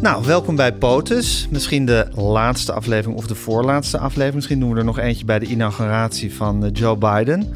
Nou, 0.00 0.24
welkom 0.24 0.56
bij 0.56 0.72
POTUS. 0.72 1.48
Misschien 1.50 1.86
de 1.86 2.06
laatste 2.14 2.72
aflevering 2.72 3.18
of 3.18 3.26
de 3.26 3.34
voorlaatste 3.34 3.98
aflevering. 3.98 4.34
Misschien 4.34 4.60
doen 4.60 4.72
we 4.72 4.78
er 4.78 4.84
nog 4.84 4.98
eentje 4.98 5.24
bij 5.24 5.38
de 5.38 5.46
inauguratie 5.46 6.34
van 6.34 6.64
eh, 6.64 6.70
Joe 6.72 6.96
Biden. 6.96 7.52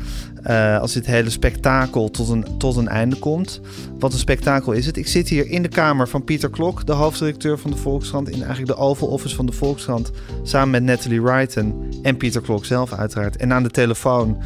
Uh, 0.47 0.79
als 0.79 0.93
dit 0.93 1.07
hele 1.07 1.31
spektakel 1.31 2.11
tot 2.11 2.29
een, 2.29 2.45
tot 2.59 2.77
een 2.77 2.89
einde 2.89 3.17
komt. 3.17 3.61
Wat 3.99 4.13
een 4.13 4.19
spektakel 4.19 4.73
is 4.73 4.87
het. 4.87 4.97
Ik 4.97 5.07
zit 5.07 5.29
hier 5.29 5.47
in 5.47 5.63
de 5.63 5.69
kamer 5.69 6.09
van 6.09 6.25
Pieter 6.25 6.51
Klok, 6.51 6.87
de 6.87 6.93
hoofdredacteur 6.93 7.59
van 7.59 7.71
de 7.71 7.77
Volkskrant. 7.77 8.29
In 8.29 8.43
eigenlijk 8.43 8.67
de 8.67 8.77
Oval 8.77 9.09
Office 9.09 9.35
van 9.35 9.47
de 9.47 9.53
Volkskrant. 9.53 10.11
Samen 10.43 10.71
met 10.71 10.83
Natalie 10.83 11.23
Wrighton 11.23 11.95
en 12.03 12.17
Pieter 12.17 12.41
Klok 12.41 12.65
zelf 12.65 12.93
uiteraard. 12.93 13.37
En 13.37 13.53
aan 13.53 13.63
de 13.63 13.71
telefoon 13.71 14.37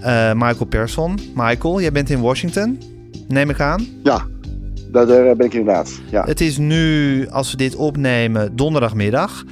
uh, 0.00 0.32
Michael 0.32 0.66
Persson. 0.68 1.18
Michael, 1.34 1.80
jij 1.80 1.92
bent 1.92 2.10
in 2.10 2.20
Washington, 2.20 2.82
neem 3.28 3.50
ik 3.50 3.60
aan? 3.60 3.86
Ja, 4.02 4.26
daar, 4.94 5.06
daar 5.06 5.36
ben 5.36 5.46
ik 5.46 5.54
inderdaad. 5.54 6.00
Ja. 6.10 6.24
Het 6.24 6.40
is 6.40 6.58
nu, 6.58 7.26
als 7.28 7.50
we 7.50 7.56
dit 7.56 7.76
opnemen, 7.76 8.56
donderdagmiddag. 8.56 9.44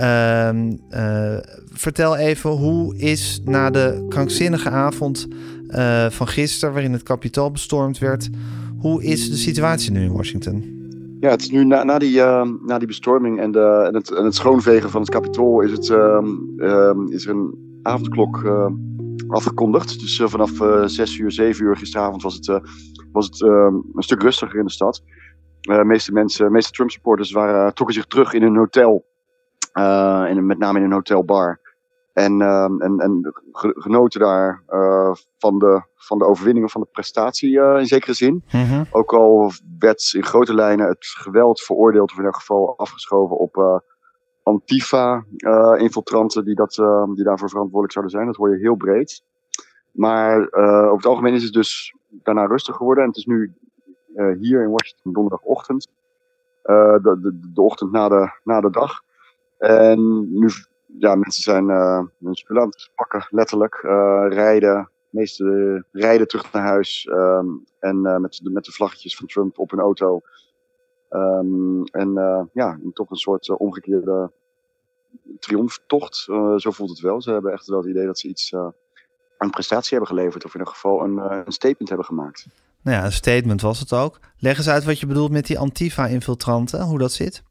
Uh, 0.00 0.48
uh, 0.90 1.36
vertel 1.72 2.16
even, 2.16 2.50
hoe 2.50 2.96
is 2.96 3.40
na 3.44 3.70
de 3.70 4.06
krankzinnige 4.08 4.70
avond 4.70 5.28
uh, 5.68 6.06
van 6.10 6.28
gisteren, 6.28 6.74
waarin 6.74 6.92
het 6.92 7.02
kapitool 7.02 7.50
bestormd 7.50 7.98
werd, 7.98 8.28
hoe 8.78 9.04
is 9.04 9.30
de 9.30 9.36
situatie 9.36 9.92
nu 9.92 10.02
in 10.02 10.12
Washington? 10.12 10.72
Ja, 11.20 11.30
het 11.30 11.40
is 11.40 11.50
nu 11.50 11.64
na, 11.64 11.84
na, 11.84 11.98
die, 11.98 12.20
na 12.66 12.78
die 12.78 12.86
bestorming 12.86 13.40
en, 13.40 13.52
de, 13.52 13.84
en, 13.86 13.94
het, 13.94 14.10
en 14.10 14.24
het 14.24 14.34
schoonvegen 14.34 14.90
van 14.90 15.00
het 15.00 15.10
kapitool 15.10 15.60
is, 15.60 15.70
het, 15.70 15.90
ehm, 15.90 17.06
is 17.08 17.26
er 17.26 17.30
een 17.30 17.54
avondklok 17.82 18.42
afgekondigd. 19.28 20.00
Dus 20.00 20.22
vanaf 20.24 20.50
6 20.90 21.18
uur, 21.18 21.30
7 21.30 21.64
uur 21.64 21.76
gisteravond 21.76 22.22
was 22.22 22.34
het 22.34 22.60
was 23.14 23.26
het 23.26 23.42
ehm, 23.42 23.74
een 23.74 24.02
stuk 24.02 24.22
rustiger 24.22 24.58
in 24.58 24.64
de 24.64 24.70
stad. 24.70 25.02
Eh, 25.60 25.76
de 25.76 25.84
meeste 25.84 26.12
mensen, 26.12 26.52
meeste 26.52 26.72
Trump 26.72 26.90
supporters 26.90 27.32
waren, 27.32 27.74
trokken 27.74 27.96
zich 27.96 28.06
terug 28.06 28.32
in 28.32 28.42
een 28.42 28.56
hotel. 28.56 29.04
In, 30.28 30.46
met 30.46 30.58
name 30.58 30.78
in 30.78 30.84
een 30.84 30.92
hotelbar. 30.92 31.60
En, 32.12 32.40
uh, 32.40 32.64
en, 32.64 32.98
en 32.98 33.34
genoten 33.58 34.20
daar 34.20 34.62
uh, 34.68 35.14
van, 35.38 35.58
de, 35.58 35.82
van 35.94 36.18
de 36.18 36.24
overwinning 36.24 36.66
of 36.66 36.72
van 36.72 36.80
de 36.80 36.88
prestatie 36.92 37.50
uh, 37.50 37.78
in 37.78 37.86
zekere 37.86 38.12
zin. 38.12 38.44
Mm 38.52 38.64
-hmm. 38.64 38.86
Ook 38.90 39.12
al 39.12 39.52
werd 39.78 40.12
in 40.12 40.24
grote 40.24 40.54
lijnen 40.54 40.88
het 40.88 41.06
geweld 41.06 41.60
veroordeeld, 41.60 42.10
of 42.12 42.18
in 42.18 42.24
elk 42.24 42.36
geval 42.36 42.78
afgeschoven 42.78 43.36
op 43.36 43.82
Antifa-infiltranten 44.44 46.44
die, 46.44 46.54
dat, 46.54 46.74
die 47.14 47.24
daarvoor 47.24 47.48
verantwoordelijk 47.48 47.92
zouden 47.92 48.14
zijn. 48.14 48.26
Dat 48.26 48.36
hoor 48.36 48.50
je 48.50 48.58
heel 48.58 48.74
breed. 48.74 49.22
Maar 49.90 50.52
over 50.52 50.96
het 50.96 51.06
algemeen 51.06 51.34
is 51.34 51.42
het 51.42 51.52
dus 51.52 51.94
daarna 52.08 52.46
rustig 52.46 52.76
geworden. 52.76 53.02
En 53.02 53.08
het 53.08 53.18
is 53.18 53.26
nu 53.26 53.52
hier 54.38 54.62
in 54.62 54.70
Washington 54.70 55.12
donderdagochtend. 55.12 55.88
De, 56.62 57.18
de, 57.20 57.40
de, 57.54 57.60
ochtend 57.60 57.92
na 57.92 58.08
de, 58.08 58.30
na 58.44 58.60
de 58.60 58.70
dag. 58.70 59.02
En 59.58 60.28
nu, 60.38 60.48
ja, 60.98 61.14
mensen 61.14 61.42
zijn 61.42 61.68
hun 61.68 62.34
spullen 62.34 62.62
aan 62.62 62.68
het 62.68 62.90
pakken, 62.94 63.26
letterlijk. 63.30 63.74
rijden, 64.28 64.90
de 65.10 65.18
meeste 65.18 65.84
rijden 65.92 66.28
terug 66.28 66.52
naar 66.52 66.66
huis. 66.66 67.08
Um, 67.10 67.64
en 67.78 68.20
met, 68.20 68.40
de, 68.42 68.50
met 68.50 68.64
de 68.64 68.72
vlaggetjes 68.72 69.16
van 69.16 69.26
Trump 69.26 69.58
op 69.58 69.70
hun 69.70 69.80
auto. 69.80 70.20
Um, 71.14 71.84
en 71.84 72.12
ja, 72.52 72.78
toch 72.92 73.10
een 73.10 73.16
soort 73.16 73.48
omgekeerde 73.48 74.32
triomftocht. 75.38 76.16
zo 76.56 76.70
voelt 76.70 76.90
het 76.90 77.00
wel. 77.00 77.22
Ze 77.22 77.30
hebben 77.30 77.52
echt 77.52 77.66
wel 77.66 77.78
het 77.78 77.88
idee 77.88 78.06
dat 78.06 78.18
ze 78.18 78.28
iets 78.28 78.52
een 79.38 79.50
prestatie 79.50 79.96
hebben 79.96 80.16
geleverd. 80.16 80.44
Of 80.44 80.54
in 80.54 80.58
ieder 80.58 80.74
geval 80.74 81.02
een, 81.04 81.16
een 81.46 81.52
statement 81.52 81.88
hebben 81.88 82.06
gemaakt. 82.06 82.46
Nou 82.82 82.96
ja, 82.96 83.04
een 83.04 83.12
statement 83.12 83.60
was 83.60 83.80
het 83.80 83.92
ook. 83.92 84.18
Leg 84.38 84.56
eens 84.56 84.68
uit 84.68 84.84
wat 84.84 85.00
je 85.00 85.06
bedoelt 85.06 85.30
met 85.30 85.46
die 85.46 85.58
Antifa-infiltranten, 85.58 86.82
hoe 86.82 86.98
dat 86.98 87.12
zit. 87.12 87.42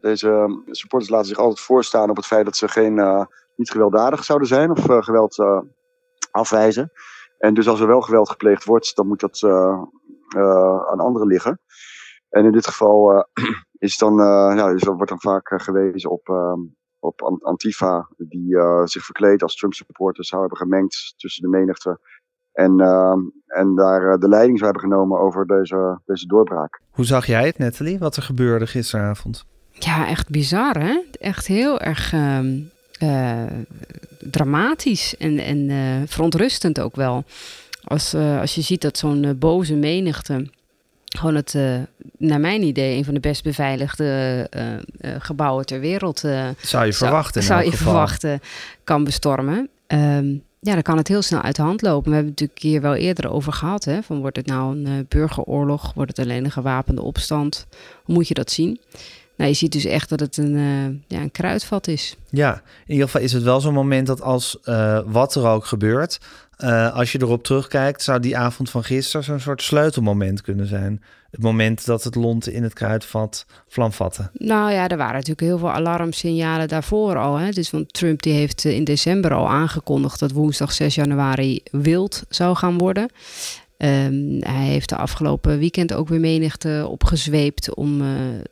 Deze 0.00 0.62
supporters 0.70 1.10
laten 1.10 1.28
zich 1.28 1.38
altijd 1.38 1.60
voorstaan 1.60 2.10
op 2.10 2.16
het 2.16 2.26
feit 2.26 2.44
dat 2.44 2.56
ze 2.56 2.68
geen, 2.68 3.26
niet 3.56 3.70
gewelddadig 3.70 4.24
zouden 4.24 4.48
zijn 4.48 4.70
of 4.70 4.84
geweld 5.04 5.44
afwijzen. 6.30 6.92
En 7.38 7.54
dus 7.54 7.68
als 7.68 7.80
er 7.80 7.86
wel 7.86 8.00
geweld 8.00 8.30
gepleegd 8.30 8.64
wordt, 8.64 8.96
dan 8.96 9.06
moet 9.06 9.20
dat 9.20 9.42
aan 10.90 11.00
anderen 11.00 11.26
liggen. 11.26 11.60
En 12.32 12.44
in 12.44 12.52
dit 12.52 12.66
geval 12.66 13.26
is 13.86 13.98
dan, 13.98 14.16
ja, 14.56 14.72
dus 14.72 14.84
wordt 14.84 15.08
dan 15.08 15.20
vaak 15.20 15.62
gewezen 15.62 16.10
op 16.10 16.28
op 17.02 17.40
Antifa, 17.42 18.08
die 18.16 18.48
uh, 18.48 18.84
zich 18.84 19.04
verkleed 19.04 19.42
als 19.42 19.56
Trump 19.56 19.74
supporters 19.74 20.28
zou 20.28 20.40
hebben 20.40 20.58
gemengd 20.58 21.14
tussen 21.16 21.42
de 21.42 21.48
menigte. 21.48 22.00
En, 22.52 22.80
uh, 22.80 23.14
en 23.46 23.74
daar 23.74 24.18
de 24.18 24.28
leiding 24.28 24.58
zou 24.58 24.70
hebben 24.70 24.90
genomen 24.90 25.20
over 25.20 25.46
deze, 25.46 26.00
deze 26.04 26.26
doorbraak. 26.26 26.80
Hoe 26.90 27.04
zag 27.04 27.26
jij 27.26 27.46
het, 27.46 27.58
Natalie, 27.58 27.98
wat 27.98 28.16
er 28.16 28.22
gebeurde 28.22 28.66
gisteravond? 28.66 29.44
Ja, 29.70 30.08
echt 30.08 30.30
bizar, 30.30 30.78
hè? 30.78 31.00
Echt 31.20 31.46
heel 31.46 31.80
erg 31.80 32.12
uh, 32.12 33.46
dramatisch 34.18 35.16
en, 35.16 35.38
en 35.38 35.68
verontrustend 36.08 36.80
ook 36.80 36.96
wel. 36.96 37.24
Als, 37.84 38.14
als 38.14 38.54
je 38.54 38.60
ziet 38.60 38.82
dat 38.82 38.98
zo'n 38.98 39.36
boze 39.38 39.76
menigte 39.76 40.50
gewoon 41.18 41.34
het, 41.34 41.54
uh, 41.54 41.78
naar 42.18 42.40
mijn 42.40 42.62
idee, 42.62 42.96
een 42.96 43.04
van 43.04 43.14
de 43.14 43.20
best 43.20 43.42
beveiligde 43.42 44.48
uh, 44.56 44.72
uh, 44.72 44.78
gebouwen 45.18 45.66
ter 45.66 45.80
wereld. 45.80 46.18
zou 46.60 46.86
je 46.86 46.92
verwachten? 46.92 47.42
Zou, 47.42 47.60
zou 47.60 47.70
je 47.70 47.76
geval. 47.76 47.92
verwachten, 47.92 48.40
kan 48.84 49.04
bestormen. 49.04 49.68
Um, 49.86 50.42
ja, 50.60 50.72
dan 50.72 50.82
kan 50.82 50.96
het 50.96 51.08
heel 51.08 51.22
snel 51.22 51.40
uit 51.40 51.56
de 51.56 51.62
hand 51.62 51.82
lopen. 51.82 52.10
We 52.10 52.16
hebben 52.16 52.32
het 52.32 52.40
natuurlijk 52.40 52.66
hier 52.66 52.80
wel 52.80 52.94
eerder 52.94 53.30
over 53.30 53.52
gehad. 53.52 53.84
Hè? 53.84 54.02
Van 54.02 54.20
wordt 54.20 54.36
het 54.36 54.46
nou 54.46 54.76
een 54.76 55.06
burgeroorlog? 55.08 55.92
Wordt 55.94 56.16
het 56.16 56.26
alleen 56.26 56.44
een 56.44 56.50
gewapende 56.50 57.02
opstand? 57.02 57.66
Hoe 58.04 58.14
moet 58.14 58.28
je 58.28 58.34
dat 58.34 58.50
zien? 58.50 58.80
Nou, 59.36 59.50
je 59.50 59.56
ziet 59.56 59.72
dus 59.72 59.84
echt 59.84 60.08
dat 60.08 60.20
het 60.20 60.36
een, 60.36 60.56
ja, 61.08 61.20
een 61.20 61.30
kruidvat 61.30 61.86
is. 61.88 62.16
Ja, 62.30 62.54
in 62.86 62.92
ieder 62.92 63.06
geval 63.06 63.20
is 63.20 63.32
het 63.32 63.42
wel 63.42 63.60
zo'n 63.60 63.74
moment 63.74 64.06
dat 64.06 64.22
als 64.22 64.58
wat 65.04 65.34
er 65.34 65.46
ook 65.46 65.64
gebeurt, 65.64 66.18
uh, 66.64 66.94
als 66.94 67.12
je 67.12 67.20
erop 67.20 67.44
terugkijkt, 67.44 68.02
zou 68.02 68.20
die 68.20 68.36
avond 68.36 68.70
van 68.70 68.84
gisteren 68.84 69.24
zo'n 69.24 69.40
soort 69.40 69.62
sleutelmoment 69.62 70.40
kunnen 70.40 70.66
zijn. 70.66 71.02
Het 71.30 71.42
moment 71.42 71.86
dat 71.86 72.04
het 72.04 72.14
lont 72.14 72.48
in 72.48 72.62
het 72.62 72.72
kruidvat 72.72 73.46
vlam 73.68 73.92
vatte. 73.92 74.30
Nou 74.32 74.72
ja, 74.72 74.88
er 74.88 74.96
waren 74.96 75.14
natuurlijk 75.14 75.40
heel 75.40 75.58
veel 75.58 75.72
alarmsignalen 75.72 76.68
daarvoor 76.68 77.16
al. 77.16 77.36
Hè? 77.36 77.50
Dus 77.50 77.70
want 77.70 77.92
Trump 77.92 78.22
die 78.22 78.32
heeft 78.32 78.64
in 78.64 78.84
december 78.84 79.34
al 79.34 79.48
aangekondigd 79.48 80.20
dat 80.20 80.32
woensdag 80.32 80.72
6 80.72 80.94
januari 80.94 81.62
wild 81.70 82.22
zou 82.28 82.56
gaan 82.56 82.78
worden. 82.78 83.08
Um, 83.84 84.38
hij 84.40 84.66
heeft 84.66 84.88
de 84.88 84.96
afgelopen 84.96 85.58
weekend 85.58 85.92
ook 85.92 86.08
weer 86.08 86.20
menigte 86.20 86.86
opgezweept 86.90 87.74
om 87.74 88.00
uh, 88.00 88.08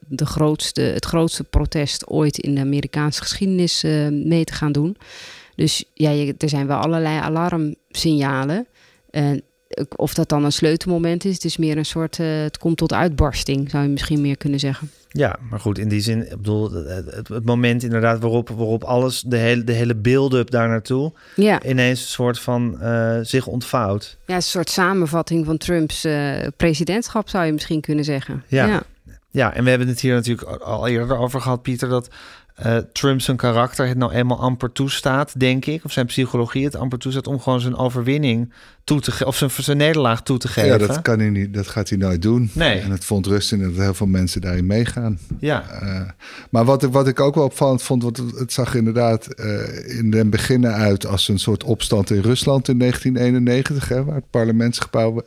de 0.09 0.27
grootste, 0.27 0.81
het 0.81 1.05
grootste 1.05 1.45
protest 1.45 2.07
ooit 2.07 2.39
in 2.39 2.55
de 2.55 2.61
Amerikaanse 2.61 3.23
geschiedenis 3.23 3.85
uh, 3.85 4.09
mee 4.09 4.45
te 4.45 4.53
gaan 4.53 4.73
doen. 4.73 4.97
Dus 5.55 5.85
ja, 5.95 6.11
er 6.39 6.49
zijn 6.49 6.67
wel 6.67 6.79
allerlei 6.79 7.19
alarmsignalen. 7.19 8.67
En 9.11 9.43
of 9.97 10.15
dat 10.15 10.29
dan 10.29 10.45
een 10.45 10.53
sleutelmoment 10.53 11.25
is, 11.25 11.35
het 11.35 11.45
is 11.45 11.57
meer 11.57 11.77
een 11.77 11.85
soort, 11.85 12.19
uh, 12.19 12.43
het 12.43 12.59
komt 12.59 12.77
tot 12.77 12.93
uitbarsting, 12.93 13.71
zou 13.71 13.83
je 13.83 13.89
misschien 13.89 14.21
meer 14.21 14.37
kunnen 14.37 14.59
zeggen. 14.59 14.91
Ja, 15.09 15.39
maar 15.51 15.61
goed, 15.61 15.79
in 15.79 15.89
die 15.89 16.01
zin, 16.01 16.23
ik 16.31 16.37
bedoel, 16.37 16.73
het, 16.73 17.29
het 17.29 17.45
moment 17.45 17.83
inderdaad 17.83 18.21
waarop, 18.21 18.49
waarop 18.49 18.85
alles, 18.85 19.21
de 19.21 19.37
hele, 19.37 19.65
de 19.65 19.73
hele 19.73 19.95
build-up 19.95 20.51
daar 20.51 20.69
naartoe, 20.69 21.13
ja. 21.37 21.63
ineens 21.63 22.01
een 22.01 22.07
soort 22.07 22.39
van 22.39 22.79
uh, 22.83 23.19
zich 23.23 23.47
ontvouwt. 23.47 24.19
Ja, 24.27 24.35
een 24.35 24.43
soort 24.43 24.71
samenvatting 24.71 25.47
van 25.47 25.57
Trumps 25.57 26.05
uh, 26.05 26.37
presidentschap, 26.57 27.29
zou 27.29 27.45
je 27.45 27.53
misschien 27.53 27.81
kunnen 27.81 28.05
zeggen. 28.05 28.45
Ja. 28.49 28.67
ja. 28.67 28.83
Ja, 29.33 29.55
en 29.55 29.65
we 29.65 29.71
hebben 29.71 29.89
het 29.89 30.01
hier 30.01 30.15
natuurlijk 30.15 30.61
al 30.61 30.89
eerder 30.89 31.17
over 31.17 31.41
gehad, 31.41 31.63
Pieter, 31.63 31.89
dat 31.89 32.09
uh, 32.67 32.77
Trump 32.93 33.21
zijn 33.21 33.37
karakter 33.37 33.87
het 33.87 33.97
nou 33.97 34.13
eenmaal 34.13 34.41
amper 34.41 34.73
toestaat, 34.73 35.41
denk 35.41 35.67
ik, 35.67 35.85
of 35.85 35.93
zijn 35.93 36.07
psychologie 36.07 36.65
het 36.65 36.77
amper 36.77 36.99
toestaat 36.99 37.27
om 37.27 37.41
gewoon 37.41 37.61
zijn 37.61 37.77
overwinning 37.77 38.53
toe 38.85 39.01
te 39.01 39.11
geven, 39.11 39.27
of 39.27 39.37
zijn, 39.37 39.51
zijn 39.51 39.77
nederlaag 39.77 40.23
toe 40.23 40.39
te 40.39 40.49
geven. 40.49 40.71
Ja, 40.71 40.79
dat 40.79 41.03
kan 41.03 41.19
hij 41.19 41.31
niet, 41.31 41.55
dat 41.55 41.69
gaat 41.69 41.89
hij 41.89 41.99
nooit 41.99 42.23
doen. 42.23 42.51
Nee. 42.53 42.79
En 42.79 42.91
het 42.91 43.05
vond 43.05 43.27
rust 43.27 43.53
in 43.53 43.63
dat 43.63 43.85
heel 43.85 43.95
veel 43.95 44.07
mensen 44.07 44.41
daarin 44.41 44.67
meegaan. 44.67 45.19
Ja. 45.39 45.65
Uh, 45.83 46.01
maar 46.51 46.65
wat, 46.65 46.83
wat 46.83 47.09
ik 47.09 47.21
ook 47.21 47.35
wel 47.35 47.45
opvallend 47.45 47.83
vond, 47.83 48.03
want 48.03 48.17
het 48.17 48.53
zag 48.53 48.75
inderdaad 48.75 49.29
uh, 49.37 49.99
in 49.99 50.11
den 50.11 50.31
beginnen 50.31 50.73
uit 50.73 51.07
als 51.07 51.29
een 51.29 51.39
soort 51.39 51.65
opstand 51.65 52.11
in 52.11 52.21
Rusland 52.21 52.69
in 52.69 52.79
1991, 52.79 53.89
hè, 53.89 54.05
waar 54.05 54.15
het 54.15 54.31
parlementsgebouw 54.31 55.23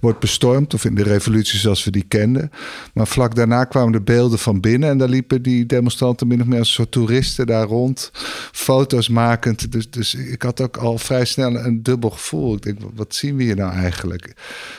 wordt 0.00 0.18
bestormd, 0.18 0.74
of 0.74 0.84
in 0.84 0.94
de 0.94 1.02
revolutie 1.02 1.58
zoals 1.58 1.84
we 1.84 1.90
die 1.90 2.04
kenden. 2.08 2.50
Maar 2.94 3.06
vlak 3.06 3.34
daarna 3.34 3.64
kwamen 3.64 3.92
de 3.92 4.00
beelden 4.00 4.38
van 4.38 4.60
binnen 4.60 4.88
en 4.88 4.98
daar 4.98 5.08
liepen 5.08 5.42
die 5.42 5.66
demonstranten 5.66 6.26
min 6.32 6.40
of 6.40 6.46
meer 6.46 6.58
als 6.58 6.68
een 6.68 6.74
soort 6.74 6.90
toeristen 6.90 7.46
daar 7.46 7.66
rond, 7.66 8.10
foto's 8.52 9.08
makend. 9.08 9.72
Dus, 9.72 9.90
dus 9.90 10.14
ik 10.14 10.42
had 10.42 10.60
ook 10.60 10.76
al 10.76 10.98
vrij 10.98 11.24
snel 11.24 11.56
een 11.56 11.82
dubbel 11.82 12.10
gevoel. 12.10 12.54
Ik 12.54 12.62
denk, 12.62 12.78
wat 12.94 13.14
zien 13.14 13.36
we 13.36 13.42
hier 13.42 13.56
nou 13.56 13.72
eigenlijk? 13.72 14.32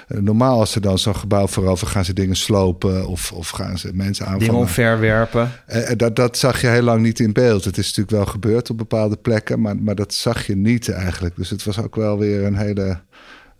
Uh, 0.07 0.19
normaal 0.19 0.59
als 0.59 0.71
ze 0.71 0.79
dan 0.79 0.99
zo'n 0.99 1.15
gebouw 1.15 1.47
voorover 1.47 1.87
gaan 1.87 2.05
ze 2.05 2.13
dingen 2.13 2.35
slopen 2.35 3.07
of, 3.07 3.31
of 3.31 3.49
gaan 3.49 3.77
ze 3.77 3.89
mensen 3.93 4.25
aanvallen. 4.25 4.47
Dingen 4.47 4.61
omverwerpen. 4.61 5.51
Uh, 5.73 5.89
dat, 5.97 6.15
dat 6.15 6.37
zag 6.37 6.61
je 6.61 6.67
heel 6.67 6.81
lang 6.81 7.01
niet 7.01 7.19
in 7.19 7.33
beeld. 7.33 7.65
Het 7.65 7.77
is 7.77 7.87
natuurlijk 7.87 8.17
wel 8.17 8.25
gebeurd 8.25 8.69
op 8.69 8.77
bepaalde 8.77 9.17
plekken, 9.17 9.61
maar, 9.61 9.77
maar 9.77 9.95
dat 9.95 10.13
zag 10.13 10.47
je 10.47 10.55
niet 10.55 10.89
eigenlijk. 10.89 11.35
Dus 11.35 11.49
het 11.49 11.63
was 11.63 11.79
ook 11.79 11.95
wel 11.95 12.17
weer 12.17 12.43
een 12.43 12.57
hele 12.57 13.01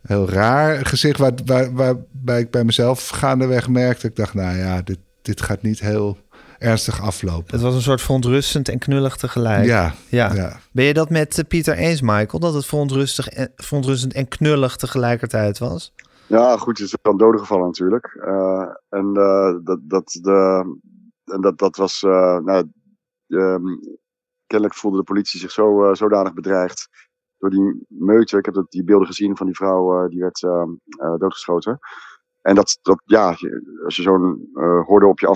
heel 0.07 0.29
raar 0.29 0.85
gezicht. 0.85 1.19
Waar, 1.19 1.31
waar, 1.45 1.73
waarbij 1.73 2.39
ik 2.39 2.51
bij 2.51 2.63
mezelf 2.63 3.07
gaandeweg 3.07 3.67
merkte. 3.67 4.07
Ik 4.07 4.15
dacht, 4.15 4.33
nou 4.33 4.57
ja, 4.57 4.81
dit, 4.81 4.99
dit 5.21 5.41
gaat 5.41 5.61
niet 5.61 5.79
heel 5.79 6.17
ernstig 6.63 7.01
aflopen. 7.01 7.51
Het 7.53 7.61
was 7.61 7.73
een 7.75 7.81
soort 7.81 8.01
verontrustend 8.01 8.69
en 8.69 8.79
knullig 8.79 9.15
tegelijk. 9.15 9.65
Ja, 9.65 9.93
Ja. 10.09 10.33
ja. 10.33 10.59
Ben 10.71 10.85
je 10.85 10.93
dat 10.93 11.09
met 11.09 11.37
eh, 11.37 11.45
Pieter 11.47 11.77
eens, 11.77 12.01
Michael? 12.01 12.39
Dat 12.39 12.53
het 12.53 12.65
verontrustig 12.65 13.27
en, 13.27 13.51
verontrustend 13.55 14.13
en 14.13 14.27
knullig 14.27 14.75
tegelijkertijd 14.75 15.57
was? 15.59 15.93
Ja, 16.27 16.57
goed, 16.57 16.77
het 16.77 16.87
is 16.87 16.95
wel 17.01 17.17
doden 17.17 17.39
gevallen 17.39 17.65
natuurlijk. 17.65 18.05
Eh, 18.05 18.67
en 18.89 19.11
eh, 19.15 19.53
dat, 19.63 19.79
dat, 19.81 20.17
de, 20.21 20.65
en 21.25 21.41
dat, 21.41 21.57
dat 21.57 21.75
was. 21.75 22.03
eh, 22.03 22.37
nou, 22.37 22.71
ehm, 23.27 23.63
kennelijk 24.47 24.77
voelde 24.79 24.97
de 24.97 25.03
politie 25.03 25.39
zich 25.39 25.51
zo 25.51 25.93
zodanig 25.93 26.33
bedreigd 26.33 26.87
door 27.37 27.49
die 27.49 27.85
meute. 27.87 28.37
Ik 28.37 28.45
heb 28.45 28.53
dat, 28.53 28.71
die 28.71 28.83
beelden 28.83 29.07
gezien 29.07 29.37
van 29.37 29.45
die 29.45 29.55
vrouw 29.55 30.03
eh, 30.03 30.09
die 30.09 30.19
werd 30.19 30.43
ehm, 30.43 30.69
eh, 30.99 31.13
doodgeschoten. 31.17 31.79
En 32.41 32.55
dat, 32.55 32.77
dat 32.81 33.01
ja, 33.05 33.27
als 33.85 33.95
je 33.95 34.01
zo'n 34.01 34.49
eh 34.53 34.85
horde 34.85 35.05
op 35.07 35.19
je 35.19 35.27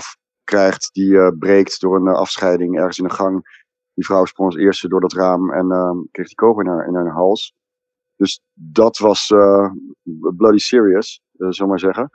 afkrijgt 0.48 0.90
die 0.92 1.18
eh, 1.18 1.28
breekt 1.38 1.80
door 1.80 1.96
een 1.96 2.06
eh, 2.06 2.14
afscheiding 2.14 2.76
ergens 2.76 2.98
in 2.98 3.04
een 3.04 3.10
gang. 3.10 3.66
Die 3.94 4.04
vrouw 4.04 4.24
sprong 4.24 4.50
als 4.50 4.60
eerste 4.60 4.88
door 4.88 5.00
dat 5.00 5.12
raam 5.12 5.52
en 5.52 5.70
ehm, 5.70 5.96
kreeg 6.10 6.26
die 6.26 6.36
kogel 6.36 6.60
in 6.60 6.68
haar, 6.68 6.86
in 6.86 6.94
haar 6.94 7.12
hals. 7.12 7.54
Dus 8.16 8.40
dat 8.54 8.98
was 8.98 9.30
eh, 9.30 9.70
bloody 10.36 10.58
serious, 10.58 11.20
uh, 11.36 11.50
zullen 11.50 11.70
maar 11.70 11.78
zeggen. 11.78 12.10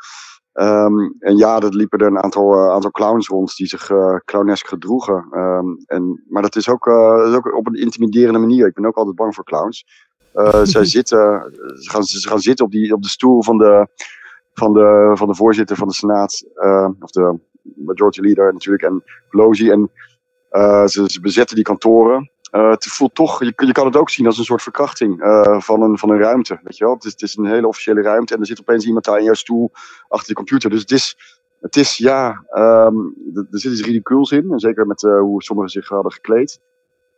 Ehm, 0.52 1.00
en 1.20 1.38
ja, 1.38 1.60
er 1.60 1.76
liepen 1.76 2.00
er 2.00 2.08
een 2.08 2.24
aantal, 2.24 2.72
aantal 2.72 2.92
clowns 2.92 3.28
rond 3.28 3.56
die 3.56 3.68
zich 3.68 3.90
eh 3.90 4.16
clownesk 4.26 4.68
gedroegen. 4.68 5.28
Ehm, 5.32 5.68
en, 5.86 6.24
maar 6.28 6.42
dat 6.42 6.56
is, 6.56 6.70
ook, 6.70 6.86
dat 6.86 7.28
is 7.28 7.36
ook 7.36 7.56
op 7.56 7.68
een 7.68 7.80
intimiderende 7.80 8.40
manier. 8.40 8.68
Ik 8.68 8.74
ben 8.74 8.86
ook 8.86 8.98
altijd 8.98 9.16
bang 9.16 9.36
voor 9.36 9.44
clowns. 9.44 9.86
Zij 10.74 10.86
zitten, 10.86 11.52
ze, 11.80 11.90
gaan, 11.90 12.04
ze 12.04 12.28
gaan 12.28 12.40
zitten 12.40 12.66
op, 12.66 12.72
die, 12.72 12.94
op 12.94 13.02
de 13.02 13.10
stoel 13.10 13.44
van 13.44 13.58
de, 13.58 13.88
van 14.54 14.74
de, 14.74 15.12
van 15.14 15.28
de 15.28 15.36
voorzitter 15.36 15.76
van 15.76 15.88
de 15.88 15.94
Senaat. 15.94 16.44
of 17.00 17.12
de 17.12 17.40
majority 17.76 18.22
leader 18.22 18.54
natuurlijk. 18.54 18.84
En 18.84 19.04
Pelosi. 19.30 19.70
En 19.70 19.92
eh, 20.54 20.86
ze, 20.86 21.04
ze 21.10 21.22
bezetten 21.22 21.56
die 21.56 21.66
kantoren. 21.66 22.32
Eh, 22.52 22.70
het 22.70 22.86
voelt 22.86 23.16
toch, 23.16 23.44
je, 23.44 23.72
kan 23.72 23.86
het 23.86 23.96
ook 23.96 24.10
zien 24.10 24.26
als 24.26 24.38
een 24.38 24.44
soort 24.44 24.62
verkrachting 24.62 25.22
eh, 25.22 25.60
van, 25.60 25.82
een, 25.82 25.98
van 25.98 26.10
een 26.10 26.20
ruimte. 26.20 26.60
Weet 26.64 26.78
je 26.78 26.84
wel? 26.84 26.94
Het, 26.94 27.04
is, 27.04 27.12
het 27.12 27.22
is 27.22 27.38
een 27.38 27.46
hele 27.46 27.68
officiële 27.68 28.02
ruimte 28.02 28.34
en 28.34 28.40
er 28.40 28.46
zit 28.46 28.60
opeens 28.60 28.86
iemand 28.86 29.06
daar 29.06 29.18
in 29.18 29.24
jouw 29.24 29.34
stoel 29.34 29.72
achter 30.08 30.28
de 30.28 30.34
computer. 30.34 30.70
Dus 30.70 30.82
het 30.82 30.92
is, 30.92 31.18
het 31.60 31.76
is 31.76 31.98
ja, 31.98 32.44
ehm, 32.48 32.96
er 33.36 33.60
zit 33.60 33.72
iets 33.72 33.86
ridicules 33.86 34.32
in. 34.32 34.52
En 34.52 34.60
zeker 34.60 34.88
met 34.88 35.02
hoe 35.02 35.44
sommigen 35.44 35.72
zich 35.72 35.88
hadden 35.88 36.12
gekleed. 36.12 36.60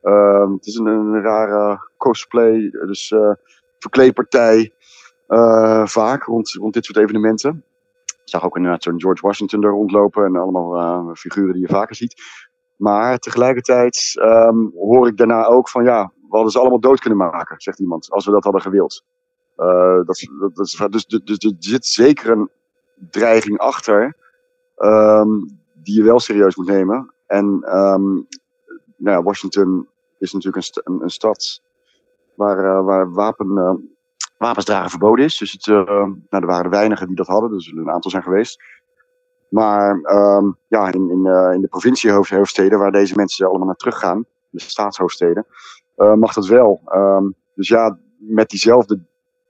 Ehm, 0.01 0.51
het 0.51 0.65
is 0.65 0.75
een, 0.75 0.85
een 0.85 1.21
rare 1.21 1.89
cosplay, 1.97 2.69
dus 2.69 3.13
verkleedpartij 3.79 4.73
vaak 5.85 6.23
rond, 6.23 6.51
rond 6.51 6.73
dit 6.73 6.85
soort 6.85 6.97
evenementen. 6.97 7.63
Zag 8.25 8.45
ook 8.45 8.55
inderdaad 8.55 8.83
zo'n 8.83 9.01
George 9.01 9.25
Washington 9.25 9.63
er 9.63 9.69
rondlopen 9.69 10.25
en 10.25 10.35
allemaal 10.35 10.77
eh, 10.77 11.13
figuren 11.13 11.53
die 11.53 11.61
je 11.61 11.73
vaker 11.73 11.95
ziet. 11.95 12.21
Maar 12.77 13.17
tegelijkertijd 13.17 14.11
ehm, 14.15 14.57
hoor 14.75 15.07
ik 15.07 15.17
daarna 15.17 15.45
ook 15.45 15.69
van 15.69 15.83
ja, 15.83 16.11
we 16.21 16.27
hadden 16.29 16.51
ze 16.51 16.59
allemaal 16.59 16.79
dood 16.79 16.99
kunnen 16.99 17.19
maken, 17.19 17.61
zegt 17.61 17.79
iemand, 17.79 18.11
als 18.11 18.25
we 18.25 18.31
dat 18.31 18.43
hadden 18.43 18.61
gewild. 18.61 19.03
Eh, 19.55 19.99
dat, 20.05 20.27
dat, 20.39 20.91
dus, 20.91 21.05
dus, 21.05 21.23
dus 21.23 21.37
er 21.37 21.55
zit 21.59 21.85
zeker 21.85 22.31
een 22.31 22.49
dreiging 23.09 23.57
achter 23.57 24.17
ehm, 24.75 25.29
die 25.73 25.95
je 25.95 26.03
wel 26.03 26.19
serieus 26.19 26.55
moet 26.55 26.67
nemen. 26.67 27.13
En 27.27 27.59
ehm, 27.61 28.21
nou 28.97 29.23
Washington 29.23 29.87
is 30.19 30.33
natuurlijk 30.33 30.55
een, 30.55 30.63
st- 30.63 30.81
een, 30.83 31.01
een 31.01 31.09
stad 31.09 31.61
waar, 32.35 32.57
eh, 32.57 32.85
waar 32.85 33.11
wapen, 33.11 33.94
wapens 34.37 34.65
dragen 34.65 34.89
verboden 34.89 35.25
is. 35.25 35.37
Dus 35.37 35.51
het, 35.51 35.67
eh, 35.67 35.85
nou, 35.85 36.17
er 36.29 36.45
waren 36.45 36.71
weinigen 36.71 37.07
die 37.07 37.15
dat 37.15 37.27
hadden, 37.27 37.49
dus 37.49 37.67
er 37.67 37.77
een 37.77 37.91
aantal 37.91 38.11
zijn 38.11 38.23
geweest. 38.23 38.63
Maar 39.49 39.99
ehm, 40.01 40.51
ja, 40.67 40.91
in, 40.91 41.09
in, 41.09 41.25
eh, 41.25 41.53
in 41.53 41.61
de 41.61 41.67
provinciehoofdsteden 41.67 42.79
waar 42.79 42.91
deze 42.91 43.15
mensen 43.15 43.47
allemaal 43.47 43.67
naar 43.67 43.75
teruggaan, 43.75 44.25
de 44.49 44.61
staatshoofdsteden, 44.61 45.45
eh, 45.95 46.13
mag 46.13 46.33
dat 46.33 46.47
wel. 46.47 46.81
Ehm, 46.85 47.23
dus 47.55 47.67
ja, 47.67 47.97
met 48.17 48.49
diezelfde 48.49 48.99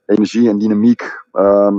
energie 0.06 0.50
en 0.50 0.58
dynamiek 0.58 1.24
ehm, 1.32 1.76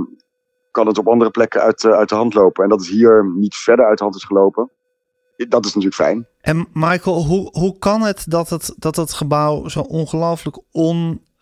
kan 0.71 0.87
het 0.87 0.97
op 0.97 1.07
andere 1.07 1.31
plekken 1.31 1.61
uit, 1.61 1.85
uit 1.85 2.09
de 2.09 2.15
hand 2.15 2.33
lopen. 2.33 2.63
En 2.63 2.69
dat 2.69 2.79
het 2.79 2.89
hier 2.89 3.31
niet 3.35 3.55
verder 3.55 3.85
uit 3.85 3.97
de 3.97 4.03
hand 4.03 4.15
is 4.15 4.23
gelopen, 4.23 4.71
dat 5.35 5.65
is 5.65 5.73
natuurlijk 5.73 6.01
fijn. 6.01 6.27
En 6.41 6.67
Michael, 6.73 7.25
hoe, 7.25 7.49
hoe 7.51 7.77
kan 7.77 8.01
het 8.01 8.25
dat 8.27 8.49
het, 8.49 8.75
dat 8.77 8.95
het 8.95 9.13
gebouw 9.13 9.67
zo 9.67 9.79
ongelooflijk 9.79 10.59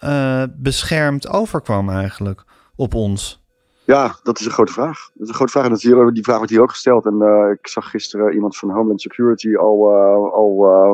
onbeschermd 0.05 1.29
overkwam 1.29 1.89
eigenlijk 1.89 2.43
op 2.75 2.93
ons? 2.93 3.43
Ja, 3.85 4.15
dat 4.23 4.39
is 4.39 4.45
een 4.45 4.51
grote 4.51 4.71
vraag. 4.71 5.09
Dat 5.13 5.23
is 5.23 5.27
een 5.27 5.35
grote 5.35 5.51
vraag. 5.51 5.63
En 5.63 5.69
dat 5.69 5.81
hier, 5.81 6.13
die 6.13 6.23
vraag 6.23 6.37
wordt 6.37 6.51
hier 6.51 6.61
ook 6.61 6.69
gesteld. 6.69 7.05
En 7.05 7.21
eh, 7.21 7.49
ik 7.51 7.67
zag 7.67 7.89
gisteren 7.89 8.33
iemand 8.33 8.57
van 8.57 8.69
Homeland 8.69 9.01
Security 9.01 9.55
al, 9.55 9.91
eh, 9.91 10.31
al 10.33 10.67
eh, 10.67 10.93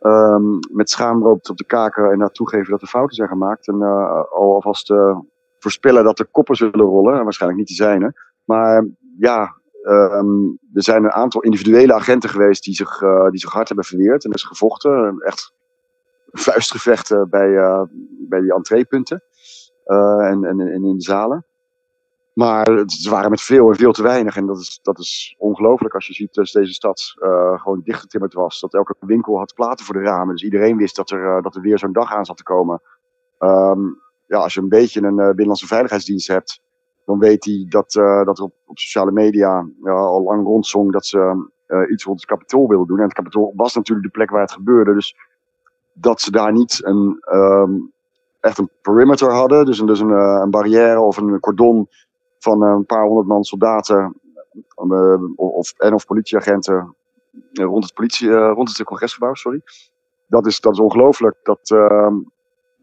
ehm, 0.00 0.58
met 0.70 0.90
schaamrood 0.90 1.50
op 1.50 1.56
de 1.56 1.64
kaken 1.64 2.10
en 2.10 2.18
naar 2.18 2.30
toegeven 2.30 2.70
dat 2.70 2.82
er 2.82 2.88
fouten 2.88 3.16
zijn 3.16 3.28
gemaakt. 3.28 3.68
En 3.68 3.82
eh, 3.82 4.10
al 4.30 4.54
alvast 4.54 4.90
eh, 4.90 5.18
voorspellen 5.58 6.04
dat 6.04 6.18
er 6.18 6.26
koppen 6.26 6.56
zullen 6.56 6.86
rollen. 6.86 7.18
En 7.18 7.24
waarschijnlijk 7.24 7.60
niet 7.60 7.68
de 7.68 7.84
zijne. 7.84 8.14
Maar 8.44 8.86
ja, 9.18 9.54
ehm, 9.82 10.44
er 10.72 10.82
zijn 10.82 11.04
een 11.04 11.12
aantal 11.12 11.40
individuele 11.40 11.94
agenten 11.94 12.30
geweest 12.30 12.64
die 12.64 12.74
zich, 12.74 13.02
eh, 13.02 13.30
die 13.30 13.40
zich 13.40 13.52
hard 13.52 13.68
hebben 13.68 13.84
verweerd. 13.84 14.24
En 14.24 14.30
is 14.30 14.44
gevochten. 14.44 15.18
Echt 15.18 15.52
vuistgevechten 16.32 17.30
bij, 17.30 17.56
eh, 17.56 17.82
bij 18.28 18.40
die 18.40 18.54
entreepunten. 18.54 19.22
eh, 19.84 20.26
en, 20.28 20.44
en, 20.44 20.60
en 20.60 20.84
in 20.84 20.96
de 20.96 21.02
zalen. 21.02 21.46
Maar 22.34 22.66
ze 22.86 23.10
waren 23.10 23.30
met 23.30 23.40
veel 23.42 23.68
en 23.68 23.76
veel 23.76 23.92
te 23.92 24.02
weinig. 24.02 24.36
En 24.36 24.46
dat 24.46 24.58
is, 24.58 24.80
dat 24.82 24.98
is 24.98 25.34
ongelooflijk 25.38 25.94
als 25.94 26.06
je 26.06 26.12
ziet 26.14 26.34
dat 26.34 26.50
deze 26.52 26.72
stad 26.72 27.14
eh, 27.18 27.60
gewoon 27.60 27.80
dichtgetimmerd 27.84 28.34
was. 28.34 28.60
Dat 28.60 28.74
elke 28.74 28.94
winkel 29.00 29.38
had 29.38 29.54
platen 29.54 29.84
voor 29.86 29.94
de 29.94 30.02
ramen. 30.02 30.34
Dus 30.34 30.44
iedereen 30.44 30.76
wist 30.76 30.96
dat 30.96 31.10
er, 31.10 31.42
dat 31.42 31.54
er 31.56 31.62
weer 31.62 31.78
zo'n 31.78 31.92
dag 31.92 32.12
aan 32.14 32.24
zat 32.24 32.36
te 32.36 32.42
komen. 32.42 32.82
Ehm, 33.38 33.80
ja, 34.26 34.38
als 34.38 34.54
je 34.54 34.60
een 34.60 34.68
beetje 34.68 35.02
een 35.02 35.16
binnenlandse 35.16 35.66
veiligheidsdienst 35.66 36.28
hebt, 36.28 36.62
dan 37.04 37.18
weet 37.18 37.44
hij 37.44 37.66
dat, 37.68 37.92
dat 38.26 38.38
er 38.38 38.44
op, 38.44 38.54
op 38.66 38.78
sociale 38.78 39.12
media 39.12 39.68
al 39.84 40.22
lang 40.22 40.44
rondzong 40.46 40.92
dat 40.92 41.06
ze 41.06 41.50
iets 41.90 42.04
rond 42.04 42.20
het 42.20 42.28
kapitool 42.30 42.68
wilden 42.68 42.86
doen. 42.86 42.98
En 42.98 43.04
het 43.04 43.12
kapitool 43.12 43.52
was 43.56 43.74
natuurlijk 43.74 44.06
de 44.06 44.12
plek 44.12 44.30
waar 44.30 44.40
het 44.40 44.52
gebeurde. 44.52 44.94
Dus 44.94 45.16
dat 46.00 46.20
ze 46.20 46.30
daar 46.30 46.52
niet 46.52 46.84
een, 46.84 47.18
ehm, 47.20 47.70
echt 48.40 48.58
een 48.58 48.70
perimeter 48.82 49.32
hadden, 49.32 49.66
dus 49.66 49.78
een, 49.78 49.86
dus 49.86 50.00
een, 50.00 50.12
eh, 50.12 50.40
een 50.42 50.50
barrière 50.50 51.00
of 51.00 51.16
een 51.16 51.40
cordon 51.40 51.88
van 52.38 52.62
een 52.62 52.86
paar 52.86 53.04
honderd 53.04 53.26
man 53.26 53.44
soldaten 53.44 54.20
eh, 54.74 55.22
of, 55.36 55.72
en 55.76 55.94
of 55.94 56.06
politieagenten 56.06 56.94
eh, 57.52 57.64
rond 57.64 57.84
het, 57.84 57.94
politie, 57.94 58.28
eh, 58.28 58.52
rond 58.54 58.68
het 58.68 58.86
congresgebouw, 58.86 59.34
sorry. 59.34 59.60
Dat 60.28 60.46
is, 60.46 60.60
dat 60.60 60.72
is 60.72 60.78
ongelooflijk 60.78 61.36
dat, 61.42 61.70
ehm, 61.70 62.14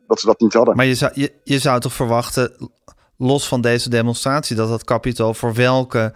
dat 0.07 0.19
ze 0.19 0.25
dat 0.25 0.39
niet 0.39 0.53
hadden. 0.53 0.75
Maar 0.75 0.85
je 0.85 0.95
zou, 0.95 1.11
je, 1.15 1.33
je 1.43 1.59
zou 1.59 1.79
toch 1.79 1.93
verwachten, 1.93 2.71
los 3.17 3.47
van 3.47 3.61
deze 3.61 3.89
demonstratie, 3.89 4.55
dat 4.55 4.69
dat 4.69 4.83
kapitool 4.83 5.33
voor 5.33 5.53
welke 5.53 6.13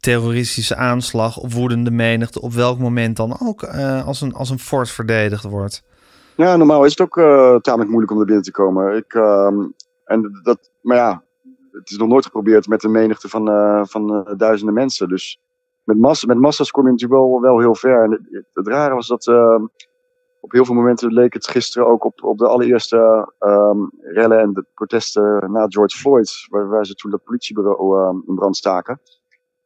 terroristische 0.00 0.76
aanslag 0.76 1.36
of 1.36 1.54
woedende 1.54 1.90
menigte 1.90 2.40
op 2.40 2.52
welk 2.52 2.78
moment 2.78 3.16
dan 3.16 3.36
ook 3.40 3.62
eh, 3.62 4.06
als, 4.06 4.20
een, 4.20 4.34
als 4.34 4.50
een 4.50 4.58
fort 4.58 4.90
verdedigd 4.90 5.44
wordt. 5.44 5.82
Ja, 6.36 6.56
normaal 6.56 6.84
is 6.84 6.90
het 6.90 7.00
ook 7.00 7.16
eh, 7.16 7.56
tamelijk 7.56 7.90
moeilijk 7.90 8.12
om 8.12 8.18
er 8.18 8.24
binnen 8.24 8.44
te 8.44 8.50
komen. 8.50 8.96
Ik, 8.96 9.14
ehm, 9.14 9.66
en 10.04 10.40
dat, 10.42 10.70
maar 10.80 10.96
ja, 10.96 11.22
het 11.72 11.90
is 11.90 11.96
nog 11.96 12.08
nooit 12.08 12.24
geprobeerd 12.24 12.66
met 12.66 12.84
een 12.84 12.90
menigte 12.90 13.28
van, 13.28 13.48
eh, 13.48 13.82
van 13.84 14.26
eh, 14.26 14.34
duizenden 14.36 14.74
mensen. 14.74 15.08
Dus 15.08 15.40
met, 15.84 15.98
massa, 15.98 16.26
met 16.26 16.38
massa's 16.38 16.70
kom 16.70 16.84
je 16.84 16.90
natuurlijk 16.90 17.20
wel, 17.20 17.40
wel 17.40 17.58
heel 17.58 17.74
ver. 17.74 18.02
En 18.02 18.28
het, 18.52 18.66
rare 18.66 18.94
was 18.94 19.06
dat 19.06 19.26
ehm, 19.26 19.64
op 20.40 20.52
heel 20.52 20.64
veel 20.64 20.74
momenten 20.74 21.12
leek 21.12 21.32
het 21.32 21.48
gisteren 21.48 21.88
ook 21.88 22.04
op, 22.04 22.24
op 22.24 22.38
de 22.38 22.48
allereerste 22.48 23.32
ehm, 23.38 23.78
rellen 24.00 24.40
en 24.40 24.52
de 24.52 24.64
protesten 24.74 25.52
na 25.52 25.66
George 25.68 25.98
Floyd, 25.98 26.46
waar, 26.50 26.68
waar 26.68 26.86
ze 26.86 26.94
toen 26.94 27.10
dat 27.10 27.24
politiebureau 27.24 28.22
in 28.26 28.34
brand 28.34 28.56
staken. 28.56 29.00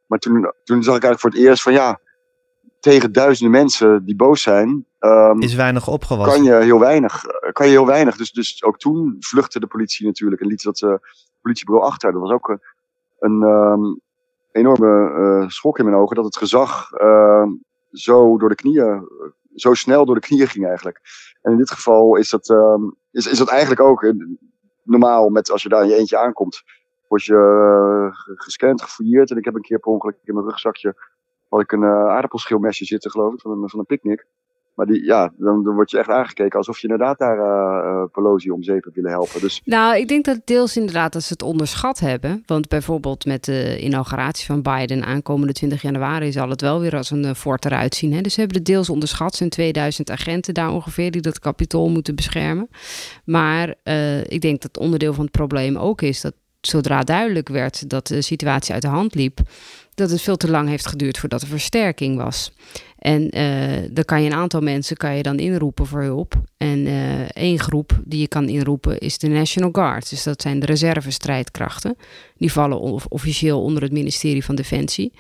Maar 0.07 0.19
toen, 0.19 0.53
toen 0.65 0.83
zag 0.83 0.97
ik 0.97 1.03
eigenlijk 1.03 1.21
voor 1.21 1.31
het 1.31 1.41
eerst 1.41 1.63
van 1.63 1.73
ja, 1.73 2.01
tegen 2.91 3.13
duizenden 3.13 3.51
mensen 3.61 4.05
die 4.05 4.17
boos 4.17 4.43
zijn, 4.43 4.87
ehm, 4.99 5.39
Is 5.41 5.55
weinig 5.55 5.89
opgewassen. 5.89 6.35
kan 6.45 6.53
je 6.53 6.63
heel 6.65 6.81
weinig. 6.81 7.25
eh, 7.25 7.53
Kan 7.53 7.67
je 7.67 7.73
heel 7.73 7.87
weinig. 7.87 8.17
Dus, 8.17 8.33
dus 8.33 8.65
ook 8.65 8.79
toen 8.79 9.17
vluchtte 9.21 9.61
de 9.61 9.67
politie 9.67 10.07
natuurlijk 10.07 10.41
en 10.41 10.47
liet 10.47 10.63
dat 10.63 10.83
eh, 10.83 10.95
politiebureau 11.43 11.87
achter. 11.89 12.13
Dat 12.13 12.21
was 12.21 12.31
ook 12.31 12.49
eh, 12.51 12.57
een 13.19 13.43
ehm, 13.43 13.83
enorme 14.53 15.45
schok 15.51 15.79
in 15.79 15.85
mijn 15.85 15.97
ogen 15.97 16.17
dat 16.17 16.25
het 16.25 16.37
gezag 16.37 16.93
ehm, 16.93 17.49
zo 17.93 18.39
door 18.39 18.49
de 18.49 18.55
knieën, 18.55 19.09
zo 19.55 19.75
snel 19.75 20.05
door 20.05 20.15
de 20.15 20.21
knieën 20.21 20.47
ging 20.49 20.67
eigenlijk. 20.67 21.01
En 21.43 21.53
in 21.53 21.59
dit 21.59 21.71
geval 21.71 22.17
is 22.17 22.31
dat, 22.31 22.55
is, 23.11 23.27
is 23.27 23.39
dat 23.39 23.49
eigenlijk 23.49 23.81
ook 23.81 24.13
normaal 24.83 25.29
met 25.29 25.51
als 25.51 25.63
je 25.63 25.69
daar 25.69 25.83
in 25.83 25.89
je 25.89 25.95
eentje 25.97 26.19
aankomt. 26.19 26.63
Word 27.09 27.25
je 27.25 27.35
ge- 28.13 28.33
gescand, 28.37 28.83
gefouilleerd. 28.83 29.31
En 29.31 29.37
ik 29.37 29.45
heb 29.45 29.55
een 29.55 29.61
keer 29.63 29.79
per 29.79 29.93
ongeluk 29.93 30.17
in 30.25 30.35
mijn 30.35 30.47
rugzakje 30.47 30.95
had 31.49 31.61
ik 31.61 31.73
een 31.73 31.83
eh, 31.83 32.09
aardappelschilmesje 32.09 32.85
zitten, 32.85 33.11
geloof 33.11 33.33
ik, 33.33 33.41
van 33.41 33.51
een, 33.51 33.69
van 33.69 33.79
een 33.79 33.87
picknick. 33.87 34.27
Maar 34.75 34.87
die, 34.87 35.05
ja, 35.05 35.33
dan, 35.37 35.65
dan 35.65 35.75
word 35.75 35.91
je 35.91 35.99
echt 35.99 36.09
aangekeken 36.09 36.59
alsof 36.59 36.79
je 36.79 36.89
inderdaad 36.89 37.19
daar 37.19 37.39
uh, 37.39 38.05
Pelosi 38.13 38.51
om 38.51 38.63
zeep 38.63 38.91
willen 38.95 39.11
helpen. 39.11 39.41
Dus... 39.41 39.61
Nou, 39.65 39.97
ik 39.97 40.09
denk 40.09 40.25
dat 40.25 40.41
deels 40.45 40.77
inderdaad 40.77 41.13
dat 41.13 41.23
ze 41.23 41.33
het 41.33 41.43
onderschat 41.43 41.99
hebben. 41.99 42.43
Want 42.47 42.69
bijvoorbeeld 42.69 43.25
met 43.25 43.45
de 43.45 43.79
inauguratie 43.81 44.47
van 44.47 44.63
Biden 44.63 45.05
aankomende 45.05 45.53
20 45.53 45.83
januari 45.83 46.33
zal 46.33 46.49
het 46.49 46.61
wel 46.61 46.81
weer 46.81 46.97
als 46.97 47.11
een 47.11 47.35
fort 47.35 47.65
eruit 47.65 47.95
zien. 47.95 48.13
Hè? 48.13 48.21
Dus 48.21 48.35
ze 48.35 48.41
hebben 48.41 48.59
het 48.59 48.67
deels 48.67 48.91
onderschat. 48.91 49.31
Er 49.31 49.37
zijn 49.37 49.51
2000 49.51 50.11
agenten 50.11 50.55
daar 50.55 50.71
ongeveer 50.71 51.11
die 51.11 51.21
dat 51.23 51.39
kapitool 51.39 51.89
moeten 51.89 52.15
beschermen. 52.15 52.69
Maar 53.25 53.75
ik 54.23 54.41
denk 54.41 54.63
dat 54.63 54.79
onderdeel 54.79 55.13
van 55.15 55.25
het 55.25 55.33
probleem 55.33 55.77
ook 55.77 56.03
is 56.03 56.21
dat 56.21 56.35
zodra 56.61 57.03
duidelijk 57.03 57.49
werd 57.49 57.91
dat 57.91 58.07
de 58.07 58.23
situatie 58.23 58.73
uit 58.73 58.83
de 58.83 58.89
hand 58.89 59.15
liep, 59.15 59.41
dat 59.95 60.11
het 60.11 60.23
veel 60.23 60.37
te 60.37 60.51
lang 60.51 60.69
heeft 60.69 60.87
geduurd 60.87 61.19
voordat 61.19 61.43
er 61.43 61.49
versterking 61.49 62.17
was. 62.17 62.53
En 62.99 63.39
uh, 63.39 63.89
dan 63.91 64.05
kan 64.05 64.23
je 64.23 64.31
een 64.31 64.37
aantal 64.37 64.61
mensen 64.61 64.97
kan 64.97 65.17
je 65.17 65.23
dan 65.23 65.39
inroepen 65.39 65.87
voor 65.87 66.03
hulp. 66.03 66.35
En 66.57 66.87
uh, 66.87 67.21
één 67.21 67.59
groep 67.59 68.01
die 68.05 68.21
je 68.21 68.29
kan 68.29 68.49
inroepen 68.49 68.99
is 68.99 69.19
de 69.19 69.29
National 69.29 69.71
Guard. 69.73 70.11
Dus 70.11 70.23
dat 70.23 70.43
zijn 70.43 70.61
de 70.61 70.67
reservestrijdkrachten. 70.67 71.97
Die 72.37 72.53
vallen 72.53 72.81
officieel 73.11 73.63
onder 73.63 73.83
het 73.83 73.93
ministerie 73.93 74.45
van 74.45 74.55
Defensie. 74.55 75.13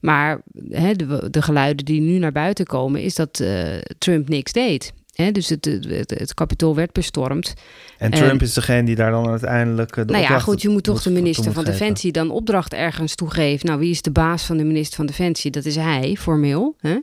Maar 0.00 0.40
de, 0.52 1.28
de, 1.30 1.42
geluiden 1.42 1.84
die 1.84 2.00
nu 2.00 2.18
naar 2.18 2.32
buiten 2.32 2.66
komen, 2.66 3.02
is 3.02 3.14
dat 3.14 3.40
uh, 3.40 3.76
Trump 3.98 4.28
niks 4.28 4.52
deed 4.52 4.92
dus 5.32 5.48
het, 5.48 5.64
het, 5.64 6.10
het 6.10 6.34
kapitool 6.34 6.74
werd 6.74 6.92
bestormd. 6.92 7.54
En 7.98 8.10
Trump 8.10 8.42
is 8.42 8.52
degene 8.52 8.84
die 8.84 8.94
daar 8.94 9.10
dan 9.10 9.28
uiteindelijk. 9.28 9.94
De 9.94 10.04
nou 10.04 10.22
ja, 10.22 10.38
goed, 10.38 10.62
je 10.62 10.68
moet 10.68 10.84
toch 10.84 11.02
de 11.02 11.10
minister 11.10 11.52
van 11.52 11.64
Defensie 11.64 12.12
dan 12.12 12.30
opdracht 12.30 12.74
ergens 12.74 13.14
toegeven. 13.14 13.66
Nou, 13.66 13.78
wie 13.78 13.90
is 13.90 14.02
de 14.02 14.10
baas 14.10 14.44
van 14.44 14.56
de 14.56 14.64
minister 14.64 14.96
van 14.96 15.06
Defensie? 15.06 15.50
Dat 15.50 15.64
is 15.64 15.76
hij, 15.76 16.16
formeel. 16.18 16.76
Hè? 16.80 16.98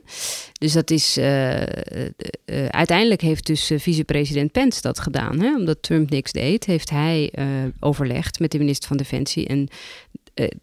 Dus 0.52 0.72
dat 0.72 0.90
is. 0.90 1.18
Uh, 1.18 1.60
uh, 1.60 1.66
uiteindelijk 2.68 3.20
heeft 3.20 3.46
dus 3.46 3.72
vicepresident 3.76 4.52
Pence 4.52 4.80
dat 4.80 5.00
gedaan. 5.00 5.40
Hè? 5.40 5.54
Omdat 5.54 5.82
Trump 5.82 6.10
niks 6.10 6.32
deed, 6.32 6.64
heeft 6.64 6.90
hij 6.90 7.32
overlegd 7.80 8.38
met 8.38 8.50
de 8.50 8.58
minister 8.58 8.88
van 8.88 8.96
Defensie. 8.96 9.46
En 9.46 9.68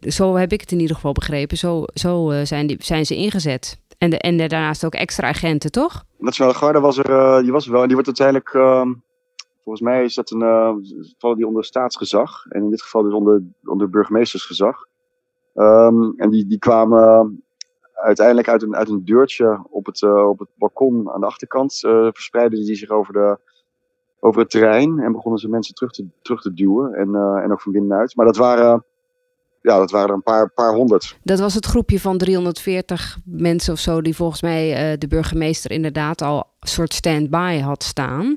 zo 0.08 0.36
heb 0.36 0.52
ik 0.52 0.60
het 0.60 0.72
in 0.72 0.80
ieder 0.80 0.94
geval 0.94 1.12
begrepen. 1.12 1.56
Zo, 1.58 1.84
zo 1.94 2.32
zijn, 2.44 2.66
die, 2.66 2.76
zijn 2.80 3.06
ze 3.06 3.16
ingezet. 3.16 3.78
En, 4.10 4.36
daarnaast 4.36 4.84
ook 4.84 4.94
extra 4.94 5.28
agenten, 5.28 5.70
toch? 5.70 6.04
Nationale 6.18 6.54
Garde 6.54 6.80
was 6.80 6.98
er, 6.98 7.10
uh, 7.10 7.38
die 7.38 7.52
was 7.52 7.66
er 7.66 7.72
wel. 7.72 7.80
En 7.80 7.86
die 7.86 7.96
wordt 7.96 8.18
uiteindelijk, 8.18 8.54
uh, 8.54 8.94
volgens 9.62 9.84
mij 9.84 10.04
is 10.04 10.14
dat 10.14 10.30
een, 10.30 10.40
uh, 10.40 11.34
die 11.34 11.46
onder 11.46 11.64
staatsgezag. 11.64 12.46
En 12.48 12.62
in 12.62 12.70
dit 12.70 12.82
geval 12.82 13.02
dus 13.02 13.12
onder, 13.12 13.42
onder 13.64 13.90
burgemeestersgezag. 13.90 14.86
Um, 15.54 16.14
en 16.16 16.30
die, 16.30 16.46
die 16.46 16.58
kwamen 16.58 17.44
uiteindelijk 17.94 18.48
uit 18.48 18.62
een, 18.62 18.76
uit 18.76 18.88
een 18.88 19.04
deurtje 19.04 19.66
op 19.70 19.86
het, 19.86 20.02
op 20.02 20.38
het 20.38 20.48
balkon 20.54 21.10
aan 21.10 21.20
de 21.20 21.26
achterkant. 21.26 21.78
verspreidden 22.12 22.64
die 22.64 22.74
zich 22.74 22.90
over, 22.90 23.12
de, 23.12 23.38
over 24.20 24.40
het 24.40 24.50
terrein. 24.50 24.98
En 24.98 25.12
begonnen 25.12 25.40
ze 25.40 25.48
mensen 25.48 25.74
terug 25.74 25.92
te, 25.92 26.06
terug 26.22 26.40
te 26.42 26.54
duwen. 26.54 26.94
En, 26.94 27.14
en 27.42 27.52
ook 27.52 27.60
van 27.60 27.72
binnenuit. 27.72 28.16
Maar 28.16 28.26
dat 28.26 28.36
waren 28.36 28.84
ja, 29.62 29.78
dat 29.78 29.90
waren 29.90 30.14
een 30.14 30.22
paar, 30.22 30.50
paar 30.50 30.74
honderd. 30.74 31.16
Dat 31.22 31.40
was 31.40 31.54
het 31.54 31.66
groepje 31.66 32.00
van 32.00 32.18
340 32.18 33.18
mensen 33.24 33.72
of 33.72 33.78
zo, 33.78 34.00
die 34.00 34.16
volgens 34.16 34.42
mij 34.42 34.92
uh, 34.92 34.98
de 34.98 35.08
burgemeester 35.08 35.70
inderdaad 35.70 36.22
al 36.22 36.36
een 36.60 36.68
soort 36.68 36.94
stand-by 36.94 37.58
had 37.58 37.82
staan. 37.82 38.36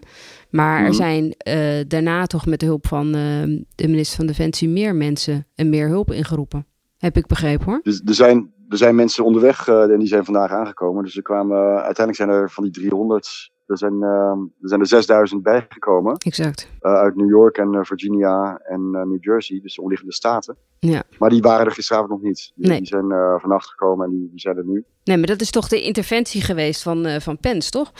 Maar 0.50 0.78
er 0.80 0.84
mhm. 0.84 0.94
zijn 0.94 1.36
uh, 1.48 1.84
daarna 1.88 2.26
toch 2.26 2.46
met 2.46 2.60
de 2.60 2.66
hulp 2.66 2.88
van 2.88 3.06
uh, 3.06 3.62
de 3.76 3.88
minister 3.88 4.18
van 4.18 4.26
Defensie 4.26 4.70
meer 4.70 4.96
mensen 4.96 5.48
en 5.56 5.70
meer 5.70 5.88
hulp 5.88 6.12
ingeroepen. 6.12 6.66
Heb 6.98 7.18
ik 7.18 7.28
begrepen 7.28 7.66
hoor. 7.66 7.80
Dus 7.84 8.02
er 8.06 8.14
zijn, 8.14 8.54
er 8.70 8.78
zijn 8.78 8.96
mensen 8.96 9.26
onderweg 9.26 9.68
en 9.68 10.00
die 10.00 10.08
zijn 10.08 10.26
vandaag 10.26 10.52
aangekomen. 10.52 11.04
Dus 11.04 11.16
er 11.16 11.22
kwamen, 11.22 11.58
uiteindelijk 11.58 12.16
zijn 12.16 12.30
er 12.30 12.52
van 12.52 12.64
die 12.64 12.74
300 12.74 13.54
er 13.66 13.78
zijn, 13.78 14.02
er 14.02 14.50
zijn 14.62 14.80
er 14.80 14.88
6000 14.88 15.44
bijgekomen. 15.44 16.16
Exact. 16.16 16.70
Uh, 16.82 16.94
uit 16.94 17.16
New 17.16 17.30
York 17.30 17.58
en 17.58 17.74
uh, 17.74 17.84
Virginia 17.84 18.58
en 18.58 18.82
uh, 18.92 19.04
New 19.04 19.24
Jersey, 19.24 19.60
dus 19.62 19.76
de 19.76 19.82
omliggende 19.82 20.14
staten. 20.14 20.58
Ja. 20.80 21.04
Maar 21.20 21.30
die 21.30 21.42
waren 21.42 21.66
er 21.66 21.72
gisteravond 21.72 22.10
nog 22.10 22.22
niet. 22.22 22.52
Die, 22.56 22.68
nee. 22.68 22.78
die 22.78 22.88
zijn 22.88 23.40
vannacht 23.40 23.70
gekomen 23.70 24.06
en 24.06 24.12
die, 24.12 24.30
die, 24.30 24.40
zijn 24.40 24.58
er 24.58 24.66
nu. 24.66 24.86
Nee, 25.04 25.18
maar 25.18 25.28
dat 25.28 25.42
is 25.42 25.52
toch 25.52 25.68
de 25.68 25.82
interventie 25.82 26.42
geweest 26.42 26.82
van, 26.82 27.22
van 27.22 27.38
Pence, 27.38 27.70
toch? 27.70 27.92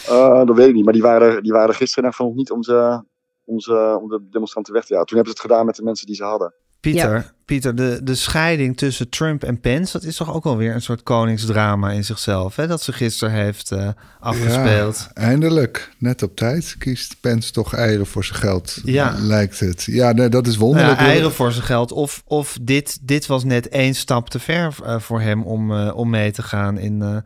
dat 0.46 0.56
weet 0.56 0.68
ik 0.68 0.74
niet, 0.74 0.84
maar 0.84 0.94
die 0.94 1.02
waren 1.02 1.36
er, 1.36 1.42
die 1.42 1.52
waren 1.52 1.70
er 1.70 1.76
gisteren 1.76 2.14
nog 2.18 2.36
niet 2.36 2.52
om, 2.52 2.64
ze, 2.64 3.04
om, 3.44 3.60
ze, 3.60 4.00
om 4.02 4.10
de 4.10 4.28
demonstranten 4.30 4.74
weg 4.74 4.86
te 4.86 4.94
jagen. 4.94 5.08
Toen 5.08 5.18
hebben 5.18 5.36
ze 5.36 5.42
het 5.42 5.52
gedaan 5.52 5.66
met 5.66 5.76
de 5.76 5.84
mensen 5.84 6.08
die 6.08 6.16
ze 6.16 6.24
hadden. 6.24 6.54
Pieter, 6.92 7.34
Pieter 7.46 7.76
de, 7.76 8.00
de 8.04 8.16
scheiding 8.16 8.78
tussen 8.78 9.10
Trump 9.10 9.44
en 9.44 9.60
Pence, 9.60 9.92
dat 9.92 10.04
is 10.04 10.16
toch 10.16 10.34
ook 10.34 10.46
alweer 10.46 10.74
een 10.74 10.82
soort 10.82 11.04
koningsdrama 11.04 11.92
in 11.92 12.04
zichzelf, 12.04 12.56
hè? 12.56 12.68
Dat 12.68 12.82
ze 12.82 12.94
gisteren 12.94 13.34
heeft 13.34 13.72
uh, 13.72 13.90
afgespeeld. 14.20 15.10
Ja, 15.14 15.22
eindelijk, 15.22 15.92
net 15.98 16.24
op 16.24 16.36
tijd, 16.36 16.76
kiest 16.78 17.16
Pence 17.20 17.52
toch 17.52 17.74
eieren 17.74 18.06
voor 18.06 18.26
zijn 18.26 18.40
geld, 18.40 18.80
ja. 18.84 19.16
lijkt 19.20 19.60
het. 19.60 19.84
Ja, 19.84 20.12
nee, 20.12 20.30
dat 20.30 20.48
is 20.48 20.56
wonderlijk. 20.56 20.94
Nou 20.94 21.06
ja, 21.06 21.12
eieren 21.12 21.34
voor 21.34 21.52
zijn 21.52 21.66
geld, 21.66 21.92
of, 21.92 22.22
of 22.26 22.58
dit, 22.62 22.98
dit 23.02 23.26
was 23.26 23.44
net 23.44 23.70
één 23.70 23.96
stap 23.96 24.30
te 24.30 24.40
ver 24.40 24.76
uh, 24.84 25.00
voor 25.00 25.22
hem 25.22 25.44
om, 25.44 25.72
uh, 25.72 25.96
om 25.96 26.10
mee 26.10 26.32
te 26.32 26.44
gaan 26.44 26.78
in, 26.78 27.24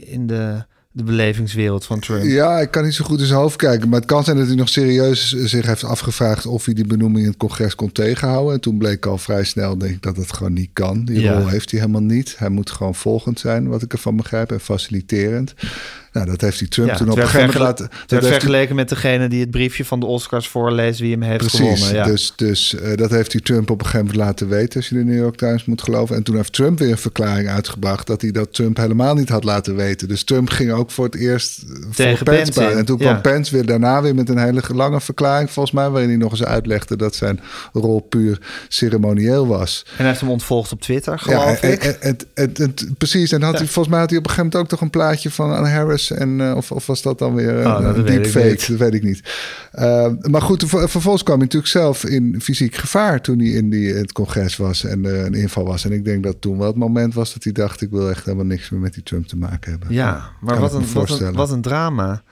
in 0.00 0.26
de 0.26 0.64
de 0.98 1.04
belevingswereld 1.04 1.84
van 1.84 2.00
Trump. 2.00 2.24
Ja, 2.24 2.60
ik 2.60 2.70
kan 2.70 2.84
niet 2.84 2.94
zo 2.94 3.04
goed 3.04 3.20
in 3.20 3.26
zijn 3.26 3.38
hoofd 3.38 3.56
kijken. 3.56 3.88
Maar 3.88 3.98
het 3.98 4.08
kan 4.08 4.24
zijn 4.24 4.36
dat 4.36 4.46
hij 4.46 4.56
nog 4.56 4.68
serieus 4.68 5.28
zich 5.30 5.66
heeft 5.66 5.84
afgevraagd 5.84 6.46
of 6.46 6.64
hij 6.64 6.74
die 6.74 6.86
benoeming 6.86 7.24
in 7.24 7.30
het 7.30 7.36
congres 7.38 7.74
kon 7.74 7.92
tegenhouden. 7.92 8.54
En 8.54 8.60
toen 8.60 8.78
bleek 8.78 9.06
al 9.06 9.18
vrij 9.18 9.44
snel, 9.44 9.78
denk 9.78 9.94
ik, 9.94 10.02
dat 10.02 10.16
het 10.16 10.32
gewoon 10.32 10.52
niet 10.52 10.70
kan. 10.72 11.04
Die 11.04 11.28
rol 11.28 11.48
heeft 11.48 11.70
hij 11.70 11.80
helemaal 11.80 12.02
niet. 12.02 12.34
Hij 12.38 12.48
moet 12.48 12.70
gewoon 12.70 12.94
volgend 12.94 13.38
zijn, 13.40 13.68
wat 13.68 13.82
ik 13.82 13.92
ervan 13.92 14.16
begrijp, 14.16 14.52
en 14.52 14.60
faciliterend. 14.60 15.54
Nou, 16.18 16.30
dat 16.30 16.40
heeft 16.40 16.58
hij 16.58 16.68
Trump 16.68 16.92
toen 16.92 17.10
op 17.10 17.16
een 17.16 17.22
gegeven 17.22 17.46
moment 17.46 17.58
laten... 17.58 17.88
Dat 18.06 18.26
vergeleken 18.26 18.74
met 18.74 18.88
degene 18.88 19.28
die 19.28 19.40
het 19.40 19.50
briefje 19.50 19.84
van 19.84 20.00
de 20.00 20.06
Oscars 20.06 20.48
voorleest 20.48 21.00
wie 21.00 21.12
hem 21.12 21.22
heeft 21.22 21.38
Precies, 21.38 21.58
gewonnen. 21.58 21.94
Ja. 21.94 22.04
dus, 22.04 22.32
dus 22.36 22.74
uh, 22.74 22.96
dat 22.96 23.10
heeft 23.10 23.32
hij 23.32 23.40
Trump 23.40 23.70
op 23.70 23.80
een 23.80 23.86
gegeven 23.86 24.06
moment 24.06 24.24
laten 24.24 24.48
weten... 24.48 24.76
als 24.76 24.88
je 24.88 24.94
de 24.94 25.04
New 25.04 25.18
York 25.18 25.36
Times 25.36 25.64
moet 25.64 25.82
geloven. 25.82 26.16
En 26.16 26.22
toen 26.22 26.36
heeft 26.36 26.52
Trump 26.52 26.78
weer 26.78 26.90
een 26.90 26.98
verklaring 26.98 27.48
uitgebracht... 27.48 28.06
dat 28.06 28.20
hij 28.20 28.30
dat 28.30 28.54
Trump 28.54 28.76
helemaal 28.76 29.14
niet 29.14 29.28
had 29.28 29.44
laten 29.44 29.76
weten. 29.76 30.08
Dus 30.08 30.24
Trump 30.24 30.50
ging 30.50 30.72
ook 30.72 30.90
voor 30.90 31.04
het 31.04 31.14
eerst 31.14 31.64
Tegen 31.94 32.16
voor 32.16 32.26
Pence, 32.26 32.52
Pence 32.52 32.76
En 32.76 32.84
toen 32.84 32.98
kwam 32.98 33.20
Pence 33.20 33.54
weer 33.54 33.66
daarna 33.66 34.02
weer 34.02 34.14
met 34.14 34.28
een 34.28 34.38
hele 34.38 34.62
lange 34.74 35.00
verklaring... 35.00 35.50
volgens 35.50 35.74
mij, 35.74 35.90
waarin 35.90 36.08
hij 36.08 36.18
nog 36.18 36.30
eens 36.30 36.44
uitlegde... 36.44 36.96
dat 36.96 37.14
zijn 37.14 37.40
rol 37.72 38.00
puur 38.00 38.38
ceremonieel 38.68 39.46
was. 39.46 39.84
En 39.86 39.96
hij 39.96 40.06
heeft 40.06 40.20
hem 40.20 40.30
ontvolgd 40.30 40.72
op 40.72 40.80
Twitter, 40.80 41.18
geloof 41.18 41.60
ja, 41.60 41.68
ik. 41.68 41.84
En, 41.84 42.00
en, 42.34 42.54
en, 42.54 42.74
precies, 42.98 43.32
en 43.32 43.42
had 43.42 43.58
hij, 43.58 43.66
volgens 43.66 43.88
mij 43.88 43.98
had 43.98 44.10
hij 44.10 44.18
op 44.18 44.24
een 44.24 44.30
gegeven 44.30 44.50
moment 44.50 44.62
ook 44.62 44.78
toch 44.78 44.80
een 44.80 44.90
plaatje 44.90 45.30
van 45.30 45.54
Anne 45.54 45.68
En, 46.10 46.38
uh, 46.38 46.56
of, 46.56 46.72
of, 46.72 46.86
was 46.86 47.02
dat 47.02 47.18
dan 47.18 47.34
weer 47.34 47.66
oh, 47.66 47.92
een, 47.94 48.04
deepfake? 48.04 48.64
Dat 48.68 48.78
weet 48.78 48.94
ik 48.94 49.02
niet. 49.02 49.22
Uh, 49.74 50.08
maar 50.20 50.42
goed, 50.42 50.64
vervolgens 50.68 51.22
kwam 51.22 51.36
hij 51.36 51.44
natuurlijk 51.44 51.72
zelf 51.72 52.04
in 52.04 52.40
fysiek 52.40 52.74
gevaar 52.74 53.20
toen 53.20 53.38
hij 53.38 53.48
in 53.48 53.70
die, 53.70 53.94
het 53.94 54.12
congres 54.12 54.56
was 54.56 54.84
en 54.84 55.04
een 55.04 55.34
inval 55.34 55.64
was. 55.64 55.84
En 55.84 55.92
ik 55.92 56.04
denk 56.04 56.22
dat 56.22 56.40
toen 56.40 56.58
wel 56.58 56.66
het 56.66 56.76
moment 56.76 57.14
was 57.14 57.32
dat 57.32 57.44
hij 57.44 57.52
dacht: 57.52 57.80
ik 57.80 57.90
wil 57.90 58.10
echt 58.10 58.24
helemaal 58.24 58.46
niks 58.46 58.70
meer 58.70 58.80
met 58.80 58.94
die 58.94 59.02
Trump 59.02 59.26
te 59.26 59.36
maken 59.36 59.70
hebben. 59.70 59.92
Ja, 59.92 60.30
maar 60.40 60.60
wat 60.60 60.74
een, 60.74 60.92
wat 60.92 61.20
een, 61.20 61.32
wat 61.34 61.50
een 61.50 61.62
drama 61.62 62.22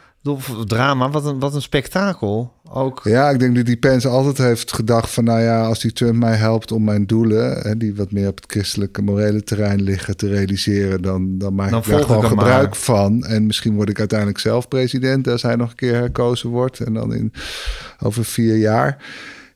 drama, 0.67 1.11
wat 1.11 1.25
een, 1.25 1.39
wat 1.39 1.55
een 1.55 1.63
spektakel 1.63 2.53
ook. 2.71 3.01
Ja, 3.05 3.31
ik 3.31 3.39
denk 3.39 3.57
dat 3.57 3.67
die 3.67 3.77
Pence 3.77 4.09
altijd 4.09 4.39
heeft 4.39 4.73
gedacht 4.73 5.11
van... 5.11 5.25
nou 5.25 5.41
ja, 5.41 5.67
als 5.67 5.81
die 5.81 5.93
Trump 5.93 6.15
mij 6.15 6.37
helpt 6.37 6.73
om 6.73 6.85
mijn 6.85 7.07
doelen... 7.07 7.59
Hè, 7.61 7.77
die 7.77 7.95
wat 7.95 8.13
meer 8.13 8.29
op 8.29 8.37
het 8.37 8.51
christelijke 8.51 9.03
morele 9.03 9.43
terrein 9.43 9.83
liggen 9.83 10.17
te 10.17 10.29
realiseren... 10.29 11.03
dan, 11.03 11.39
dan 11.39 11.55
maak 11.55 11.71
dan 11.71 11.81
ik 11.81 11.87
daar 11.87 12.03
gewoon 12.03 12.27
gebruik 12.27 12.77
van. 12.77 13.25
En 13.25 13.47
misschien 13.47 13.75
word 13.75 13.89
ik 13.89 13.99
uiteindelijk 13.99 14.39
zelf 14.39 14.69
president... 14.69 15.29
als 15.29 15.43
hij 15.43 15.57
nog 15.57 15.71
een 15.71 15.77
keer 15.77 15.95
herkozen 15.95 16.51
wordt. 16.51 16.81
En 16.81 16.95
dan 16.95 17.15
in 17.15 17.33
over 18.03 18.25
vier 18.25 18.57
jaar... 18.57 19.05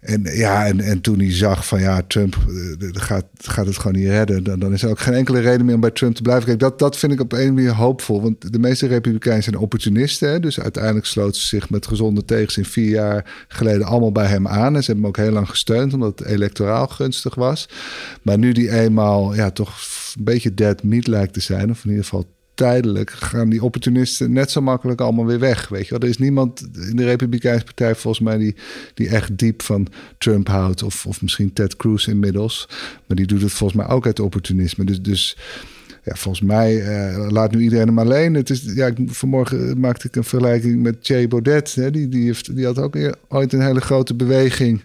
En 0.01 0.23
ja, 0.23 0.67
en, 0.67 0.81
en 0.81 1.01
toen 1.01 1.19
hij 1.19 1.33
zag 1.33 1.67
van 1.67 1.81
ja, 1.81 2.03
Trump 2.07 2.37
uh, 2.49 2.89
gaat, 2.93 3.25
gaat 3.37 3.67
het 3.67 3.79
gewoon 3.79 3.97
niet 3.97 4.09
redden, 4.09 4.45
dan, 4.45 4.59
dan 4.59 4.73
is 4.73 4.83
er 4.83 4.91
ook 4.91 5.01
geen 5.01 5.15
enkele 5.15 5.41
reden 5.41 5.67
meer 5.67 5.75
om 5.75 5.81
bij 5.81 5.91
Trump 5.91 6.15
te 6.15 6.23
blijven. 6.23 6.47
Kijk, 6.47 6.59
dat, 6.59 6.79
dat 6.79 6.97
vind 6.97 7.13
ik 7.13 7.21
op 7.21 7.33
een 7.33 7.55
manier 7.55 7.75
hoopvol. 7.75 8.23
Want 8.23 8.53
de 8.53 8.59
meeste 8.59 8.87
Republikeinen 8.87 9.43
zijn 9.43 9.57
opportunisten. 9.57 10.31
Hè? 10.31 10.41
Dus 10.41 10.61
uiteindelijk 10.61 11.07
sloten 11.07 11.41
ze 11.41 11.47
zich 11.47 11.71
met 11.71 11.87
gezonde 11.87 12.25
tegenzin 12.25 12.65
vier 12.65 12.91
jaar 12.91 13.45
geleden 13.49 13.87
allemaal 13.87 14.13
bij 14.13 14.27
hem 14.27 14.49
aan. 14.49 14.77
En 14.77 14.83
ze 14.83 14.91
hebben 14.91 15.05
hem 15.05 15.05
ook 15.05 15.25
heel 15.25 15.35
lang 15.35 15.49
gesteund, 15.49 15.95
omdat 15.95 16.19
het 16.19 16.29
electoraal 16.29 16.87
gunstig 16.87 17.35
was. 17.35 17.69
Maar 18.23 18.39
nu 18.39 18.53
die 18.53 18.71
eenmaal 18.71 19.35
ja, 19.35 19.51
toch 19.51 19.79
een 20.17 20.25
beetje 20.25 20.55
dead 20.55 20.83
meat 20.83 21.07
lijkt 21.07 21.33
te 21.33 21.41
zijn, 21.41 21.71
of 21.71 21.85
in 21.85 21.91
ieder 21.91 22.05
geval 22.05 22.27
tijdelijk 22.61 23.11
gaan 23.11 23.49
die 23.49 23.63
opportunisten 23.63 24.33
net 24.33 24.51
zo 24.51 24.61
makkelijk 24.61 25.01
allemaal 25.01 25.27
weer 25.27 25.39
weg. 25.39 25.69
Weet 25.69 25.85
je 25.85 25.91
wel? 25.91 26.01
Er 26.01 26.09
is 26.09 26.19
niemand 26.19 26.69
in 26.89 26.97
de 26.97 27.05
Republikeinse 27.05 27.65
Partij 27.65 27.95
volgens 27.95 28.25
mij 28.25 28.39
die, 28.39 28.55
die 28.95 29.09
echt 29.09 29.39
diep 29.39 29.63
van 29.63 29.87
Trump 30.19 30.49
houdt. 30.49 30.83
Of, 30.83 31.07
of 31.07 31.23
misschien 31.23 31.53
Ted 31.53 31.77
Cruz 31.77 32.07
inmiddels. 32.07 32.69
Maar 33.07 33.17
die 33.17 33.27
doet 33.27 33.43
het 33.43 33.53
volgens 33.53 33.83
mij 33.83 33.95
ook 33.95 34.07
uit 34.07 34.21
opportunisme. 34.21 34.85
Dus, 34.85 35.03
dus 35.03 35.37
ja, 36.05 36.15
volgens 36.15 36.45
mij 36.45 36.75
uh, 36.75 37.31
laat 37.31 37.53
nu 37.53 37.61
iedereen 37.61 37.87
hem 37.87 37.99
alleen. 37.99 38.35
Het 38.35 38.51
is, 38.51 38.63
ja, 38.75 38.93
vanmorgen 39.07 39.81
maakte 39.81 40.07
ik 40.07 40.17
een 40.17 40.25
vergelijking 40.25 40.83
met 40.83 41.05
Thierry 41.05 41.29
Baudet. 41.29 41.75
Hè? 41.75 41.91
Die, 41.91 42.09
die, 42.09 42.25
heeft, 42.25 42.57
die 42.57 42.65
had 42.65 42.79
ook 42.79 42.97
ooit 43.29 43.53
een 43.53 43.63
hele 43.63 43.81
grote 43.81 44.15
beweging 44.15 44.83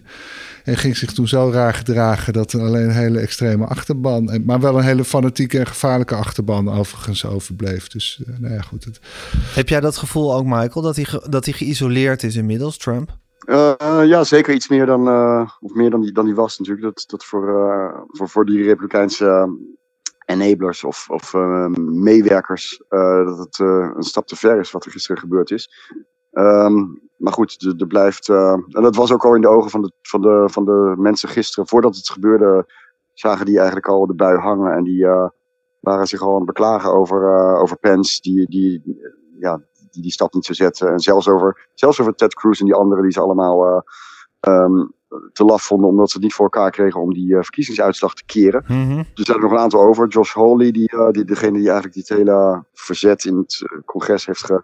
En 0.66 0.76
ging 0.76 0.96
zich 0.96 1.12
toen 1.12 1.28
zo 1.28 1.50
raar 1.50 1.74
gedragen 1.74 2.32
dat 2.32 2.52
er 2.52 2.60
alleen 2.60 2.84
een 2.84 2.90
hele 2.90 3.18
extreme 3.18 3.66
achterban, 3.66 4.30
en, 4.30 4.44
maar 4.44 4.60
wel 4.60 4.76
een 4.78 4.84
hele 4.84 5.04
fanatieke 5.04 5.58
en 5.58 5.66
gevaarlijke 5.66 6.14
achterban 6.14 6.68
overigens 6.68 7.26
overbleef. 7.26 7.88
Dus 7.88 8.22
uh, 8.26 8.38
nou 8.38 8.54
ja, 8.54 8.60
goed. 8.60 8.84
Het... 8.84 9.00
Heb 9.54 9.68
jij 9.68 9.80
dat 9.80 9.96
gevoel 9.96 10.34
ook, 10.34 10.44
Michael, 10.44 10.82
dat 10.82 10.96
hij, 10.96 11.06
dat 11.28 11.44
hij 11.44 11.54
geïsoleerd 11.54 12.22
is 12.22 12.36
inmiddels, 12.36 12.78
Trump? 12.78 13.16
Uh, 13.48 13.74
ja, 14.04 14.24
zeker 14.24 14.54
iets 14.54 14.68
meer 14.68 14.86
dan, 14.86 15.08
uh, 15.08 15.50
of 15.60 15.74
meer 15.74 15.90
dan 15.90 16.00
die, 16.00 16.12
dan 16.12 16.24
die 16.24 16.34
was 16.34 16.58
natuurlijk. 16.58 16.86
Dat, 16.86 17.04
dat 17.06 17.24
voor, 17.24 17.48
uh, 17.48 18.00
voor, 18.06 18.28
voor 18.28 18.44
die 18.46 18.62
Republikeinse 18.62 19.58
enablers 20.24 20.84
of, 20.84 21.10
of 21.10 21.34
meewerkers, 21.78 22.82
dat 22.88 23.38
het 23.38 23.58
een 23.58 24.02
stap 24.02 24.26
te 24.26 24.36
ver 24.36 24.60
is 24.60 24.70
wat 24.70 24.84
er 24.84 24.90
gisteren 24.90 25.20
gebeurd 25.20 25.50
is. 25.50 25.70
Um, 26.32 27.05
maar 27.16 27.32
goed, 27.32 27.74
er, 27.78 27.86
blijft. 27.86 28.28
en 28.28 28.66
dat 28.68 28.96
was 28.96 29.12
ook 29.12 29.24
al 29.24 29.34
in 29.34 29.40
de 29.40 29.48
ogen 29.48 29.70
van 29.70 29.82
de, 29.82 29.92
van, 30.02 30.20
de, 30.20 30.44
van 30.50 30.64
de 30.64 30.94
mensen 30.96 31.28
gisteren. 31.28 31.68
Voordat 31.68 31.96
het 31.96 32.10
gebeurde, 32.10 32.66
zagen 33.12 33.46
die 33.46 33.56
eigenlijk 33.56 33.88
al 33.88 34.06
de 34.06 34.14
bui 34.14 34.38
hangen. 34.38 34.72
En 34.72 34.84
die 34.84 35.06
waren 35.80 36.06
zich 36.06 36.20
al 36.20 36.30
aan 36.30 36.36
het 36.36 36.46
beklagen 36.46 36.92
over, 36.92 37.56
over 37.60 37.76
Pence. 37.78 38.20
Die, 38.20 38.46
die, 38.48 38.82
ja, 39.38 39.60
die 39.90 40.02
die 40.02 40.12
stap 40.12 40.34
niet 40.34 40.44
zou 40.44 40.56
zetten. 40.56 40.92
En 40.92 41.00
zelfs 41.00 41.28
over, 41.28 41.68
zelfs 41.74 42.00
over 42.00 42.14
Ted 42.14 42.34
Cruz 42.34 42.60
en 42.60 42.66
die 42.66 42.74
anderen 42.74 43.02
die 43.02 43.12
ze 43.12 43.20
allemaal 43.20 43.66
uh, 43.66 43.80
um, 44.40 44.92
te 45.32 45.44
laf 45.44 45.62
vonden. 45.62 45.88
Omdat 45.88 46.10
ze 46.10 46.16
het 46.16 46.24
niet 46.24 46.34
voor 46.34 46.44
elkaar 46.44 46.70
kregen 46.70 47.00
om 47.00 47.12
die 47.12 47.28
uh, 47.28 47.42
verkiezingsuitslag 47.42 48.14
te 48.14 48.24
keren. 48.24 48.64
Mm 48.66 48.90
-hmm. 48.90 48.96
Dus 48.96 49.06
er 49.14 49.24
zijn 49.24 49.36
er 49.36 49.42
nog 49.42 49.52
een 49.52 49.58
aantal 49.58 49.80
over. 49.80 50.08
Josh 50.08 50.34
Hawley, 50.34 50.70
die, 50.70 50.92
uh, 50.94 51.10
die, 51.10 51.24
degene 51.24 51.58
die 51.58 51.70
eigenlijk 51.70 51.94
dit 51.94 52.08
hele 52.08 52.64
verzet 52.72 53.24
in 53.24 53.36
het 53.36 53.82
congres 53.84 54.26
heeft 54.26 54.44
ge, 54.44 54.62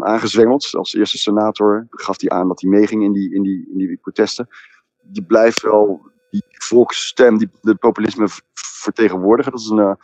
aangezwengeld. 0.00 0.74
Als 0.74 0.94
eerste 0.94 1.18
senator 1.18 1.86
gaf 1.90 2.20
hij 2.20 2.30
aan 2.30 2.48
dat 2.48 2.60
hij 2.60 2.70
meeging 2.70 3.02
in 3.02 3.12
die, 3.12 3.34
in, 3.34 3.42
die, 3.42 3.68
in 3.70 3.78
die 3.78 3.96
protesten. 3.96 4.48
Die 5.02 5.24
blijft 5.24 5.62
wel 5.62 6.10
die 6.30 6.44
volksstem, 6.48 7.38
die 7.38 7.50
de 7.60 7.74
populisme 7.74 8.28
vertegenwoordigen. 8.52 9.52
Dat 9.52 9.60
is 9.60 9.68
een 9.68 9.96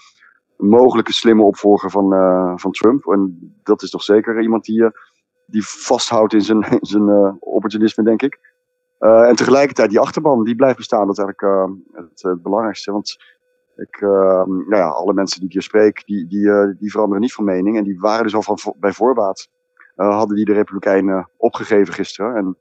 mogelijke 0.56 1.12
slimme 1.12 1.42
opvolger 1.42 1.90
van, 1.90 2.14
uh, 2.14 2.52
van 2.56 2.72
Trump. 2.72 3.06
En 3.06 3.52
dat 3.62 3.82
is 3.82 3.90
toch 3.90 4.02
zeker 4.02 4.42
iemand 4.42 4.64
die, 4.64 4.80
uh, 4.80 4.90
die 5.46 5.66
vasthoudt 5.66 6.32
in 6.32 6.42
zijn, 6.42 6.78
zijn 6.80 7.36
opportunisme, 7.40 8.04
denk 8.04 8.22
ik. 8.22 8.50
en 8.98 9.36
tegelijkertijd 9.36 9.90
die 9.90 10.00
achterban, 10.00 10.44
die 10.44 10.56
blijft 10.56 10.76
bestaan. 10.76 11.06
Dat 11.06 11.18
is 11.18 11.24
eigenlijk 11.24 11.68
het, 11.92 12.22
het, 12.22 12.42
belangrijkste. 12.42 12.92
Want 12.92 13.16
ik, 13.76 14.00
nou 14.00 14.76
ja, 14.76 14.88
alle 14.88 15.14
mensen 15.14 15.38
die 15.38 15.48
ik 15.48 15.52
hier 15.52 15.62
spreek, 15.62 16.02
die, 16.06 16.26
die, 16.26 16.76
die 16.78 16.90
veranderen 16.90 17.22
niet 17.22 17.32
van 17.32 17.44
mening. 17.44 17.76
En 17.76 17.84
die 17.84 18.00
waren 18.00 18.22
dus 18.22 18.34
al 18.34 18.42
van, 18.42 18.74
bij 18.80 18.92
voorbaat, 18.92 19.48
hadden 19.94 20.36
die 20.36 20.44
de 20.44 20.52
Republikeinen 20.52 21.30
opgegeven 21.36 21.94
gisteren. 21.94 22.36
En 22.36 22.58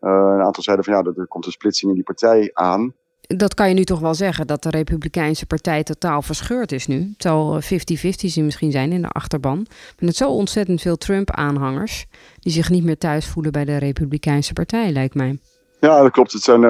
een 0.00 0.42
aantal 0.42 0.62
zeiden 0.62 0.84
van 0.84 0.94
ja, 0.94 1.02
er 1.20 1.26
komt 1.26 1.46
een 1.46 1.52
splitsing 1.52 1.90
in 1.90 1.96
die 1.96 2.06
partij 2.06 2.50
aan 2.52 2.94
dat 3.26 3.54
kan 3.54 3.68
je 3.68 3.74
nu 3.74 3.84
toch 3.84 4.00
wel 4.00 4.14
zeggen, 4.14 4.46
dat 4.46 4.62
de 4.62 4.70
Republikeinse 4.70 5.46
Partij 5.46 5.82
totaal 5.82 6.22
verscheurd 6.22 6.72
is 6.72 6.86
nu. 6.86 6.96
Het 6.96 7.22
zal 7.22 7.60
50-50 7.62 8.44
misschien 8.44 8.70
zijn 8.70 8.92
in 8.92 9.02
de 9.02 9.08
achterban. 9.08 9.66
Maar 9.98 10.08
het 10.08 10.16
zo 10.16 10.30
ontzettend 10.30 10.80
veel 10.80 10.96
Trump-aanhangers 10.96 12.06
die 12.38 12.52
zich 12.52 12.70
niet 12.70 12.84
meer 12.84 12.98
thuis 12.98 13.28
voelen 13.28 13.52
bij 13.52 13.64
de 13.64 13.76
Republikeinse 13.76 14.52
Partij, 14.52 14.90
lijkt 14.90 15.14
mij. 15.14 15.38
Ja, 15.80 16.02
dat 16.02 16.10
klopt. 16.10 16.32
Het 16.32 16.42
zijn, 16.42 16.60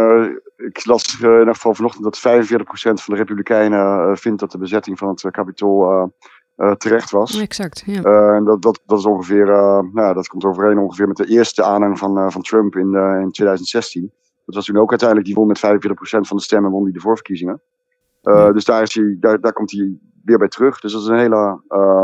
ik 0.67 0.85
las 0.85 1.21
uh, 1.21 1.31
in 1.33 1.39
ieder 1.39 1.55
geval 1.55 1.75
vanochtend 1.75 2.05
dat 2.05 2.19
45% 2.19 2.23
van 3.03 3.15
de 3.15 3.21
Republikeinen 3.21 4.09
uh, 4.09 4.17
vindt 4.17 4.41
dat 4.41 4.51
de 4.51 4.59
bezetting 4.59 4.99
van 4.99 5.09
het 5.09 5.31
Capitool 5.31 6.13
terecht 6.77 7.11
was. 7.11 7.41
Exact, 7.41 7.83
ja. 7.87 8.35
en 8.35 8.45
dat, 8.45 8.63
dat, 8.63 8.81
dat 8.87 8.99
is 8.99 9.07
ongeveer, 9.07 9.47
nou, 9.93 10.15
dat 10.15 10.29
komt 10.29 10.45
overeen 10.45 10.79
ongeveer 10.79 11.09
met 11.09 11.17
de 11.17 11.27
eerste 11.27 11.63
aanhang 11.63 11.99
van, 11.99 12.33
van 12.33 12.43
Trump 12.43 12.77
in, 12.77 12.95
in 12.95 13.31
2016. 13.31 14.13
Dat 14.45 14.55
was 14.55 14.65
toen 14.65 14.77
ook 14.77 14.91
uiteindelijk, 14.91 15.29
die 15.29 15.37
won 15.37 15.47
met 15.47 15.59
45% 15.59 15.61
van 16.01 16.37
de 16.37 16.43
stemmen, 16.43 16.71
won 16.71 16.85
die 16.85 16.93
de 16.93 17.01
voorverkiezingen. 17.01 17.63
Ja. 18.21 18.53
Dus 18.53 18.65
daar, 18.65 18.83
is 18.83 18.95
hij, 18.95 19.17
daar, 19.21 19.41
daar 19.41 19.53
komt 19.53 19.71
hij 19.71 19.99
weer 20.25 20.39
bij 20.39 20.49
terug. 20.49 20.81
Dus 20.81 20.93
dat 20.93 21.03
is 21.03 21.09
een 21.09 21.19
hele 21.19 21.61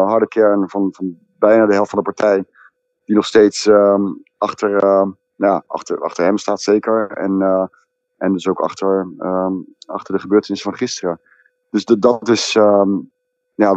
harde 0.07 0.29
kern 0.29 0.69
van, 0.69 0.89
van 0.93 1.17
bijna 1.39 1.67
de 1.67 1.75
helft 1.75 1.91
van 1.91 1.99
de 1.99 2.13
partij. 2.13 2.45
Die 3.05 3.17
nog 3.17 3.27
steeds 3.27 3.67
um, 3.67 4.23
achter, 4.39 4.85
uh, 4.85 5.07
nou, 5.37 5.63
achter, 5.67 6.01
achter 6.01 6.25
hem 6.25 6.39
staat, 6.39 6.61
zeker. 6.61 7.11
En, 7.11 7.41
en 8.19 8.33
dus 8.33 8.49
ook 8.49 8.61
achter, 8.61 9.09
um, 9.19 9.67
achter 9.87 10.15
de 10.15 10.21
gebeurtenissen 10.21 10.71
van 10.71 10.79
gisteren. 10.79 11.21
Dus 11.71 11.85
de, 11.85 11.99
dat 11.99 12.29
is, 12.29 12.55
um, 12.55 13.11
ja, 13.55 13.71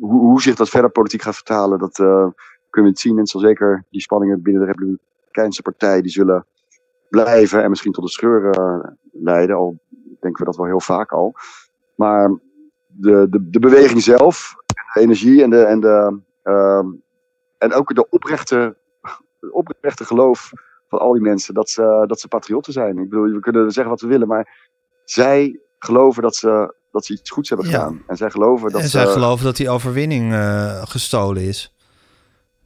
hoe, 0.00 0.20
hoe, 0.20 0.42
zich 0.42 0.54
dat 0.54 0.68
verder 0.68 0.90
politiek 0.90 1.22
gaat 1.22 1.34
vertalen, 1.34 1.78
dat 1.78 1.94
kunnen 1.94 2.34
we 2.70 2.88
het 2.88 2.98
zien. 2.98 3.18
En 3.18 3.26
zal 3.26 3.40
zeker 3.40 3.84
die 3.90 4.00
spanningen 4.00 4.42
binnen 4.42 4.66
de 4.66 4.72
Republikeinse 4.72 5.62
Partij, 5.62 6.02
die 6.02 6.10
zullen 6.10 6.46
blijven 7.08 7.62
en 7.62 7.68
misschien 7.68 7.92
tot 7.92 8.04
een 8.04 8.10
scheur 8.10 8.58
uh, 8.58 8.84
leiden. 9.12 9.56
Al 9.56 9.78
denken 10.20 10.40
we 10.40 10.44
dat 10.44 10.56
wel 10.56 10.66
heel 10.66 10.80
vaak 10.80 11.12
al. 11.12 11.34
Maar 11.94 12.38
de, 12.86 13.26
de, 13.30 13.50
de 13.50 13.58
beweging 13.58 14.02
zelf, 14.02 14.54
de 14.66 15.00
energie 15.00 15.42
en, 15.42 15.50
de, 15.50 15.62
en, 15.62 15.80
de, 15.80 16.18
uh, 16.44 16.84
en 17.58 17.72
ook 17.72 17.94
de 17.94 18.08
oprechte, 18.08 18.76
oprechte 19.50 20.04
geloof 20.04 20.52
van 20.88 20.98
al 20.98 21.12
die 21.12 21.22
mensen 21.22 21.54
dat 21.54 21.70
ze, 21.70 22.04
dat 22.06 22.20
ze 22.20 22.28
patriotten 22.28 22.72
zijn. 22.72 22.98
Ik 22.98 23.08
bedoel, 23.08 23.32
we 23.32 23.40
kunnen 23.40 23.70
zeggen 23.70 23.92
wat 23.92 24.00
we 24.00 24.06
willen, 24.06 24.28
maar 24.28 24.70
zij 25.04 25.60
geloven 25.78 26.22
dat 26.22 26.36
ze, 26.36 26.74
dat 26.92 27.04
ze 27.04 27.12
iets 27.12 27.30
goeds 27.30 27.48
hebben 27.48 27.66
gedaan. 27.66 27.94
Ja. 27.94 28.02
En 28.06 28.16
zij 28.16 28.30
geloven 28.30 28.70
dat 28.70 28.80
en 28.80 28.88
zij 28.88 29.06
geloven 29.06 29.44
dat 29.44 29.56
die 29.56 29.70
overwinning 29.70 30.32
uh, 30.32 30.82
gestolen 30.84 31.42
is 31.42 31.72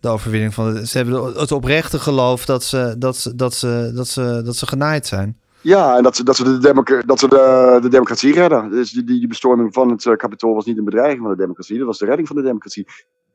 de 0.02 0.08
overwinning 0.08 0.54
van 0.54 0.74
de, 0.74 0.86
ze 0.86 0.96
hebben 0.96 1.24
het 1.24 1.52
oprechte 1.52 1.98
geloof 1.98 2.44
dat 2.44 2.62
ze, 2.62 2.94
dat 2.98 3.16
ze, 3.16 3.34
dat 3.34 3.54
ze, 3.54 3.92
dat 3.94 4.08
ze, 4.08 4.42
dat 4.44 4.56
ze 4.56 4.66
genaaid 4.66 5.06
zijn. 5.06 5.40
Ja, 5.60 5.96
en 5.96 6.02
dat 6.02 6.16
ze, 6.16 6.24
dat 6.24 6.36
ze, 6.36 6.44
de, 6.44 6.58
democratie, 6.58 7.06
dat 7.06 7.18
ze 7.18 7.28
de, 7.28 7.78
de 7.82 7.88
democratie 7.88 8.32
redden. 8.32 8.70
Dus 8.70 8.90
die, 8.90 9.04
die 9.04 9.26
bestorming 9.26 9.74
van 9.74 9.90
het 9.90 10.16
kapitool 10.16 10.54
was 10.54 10.64
niet 10.64 10.78
een 10.78 10.84
bedreiging 10.84 11.20
van 11.20 11.30
de 11.30 11.36
democratie, 11.36 11.78
dat 11.78 11.86
was 11.86 11.98
de 11.98 12.04
redding 12.04 12.28
van 12.28 12.36
de 12.36 12.42
democratie. 12.42 12.86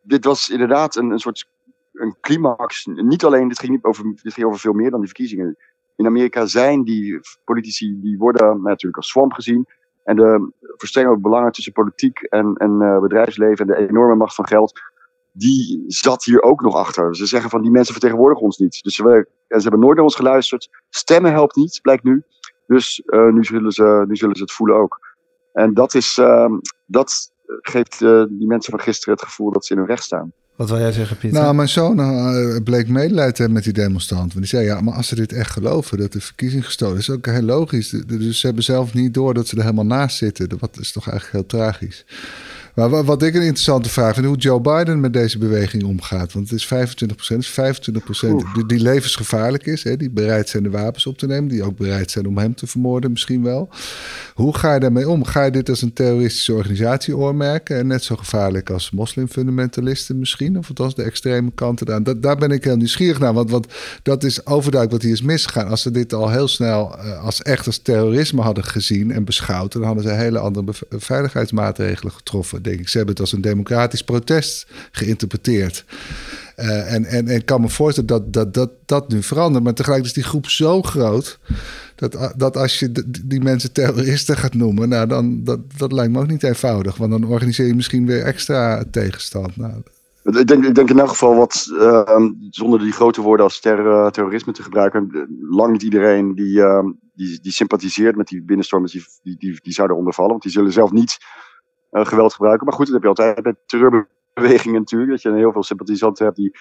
Dit 0.02 0.26
was 0.26 0.50
inderdaad 0.50 0.96
een, 0.96 1.12
een 1.12 1.20
soort 1.20 1.48
een 2.00 2.16
climax. 2.22 2.86
Niet 2.86 3.24
alleen, 3.24 3.48
dit 3.48 3.60
ging, 3.60 3.72
niet 3.72 3.84
over, 3.84 4.06
ging 4.16 4.48
over 4.48 4.60
veel 4.60 4.74
meer 4.74 4.90
dan 4.90 5.00
die 5.00 5.10
verkiezingen. 5.10 5.58
In 5.96 6.06
Amerika 6.06 6.46
zijn 6.46 6.84
die 6.84 7.20
politici, 7.44 8.00
die 8.02 8.18
worden 8.18 8.62
natuurlijk 8.62 8.98
als 8.98 9.08
swamp 9.08 9.34
gezien. 9.34 9.66
En 10.04 10.16
de 10.16 10.52
verstrengelde 10.78 11.22
belangen 11.22 11.52
tussen 11.52 11.74
politiek 11.74 12.20
en, 12.20 12.56
en 12.56 12.82
uh, 12.82 13.00
bedrijfsleven 13.00 13.68
en 13.68 13.76
de 13.76 13.88
enorme 13.90 14.16
macht 14.16 14.36
van 14.36 14.48
geld 14.48 14.80
die 15.38 15.84
zat 15.88 16.24
hier 16.24 16.42
ook 16.42 16.62
nog 16.62 16.76
achter. 16.76 17.16
Ze 17.16 17.26
zeggen 17.26 17.50
van 17.50 17.62
die 17.62 17.72
mensen 17.72 17.94
vertegenwoordigen 17.94 18.46
ons 18.46 18.58
niet. 18.58 18.84
Dus 18.84 18.96
ze, 18.96 19.28
en 19.48 19.62
ze 19.62 19.62
hebben 19.62 19.80
nooit 19.80 19.96
naar 19.96 20.04
ons 20.04 20.16
geluisterd. 20.16 20.70
Stemmen 20.90 21.32
helpt 21.32 21.56
niet, 21.56 21.80
blijkt 21.82 22.04
nu. 22.04 22.24
Dus 22.68 23.02
uh, 23.06 23.32
nu, 23.32 23.44
zullen 23.44 23.72
ze, 23.72 24.04
nu 24.08 24.16
zullen 24.16 24.36
ze 24.36 24.42
het 24.42 24.52
voelen 24.52 24.76
ook. 24.76 25.00
En 25.54 25.74
dat, 25.74 25.94
is, 25.94 26.18
uh, 26.18 26.52
dat 26.86 27.32
geeft 27.46 28.02
uh, 28.02 28.24
die 28.30 28.48
mensen 28.48 28.72
van 28.72 28.82
gisteren 28.82 29.14
het 29.14 29.24
gevoel 29.24 29.52
dat 29.52 29.66
ze 29.66 29.74
in 29.74 29.80
hun 29.80 29.88
recht 29.88 30.04
staan. 30.04 30.34
Wat 30.58 30.70
wil 30.70 30.80
jij 30.80 30.92
zeggen, 30.92 31.18
Pieter? 31.18 31.42
Nou, 31.42 31.56
mijn 31.56 31.70
zoon 31.70 32.00
uh, 32.00 32.58
bleek 32.64 32.88
medelijden 32.88 33.34
te 33.34 33.42
hebben 33.42 33.54
met 33.54 33.64
die 33.64 33.84
demonstranten. 33.84 34.40
Want 34.40 34.50
die 34.50 34.60
zei, 34.60 34.66
ja, 34.66 34.82
maar 34.82 34.94
als 34.94 35.08
ze 35.08 35.16
dit 35.16 35.34
echt 35.34 35.52
geloven, 35.52 35.98
dat 35.98 36.12
de 36.12 36.22
verkiezing 36.22 36.66
gestolen 36.66 36.98
is, 36.98 37.10
is 37.10 37.16
ook 37.16 37.26
heel 37.26 37.42
logisch. 37.42 37.90
Dus 37.90 38.40
ze 38.40 38.46
hebben 38.46 38.64
zelf 38.64 38.94
niet 38.94 39.14
door 39.14 39.34
dat 39.34 39.48
ze 39.48 39.56
er 39.56 39.62
helemaal 39.62 39.86
naast 39.86 40.18
zitten. 40.18 40.50
Dat 40.50 40.78
is 40.80 40.92
toch 40.92 41.10
eigenlijk 41.10 41.38
heel 41.38 41.60
tragisch. 41.60 42.06
Maar 42.78 43.04
wat 43.04 43.24
ik 43.24 43.34
een 43.34 43.42
interessante 43.42 43.90
vraag 43.90 44.14
vind, 44.14 44.26
hoe 44.26 44.38
Joe 44.38 44.62
Biden 44.62 45.00
met 45.00 45.14
deze 45.14 45.38
beweging 45.38 45.84
omgaat. 45.84 46.34
Want 46.34 46.50
het 46.50 46.60
is 46.60 46.66
25%, 47.34 47.38
is 47.38 47.60
25% 47.60 48.54
die, 48.54 48.66
die, 48.68 48.80
levensgevaarlijk 48.80 49.66
is. 49.66 49.84
Hè, 49.84 49.98
die 49.98 50.10
bereid 50.10 50.50
zijn 50.50 50.64
de 50.64 50.70
wapens 50.70 51.06
op 51.06 51.18
te 51.18 51.28
nemen. 51.28 51.50
Die 51.50 51.64
ook 51.64 51.78
bereid 51.78 52.12
zijn 52.12 52.28
om 52.28 52.38
hem 52.38 52.56
te 52.56 52.68
vermoorden 52.68 53.12
misschien 53.12 53.44
wel. 53.44 53.70
Hoe 54.34 54.56
ga 54.58 54.74
je 54.74 54.80
daarmee 54.80 55.10
om? 55.10 55.24
Ga 55.24 55.44
je 55.44 55.52
dit 55.52 55.70
als 55.70 55.82
een 55.82 55.94
terroristische 55.94 56.54
organisatie 56.54 57.18
oormerken? 57.18 57.78
En 57.78 57.88
net 57.88 58.04
zo 58.04 58.16
gevaarlijk 58.16 58.70
als 58.70 58.92
moslimfundamentalisten 58.92 60.20
misschien? 60.20 60.58
Of 60.58 60.68
althans 60.68 60.96
de 60.96 61.04
extreme 61.04 61.52
kanten 61.56 61.86
daar. 61.86 62.04
Dat, 62.04 62.22
daar 62.22 62.38
ben 62.38 62.52
ik 62.52 62.64
heel 62.64 62.78
nieuwsgierig 62.78 63.20
naar. 63.20 63.34
Want, 63.34 63.50
want 63.50 63.68
dat 64.04 64.24
is 64.24 64.46
overduidelijk 64.46 64.92
wat 64.92 65.02
hier 65.02 65.12
is 65.12 65.22
misgegaan. 65.22 65.68
Als 65.68 65.82
ze 65.82 65.92
dit 65.92 66.14
al 66.14 66.30
heel 66.30 66.48
snel 66.48 66.96
uh, 66.98 67.24
als 67.24 67.42
echt 67.42 67.66
als 67.66 67.78
terrorisme 67.78 68.42
hadden 68.42 68.64
gezien 68.64 69.12
en 69.12 69.24
beschouwd... 69.24 69.72
dan 69.72 69.84
hadden 69.84 70.04
ze 70.04 70.10
hele 70.10 70.40
andere 70.40 70.74
veiligheidsmaatregelen 70.90 72.12
getroffen 72.12 72.66
denk. 72.70 72.88
Ze 72.88 72.98
hebben 72.98 73.16
het 73.16 73.24
als 73.24 73.34
een 73.34 73.42
democratisch 73.42 74.04
protest 74.04 74.68
geïnterpreteerd. 74.92 75.86
Uh, 76.58 76.94
en, 76.94 77.06
en, 77.06 77.28
en 77.28 77.36
ik 77.36 77.46
kan 77.46 77.62
me 77.62 77.70
voorstellen 77.70 78.10
dat 78.10 78.34
dat, 78.34 78.54
dat 78.54 78.72
dat 78.86 79.10
nu 79.10 79.24
verandert. 79.24 79.64
Maar 79.64 79.74
tegelijk 79.74 80.06
is 80.06 80.14
die 80.14 80.24
groep 80.24 80.50
zo 80.50 80.82
groot. 80.82 81.40
Dat, 81.96 82.34
dat 82.36 82.58
als 82.58 82.80
je 82.80 82.92
die 83.26 83.42
mensen 83.42 83.72
terroristen 83.72 84.38
gaat 84.38 84.54
noemen, 84.54 84.90
nou 84.90 85.08
dan 85.08 85.44
dat, 85.44 85.60
dat 85.78 85.92
lijkt 85.92 86.12
me 86.12 86.20
ook 86.20 86.28
niet 86.28 86.44
eenvoudig. 86.44 86.98
Want 86.98 87.12
dan 87.12 87.24
organiseer 87.24 87.68
je 87.68 87.76
misschien 87.76 88.06
weer 88.06 88.24
extra 88.24 88.84
tegenstand. 88.92 89.58
Nou, 89.58 89.82
ik 90.24 90.48
denk, 90.48 90.66
ik 90.66 90.76
denk 90.76 90.90
in 90.90 91.00
elk 91.00 91.10
geval 91.10 91.36
wat, 91.36 91.68
uh, 91.72 92.26
zonder 92.50 92.80
die 92.80 92.92
grote 92.92 93.22
woorden 93.22 93.46
als 93.46 93.60
ter, 93.60 94.12
terrorisme 94.12 94.54
te 94.54 94.64
gebruiken, 94.64 95.28
lang 95.50 95.72
niet 95.72 95.84
iedereen 95.84 96.36
die, 96.36 96.58
uh, 96.58 96.84
die, 97.14 97.40
die 97.42 97.52
sympathiseert 97.52 98.16
met 98.16 98.28
die 98.28 98.44
binnenstormers, 98.44 98.92
die, 98.92 99.06
die, 99.24 99.36
die, 99.40 99.60
die 99.62 99.74
zouden 99.74 99.98
ondervallen. 99.98 100.32
Want 100.32 100.44
die 100.44 100.52
zullen 100.52 100.72
zelf 100.72 100.92
niet 100.92 101.18
geweld 101.92 102.34
gebruiken. 102.34 102.66
Maar 102.66 102.76
goed, 102.76 102.86
dat 102.86 102.94
heb 102.94 103.04
je 103.04 103.10
altijd 103.10 103.44
met 103.44 103.56
terreurbewegingen 103.66 104.80
natuurlijk. 104.80 105.12
Dat 105.12 105.22
je 105.22 105.34
heel 105.34 105.52
veel 105.52 105.64
sympathisanten 105.64 106.26
hebt 106.26 106.38
die 106.38 106.58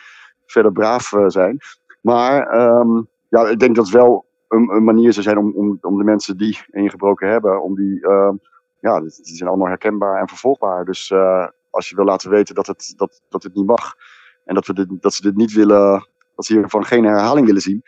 verder 0.46 0.72
braaf 0.72 1.12
uh, 1.12 1.24
zijn. 1.26 1.58
Maar 2.00 2.60
um, 2.60 3.08
ja, 3.28 3.48
ik 3.48 3.58
denk 3.58 3.76
dat 3.76 3.88
wel 3.88 4.26
een, 4.48 4.68
een, 4.70 4.84
manier 4.84 5.12
zou 5.12 5.24
zijn 5.24 5.38
om, 5.38 5.52
om, 5.54 5.78
om 5.80 5.98
de 5.98 6.04
mensen 6.04 6.36
die 6.36 6.60
ingebroken 6.70 7.28
hebben, 7.28 7.62
om 7.62 7.74
die, 7.74 8.00
uh, 8.00 8.32
ja, 8.80 9.00
die 9.00 9.10
zijn 9.10 9.48
allemaal 9.48 9.68
herkenbaar 9.68 10.20
en 10.20 10.28
vervolgbaar. 10.28 10.84
Dus 10.84 11.10
uh, 11.10 11.46
als 11.70 11.88
je 11.88 11.96
wil 11.96 12.04
laten 12.04 12.30
weten 12.30 12.54
dat 12.54 12.66
het, 12.66 12.94
dat, 12.96 13.20
dat 13.28 13.42
het 13.42 13.54
niet 13.54 13.66
mag 13.66 13.94
en 14.44 14.54
dat, 14.54 14.66
we 14.66 14.86
dat 15.00 15.14
ze 15.14 15.22
dit 15.22 15.36
niet 15.36 15.52
willen, 15.52 16.08
dat 16.34 16.44
ze 16.44 16.52
hiervan 16.52 16.84
geen 16.84 17.04
herhaling 17.04 17.46
willen 17.46 17.62
zien, 17.62 17.82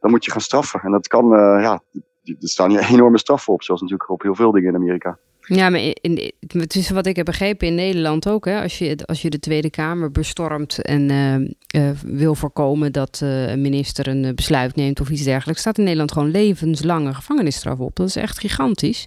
dan 0.00 0.10
moet 0.10 0.24
je 0.24 0.30
gaan 0.30 0.40
straffen. 0.40 0.80
En 0.80 0.90
dat 0.90 1.08
kan, 1.08 1.28
ja, 1.60 1.80
er 2.22 2.36
staan 2.38 2.70
hier 2.70 2.88
enorme 2.92 3.18
straffen 3.18 3.52
op, 3.52 3.62
zoals 3.62 3.80
natuurlijk 3.80 4.10
op 4.10 4.22
heel 4.22 4.34
veel 4.34 4.52
dingen 4.52 4.68
in 4.68 4.74
Amerika. 4.74 5.18
Ja, 5.48 5.70
maar 5.70 5.80
in, 6.00 6.32
het 6.48 6.74
is 6.74 6.90
wat 6.90 7.06
ik 7.06 7.16
heb 7.16 7.24
begrepen 7.24 7.66
in 7.66 7.74
Nederland 7.74 8.28
ook. 8.28 8.44
Hè, 8.44 8.62
als, 8.62 8.78
je, 8.78 8.98
als 9.04 9.22
je 9.22 9.30
de 9.30 9.38
Tweede 9.38 9.70
Kamer 9.70 10.10
bestormt 10.10 10.82
en 10.82 11.10
uh, 11.10 11.82
uh, 11.82 11.90
wil 12.06 12.34
voorkomen 12.34 12.92
dat 12.92 13.20
uh, 13.22 13.48
een 13.48 13.60
minister 13.60 14.08
een 14.08 14.34
besluit 14.34 14.76
neemt 14.76 15.00
of 15.00 15.10
iets 15.10 15.22
dergelijks, 15.22 15.60
staat 15.60 15.78
in 15.78 15.84
Nederland 15.84 16.12
gewoon 16.12 16.30
levenslange 16.30 17.14
gevangenisstraf 17.14 17.78
op. 17.78 17.96
Dat 17.96 18.08
is 18.08 18.16
echt 18.16 18.38
gigantisch. 18.38 19.06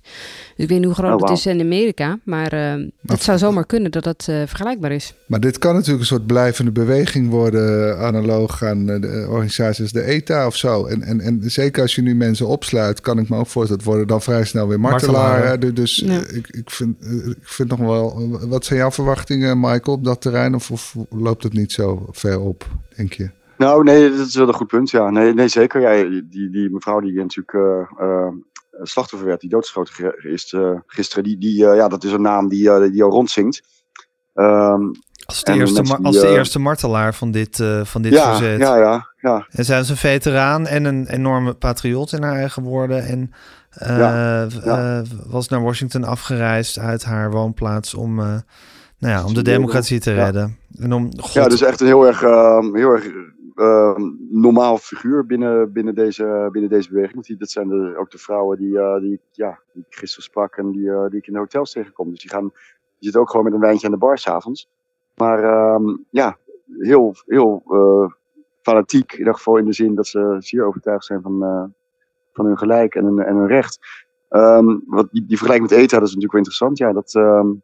Dus 0.55 0.63
ik 0.63 0.69
weet 0.69 0.77
niet 0.77 0.85
hoe 0.85 0.93
groot 0.95 1.13
oh, 1.13 1.19
wow. 1.19 1.29
het 1.29 1.37
is 1.37 1.45
in 1.45 1.59
Amerika, 1.59 2.19
maar 2.23 2.51
het 3.05 3.23
zou 3.23 3.37
zomaar 3.37 3.65
kunnen 3.65 3.91
dat 3.91 4.03
dat 4.03 4.23
vergelijkbaar 4.23 4.91
is. 4.91 5.13
Maar 5.27 5.39
dit 5.39 5.57
kan 5.57 5.73
natuurlijk 5.73 5.99
een 5.99 6.05
soort 6.05 6.25
blijvende 6.25 6.71
beweging 6.71 7.29
worden, 7.29 7.97
analoog 7.97 8.63
aan 8.63 8.85
de 8.85 9.25
organisaties 9.29 9.91
de 9.91 10.03
ETA 10.03 10.47
of 10.47 10.55
zo. 10.55 10.85
En, 10.85 11.01
en, 11.01 11.19
en 11.19 11.41
zeker 11.45 11.81
als 11.81 11.95
je 11.95 12.01
nu 12.01 12.15
mensen 12.15 12.47
opsluit, 12.47 13.01
kan 13.01 13.19
ik 13.19 13.29
me 13.29 13.37
ook 13.37 13.47
voorstellen 13.47 13.83
dat 13.83 13.93
worden 13.93 14.07
dan 14.07 14.21
vrij 14.21 14.45
snel 14.45 14.67
weer 14.67 14.79
martelaren. 14.79 15.75
Dus 15.75 16.03
ja 16.05 16.30
ik, 16.33 16.47
ik, 16.47 16.69
vind, 16.69 17.01
eh, 17.01 17.27
ik 17.27 17.37
vind 17.41 17.69
nog 17.69 17.79
wel. 17.79 18.29
Wat 18.47 18.65
zijn 18.65 18.79
jouw 18.79 18.91
verwachtingen, 18.91 19.59
Michael, 19.59 19.97
op 19.97 20.03
dat 20.03 20.21
terrein? 20.21 20.55
Of, 20.55 20.71
of 20.71 20.95
loopt 21.09 21.43
het 21.43 21.53
niet 21.53 21.71
zo 21.71 22.07
ver 22.11 22.39
op, 22.39 22.67
denk 22.95 23.13
je? 23.13 23.29
Nou, 23.57 23.83
nee, 23.83 24.09
dat 24.09 24.27
is 24.27 24.35
wel 24.35 24.47
een 24.47 24.53
goed 24.53 24.67
punt. 24.67 24.89
Ja, 24.89 25.09
nee, 25.09 25.33
nee 25.33 25.47
zeker. 25.47 25.81
Ja, 25.81 26.09
die, 26.29 26.49
die 26.49 26.69
mevrouw 26.69 26.99
die 26.99 27.13
natuurlijk 27.13 27.53
uh, 27.53 28.07
uh, 28.07 28.27
slachtoffer 28.81 29.27
werd, 29.27 29.41
die 29.41 29.49
doodgeschoten 29.49 30.15
is 30.17 30.53
uh, 30.53 30.79
gisteren, 30.85 31.23
die, 31.23 31.37
die, 31.37 31.55
ja, 31.55 31.87
dat 31.87 32.03
is 32.03 32.11
een 32.11 32.21
naam 32.21 32.49
die, 32.49 32.91
die 32.91 33.03
al 33.03 33.09
rondzingt. 33.09 33.61
Um, 34.33 34.91
als 35.25 35.43
de, 35.43 35.53
eerste, 35.53 35.81
die, 35.81 35.93
als 35.93 36.19
de 36.19 36.27
eerste 36.27 36.59
martelaar 36.59 37.13
van 37.13 37.31
dit, 37.31 37.63
van 37.83 38.01
dit 38.01 38.13
ja, 38.13 38.35
verzet. 38.35 38.59
Ja, 38.59 38.77
ja, 38.77 39.09
ja. 39.17 39.47
En 39.49 39.65
zij 39.65 39.79
is 39.79 39.89
een 39.89 39.97
veteraan 39.97 40.67
en 40.67 40.85
een 40.85 41.07
enorme 41.07 41.53
patriot 41.53 42.11
in 42.11 42.23
haar 42.23 42.35
eigen 42.35 42.63
woorden. 42.63 43.05
En 43.05 43.31
ja, 43.79 44.47
uh, 44.65 45.01
was 45.27 45.47
naar 45.47 45.61
Washington 45.61 46.03
afgereisd 46.03 46.79
uit 46.79 47.03
haar 47.03 47.31
woonplaats 47.31 47.93
om, 47.93 48.19
uh, 48.19 48.25
nou 48.97 49.13
ja, 49.13 49.25
om 49.25 49.33
de 49.33 49.41
democratie 49.41 49.99
te 49.99 50.13
redden. 50.13 50.57
En 50.79 50.93
om, 50.93 51.19
God... 51.19 51.33
Ja, 51.33 51.47
dus 51.47 51.61
echt 51.61 51.79
een 51.81 51.87
heel 51.87 52.07
erg, 52.07 52.23
uh, 52.23 52.73
heel 52.73 52.91
erg 52.91 53.29
normaal 54.29 54.77
figuur 54.77 55.25
binnen, 55.25 55.71
binnen, 55.71 55.95
deze, 55.95 56.49
binnen 56.51 56.69
deze 56.69 56.89
beweging. 56.89 57.25
Die, 57.25 57.37
dat 57.37 57.49
zijn 57.49 57.67
de, 57.67 57.95
ook 57.97 58.11
de 58.11 58.17
vrouwen 58.17 58.57
die, 58.57 58.99
die, 58.99 59.19
ja, 59.31 59.59
die 59.73 59.85
ik 59.89 59.95
gisteren 59.95 60.23
sprak 60.23 60.55
en 60.55 60.71
die, 60.71 60.91
die 61.09 61.19
ik 61.19 61.27
in 61.27 61.33
de 61.33 61.39
hotels 61.39 61.71
tegenkom. 61.71 62.09
Dus 62.09 62.19
die, 62.19 62.29
gaan, 62.29 62.49
die 62.49 62.53
zitten 62.99 63.21
ook 63.21 63.29
gewoon 63.29 63.45
met 63.45 63.53
een 63.53 63.59
wijntje 63.59 63.85
aan 63.85 63.93
de 63.93 63.99
bar 63.99 64.17
s'avonds. 64.17 64.69
Maar 65.15 65.43
ehm, 65.43 65.97
ja, 66.09 66.37
heel, 66.79 67.15
heel 67.25 67.63
fanatiek. 68.61 69.11
In 69.11 69.17
ieder 69.17 69.33
geval 69.33 69.57
in 69.57 69.65
de 69.65 69.73
zin 69.73 69.95
dat 69.95 70.07
ze 70.07 70.35
zeer 70.39 70.65
overtuigd 70.65 71.05
zijn 71.05 71.21
van, 71.21 71.73
van 72.33 72.45
hun 72.45 72.57
gelijk 72.57 72.95
en 72.95 73.05
hun, 73.05 73.19
en 73.19 73.35
hun 73.35 73.47
recht. 73.47 73.79
Um, 74.29 74.83
wat 74.85 75.07
die, 75.11 75.25
die 75.25 75.37
vergelijking 75.37 75.69
met 75.69 75.79
ETA, 75.79 75.99
dat 75.99 76.07
is 76.07 76.15
natuurlijk 76.15 76.31
wel 76.31 76.41
interessant. 76.41 76.77
Ja, 76.77 76.93
dat, 76.93 77.13
um, 77.13 77.61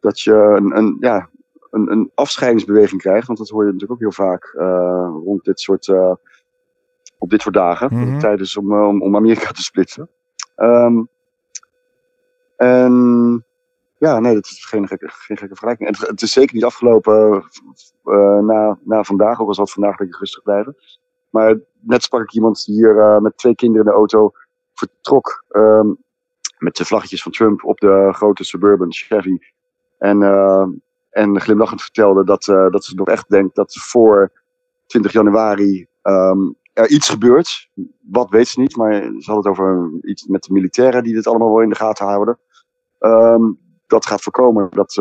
dat 0.00 0.20
je 0.20 0.32
een, 0.32 0.76
een, 0.76 0.96
ja, 1.00 1.28
een, 1.70 1.90
een 1.90 2.10
afscheidingsbeweging 2.14 3.00
krijgt. 3.00 3.26
Want 3.26 3.38
dat 3.38 3.48
hoor 3.48 3.64
je 3.64 3.72
natuurlijk 3.72 3.92
ook 3.92 4.00
heel 4.00 4.26
vaak 4.26 4.54
uh, 4.58 5.08
rond 5.24 5.44
dit 5.44 5.60
soort, 5.60 5.86
uh, 5.86 6.14
op 7.18 7.30
dit 7.30 7.42
soort 7.42 7.54
dagen. 7.54 7.88
Mm 7.92 8.02
-hmm. 8.02 8.18
Tijdens 8.18 8.56
om, 8.56 8.74
om, 8.74 9.02
om 9.02 9.16
Amerika 9.16 9.50
te 9.50 9.62
splitsen. 9.62 10.08
Um, 10.56 11.08
en 12.56 13.44
ja, 13.98 14.20
nee, 14.20 14.34
dat 14.34 14.44
is 14.44 14.64
geen 14.64 14.88
gekke, 14.88 15.08
geen 15.08 15.36
gekke 15.36 15.54
vergelijking. 15.54 15.88
En 15.88 15.94
het, 15.94 16.08
het 16.08 16.22
is 16.22 16.32
zeker 16.32 16.54
niet 16.54 16.64
afgelopen 16.64 17.44
uh, 18.04 18.38
na, 18.38 18.78
na 18.82 19.02
vandaag, 19.02 19.40
ook 19.40 19.48
al 19.48 19.54
zal 19.54 19.64
het 19.64 19.72
vandaag 19.72 19.98
een 19.98 20.06
beetje 20.06 20.20
rustig 20.20 20.42
blijven. 20.42 20.76
Maar 21.34 21.60
net 21.80 22.02
sprak 22.02 22.22
ik 22.22 22.32
iemand 22.32 22.64
die 22.64 22.74
hier 22.74 22.96
uh, 22.96 23.18
met 23.18 23.36
twee 23.36 23.54
kinderen 23.54 23.86
in 23.86 23.92
de 23.92 23.98
auto 23.98 24.30
vertrok. 24.72 25.44
Um, 25.50 25.96
met 26.58 26.76
de 26.76 26.84
vlaggetjes 26.84 27.22
van 27.22 27.32
Trump 27.32 27.64
op 27.64 27.78
de 27.78 28.08
grote 28.12 28.44
Suburban 28.44 28.92
Chevy. 28.92 29.38
En, 29.98 30.20
uh, 30.20 30.66
en 31.10 31.40
glimlachend 31.40 31.82
vertelde 31.82 32.24
dat, 32.24 32.46
uh, 32.46 32.70
dat 32.70 32.84
ze 32.84 32.94
nog 32.94 33.08
echt 33.08 33.28
denkt 33.28 33.54
dat 33.54 33.74
voor 33.74 34.32
20 34.86 35.12
januari 35.12 35.86
um, 36.02 36.56
er 36.72 36.88
iets 36.88 37.08
gebeurt. 37.08 37.68
Wat 38.10 38.30
weet 38.30 38.48
ze 38.48 38.60
niet, 38.60 38.76
maar 38.76 38.92
ze 39.18 39.30
had 39.30 39.36
het 39.36 39.46
over 39.46 39.90
iets 40.02 40.26
met 40.26 40.42
de 40.42 40.52
militairen 40.52 41.02
die 41.02 41.14
dit 41.14 41.26
allemaal 41.26 41.50
wel 41.50 41.62
in 41.62 41.68
de 41.68 41.74
gaten 41.74 42.06
houden. 42.06 42.38
Um, 42.98 43.58
dat 43.86 44.06
gaat 44.06 44.22
voorkomen 44.22 44.68
dat 44.70 44.94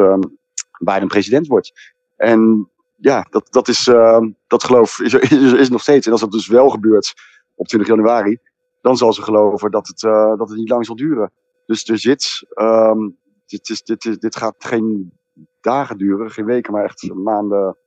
Biden 0.84 1.08
president 1.08 1.48
wordt. 1.48 1.94
En 2.16 2.70
ja, 3.04 3.28
dat, 3.30 3.48
dat, 3.52 3.68
is, 3.68 3.88
uh, 3.88 4.22
dat 4.48 4.64
geloof 4.64 5.00
is, 5.00 5.14
is, 5.14 5.54
is 5.54 5.70
nog 5.70 5.82
steeds. 5.82 6.06
En 6.06 6.12
als 6.12 6.22
dat 6.22 6.32
dus 6.32 6.48
wel 6.48 6.70
gebeurt 6.70 7.14
op 7.56 7.68
20 7.68 7.90
januari, 7.90 8.38
dan 8.82 8.98
zal 8.98 9.14
ze 9.14 9.22
geloven 9.22 9.72
dat 9.72 9.88
het, 9.88 10.02
uh, 10.02 10.38
dat 10.38 10.50
het 10.50 10.58
niet 10.58 10.70
lang 10.70 10.86
zal 10.86 10.96
duren. 10.96 11.32
Dus 11.66 11.88
er 11.88 11.98
zit, 11.98 12.46
um, 12.56 13.18
dit, 13.46 13.70
is, 13.70 13.84
dit, 13.84 14.06
is, 14.06 14.18
dit 14.20 14.36
gaat 14.36 14.56
geen 14.58 15.14
dagen 15.62 15.98
duren, 15.98 16.32
geen 16.32 16.46
weken, 16.46 16.74
maar 16.74 16.84
echt 16.84 17.14
maanden 17.14 17.78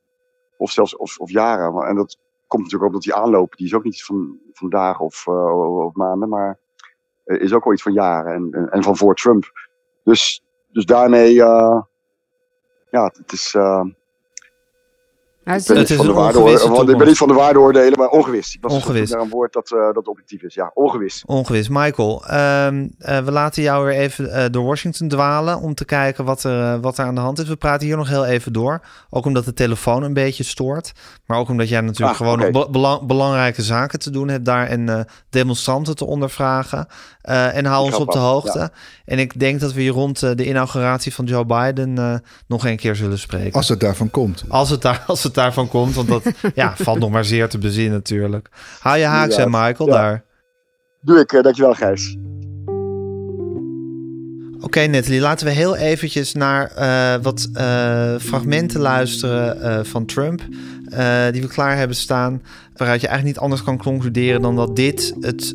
of 0.57 0.71
zelfs 0.71 0.97
of, 0.97 1.19
of 1.19 1.31
jaren. 1.31 1.87
En 1.87 1.97
dat 1.97 2.19
komt 2.47 2.63
natuurlijk 2.63 2.91
ook 2.91 2.97
omdat 2.97 3.03
die 3.03 3.15
aanloop, 3.15 3.57
die 3.57 3.67
is 3.67 3.75
ook 3.75 3.85
niet 3.85 4.05
van, 4.05 4.39
van 4.53 4.69
dagen 4.69 5.05
of, 5.05 5.27
uh, 5.27 5.85
of 5.85 5.95
maanden, 5.95 6.29
maar 6.29 6.59
is 7.25 7.53
ook 7.53 7.65
al 7.65 7.73
iets 7.73 7.83
van 7.83 7.93
jaren 7.93 8.35
en, 8.35 8.49
en, 8.51 8.69
en 8.69 8.83
van 8.83 8.97
voor 8.97 9.15
Trump. 9.15 9.45
Dus, 10.05 10.45
dus 10.69 10.85
daarmee, 10.85 11.35
ja, 11.35 11.87
het 12.91 13.33
is, 13.33 13.55
uh, 15.47 15.57
ik 15.57 15.65
ben, 15.67 15.77
niet 15.77 15.93
van 15.93 16.07
de 16.07 16.13
waarde, 16.13 16.93
ik 16.93 16.99
ben 16.99 17.07
niet 17.07 17.17
van 17.17 17.29
de 17.29 17.35
waardeoordelen, 17.35 17.99
maar 17.99 18.09
ongewis. 18.09 18.55
Ik 18.55 18.63
was 18.63 18.73
ongewis. 18.73 19.11
naar 19.11 19.21
een 19.21 19.29
woord 19.29 19.53
dat, 19.53 19.71
uh, 19.71 19.93
dat 19.93 20.07
objectief 20.07 20.43
is. 20.43 20.55
Ja, 20.55 20.71
ongewis. 20.75 21.23
Ongewis. 21.27 21.69
Michael, 21.69 22.23
um, 22.31 22.95
uh, 22.99 23.19
we 23.19 23.33
laten 23.33 23.63
jou 23.63 23.85
weer 23.85 23.95
even 23.95 24.25
uh, 24.25 24.45
door 24.51 24.65
Washington 24.65 25.09
dwalen 25.09 25.61
om 25.61 25.75
te 25.75 25.85
kijken 25.85 26.25
wat 26.25 26.45
er, 26.45 26.81
wat 26.81 26.99
er 26.99 27.05
aan 27.05 27.15
de 27.15 27.21
hand 27.21 27.39
is. 27.39 27.49
We 27.49 27.57
praten 27.57 27.87
hier 27.87 27.97
nog 27.97 28.09
heel 28.09 28.25
even 28.25 28.53
door. 28.53 28.81
Ook 29.11 29.27
omdat 29.27 29.45
de 29.45 29.53
telefoon 29.53 30.03
een 30.03 30.13
beetje 30.13 30.45
stoort. 30.45 30.93
Maar 31.27 31.39
ook 31.39 31.49
omdat 31.49 31.69
jij 31.69 31.81
natuurlijk 31.81 32.11
ah, 32.11 32.17
gewoon 32.17 32.39
okay. 32.39 32.51
nog 32.51 32.71
belang, 32.71 33.07
belangrijke 33.07 33.63
zaken 33.63 33.99
te 33.99 34.11
doen 34.11 34.29
hebt 34.29 34.45
daar 34.45 34.67
en 34.67 35.07
demonstranten 35.31 35.97
te 35.97 36.05
ondervragen. 36.05 36.87
en 37.23 37.65
hou 37.65 37.85
ons 37.85 37.97
op 37.97 38.13
de 38.13 38.19
hoogte. 38.19 38.59
Ja. 38.59 38.71
En 39.05 39.19
ik 39.19 39.41
denk 39.41 39.61
dat 39.61 39.73
we 39.73 39.81
hier 39.81 39.93
rond 39.93 40.21
de 40.21 40.47
inauguratie 40.47 41.15
van 41.15 41.25
Joe 41.25 41.45
Biden 41.45 42.23
nog 42.47 42.67
een 42.67 42.77
keer 42.77 42.97
zullen 42.97 43.19
spreken. 43.19 43.53
Als 43.53 43.69
het 43.69 43.81
daarvan 43.81 44.11
komt. 44.11 44.45
Als 44.49 44.71
het, 44.71 44.83
daar, 44.83 45.05
als 45.07 45.23
het 45.23 45.36
daarvan 45.37 45.69
komt. 45.69 45.95
Want 45.95 46.09
dat 46.09 46.23
ja, 46.55 46.75
valt 46.77 46.99
nog 46.99 47.11
maar 47.11 47.25
zeer 47.25 47.49
te 47.49 47.59
bezien 47.59 47.91
natuurlijk. 47.91 48.49
Hou 48.81 48.99
je 48.99 49.05
haaks 49.05 49.37
en 49.37 49.51
Michael 49.51 49.89
ja. 49.89 49.95
daar. 49.95 50.25
Doe 51.01 51.21
ik, 51.21 51.33
uh, 51.33 51.43
dankjewel 51.43 51.75
Gijs. 51.75 52.17
Oké 54.57 54.65
okay, 54.65 54.87
Nathalie, 54.87 55.21
laten 55.21 55.47
we 55.47 55.53
heel 55.53 55.77
eventjes 55.77 56.33
naar 56.33 56.73
uh, 56.79 57.23
wat 57.23 57.49
uh, 57.55 58.15
fragmenten 58.19 58.81
luisteren 58.81 59.87
van 59.87 60.07
Trump. 60.07 60.41
die 61.31 61.43
we 61.43 61.49
klaar 61.49 61.77
hebben 61.77 61.97
staan. 61.97 62.43
Waaruit 62.77 63.01
je 63.01 63.07
eigenlijk 63.07 63.37
niet 63.37 63.45
anders 63.45 63.63
kan 63.63 63.79
concluderen 63.79 64.43
dan 64.43 64.57
dat 64.57 64.77
dit 64.77 65.15
het, 65.21 65.55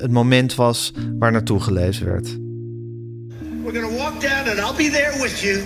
het 0.00 0.10
moment 0.10 0.54
was 0.54 0.92
waar 1.18 1.32
naartoe 1.32 1.60
gelezen 1.60 2.06
werd. 2.06 2.36
We're 3.64 3.80
gonna 3.80 3.96
walk 3.96 4.20
down 4.20 4.48
and 4.48 4.58
I'll 4.58 4.76
be 4.76 4.90
there 4.90 5.22
with 5.22 5.40
you. 5.40 5.62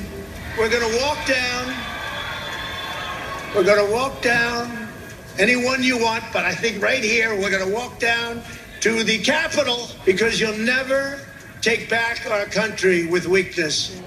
We're 0.57 0.71
gonna 0.71 0.99
walk 0.99 1.27
down 1.27 1.88
We're 3.55 3.65
going 3.65 3.85
to 3.85 3.93
walk 3.93 4.21
down 4.21 4.89
anyone 5.39 5.83
you 5.83 5.99
want, 5.99 6.23
but 6.35 6.45
I 6.45 6.55
think 6.55 6.83
right 6.83 7.03
here 7.03 7.35
we're 7.35 7.51
going 7.51 7.67
to 7.67 7.75
walk 7.75 7.99
down 7.99 8.43
to 8.81 9.03
the 9.03 9.19
Capitol 9.19 9.89
because 10.05 10.39
you'll 10.39 10.59
never 10.59 11.19
take 11.63 11.89
back 11.89 12.31
our 12.31 12.45
country 12.45 13.07
with 13.07 13.27
weakness. 13.27 14.01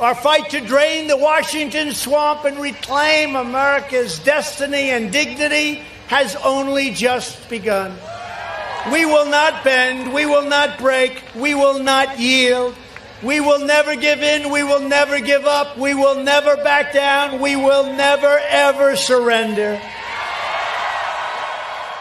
Our 0.00 0.16
fight 0.16 0.50
to 0.50 0.60
drain 0.60 1.06
the 1.06 1.16
Washington 1.16 1.92
swamp 1.92 2.44
and 2.44 2.58
reclaim 2.58 3.36
America's 3.36 4.18
destiny 4.18 4.90
and 4.90 5.12
dignity 5.12 5.84
has 6.08 6.34
only 6.36 6.90
just 6.90 7.48
begun. 7.48 7.96
We 8.90 9.06
will 9.06 9.26
not 9.26 9.62
bend, 9.62 10.12
we 10.12 10.26
will 10.26 10.48
not 10.48 10.76
break, 10.78 11.22
we 11.36 11.54
will 11.54 11.78
not 11.78 12.18
yield. 12.18 12.74
We 13.22 13.38
will 13.38 13.64
never 13.64 13.94
give 13.94 14.20
in. 14.20 14.50
We 14.50 14.64
will 14.64 14.80
never 14.80 15.20
give 15.20 15.44
up. 15.44 15.78
We 15.78 15.94
will 15.94 16.22
never 16.22 16.56
back 16.56 16.92
down. 16.92 17.40
We 17.40 17.54
will 17.54 17.84
never, 17.84 18.40
ever 18.48 18.96
surrender. 18.96 19.80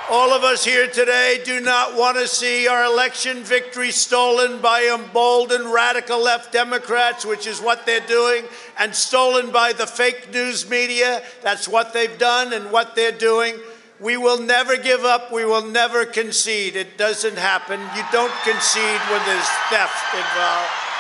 All 0.10 0.34
of 0.34 0.44
us 0.44 0.66
here 0.66 0.88
today 0.88 1.40
do 1.46 1.62
not 1.62 1.96
want 1.96 2.18
to 2.18 2.28
see 2.28 2.68
our 2.68 2.84
election 2.84 3.44
victory 3.44 3.92
stolen 3.92 4.60
by 4.60 4.92
emboldened 4.94 5.72
radical 5.72 6.22
left 6.22 6.52
Democrats, 6.52 7.26
which 7.26 7.48
is 7.48 7.62
what 7.62 7.86
they're 7.86 8.06
doing, 8.08 8.44
and 8.78 8.94
stolen 8.94 9.52
by 9.52 9.72
the 9.74 9.88
fake 9.88 10.34
news 10.34 10.70
media. 10.70 11.22
That's 11.44 11.68
what 11.68 11.94
they've 11.94 12.18
done 12.18 12.52
and 12.52 12.72
what 12.72 12.96
they're 12.96 13.12
doing. 13.12 13.56
We 14.02 14.18
will 14.18 14.42
never 14.42 14.76
give 14.76 15.06
up. 15.06 15.32
We 15.32 15.46
will 15.46 15.68
never 15.68 16.04
concede. 16.04 16.76
It 16.76 16.98
doesn't 16.98 17.38
happen. 17.38 17.80
You 17.96 18.04
don't 18.12 18.34
concede 18.44 19.00
when 19.12 19.26
there's 19.26 19.50
theft 19.70 20.16
involved. 20.16 20.91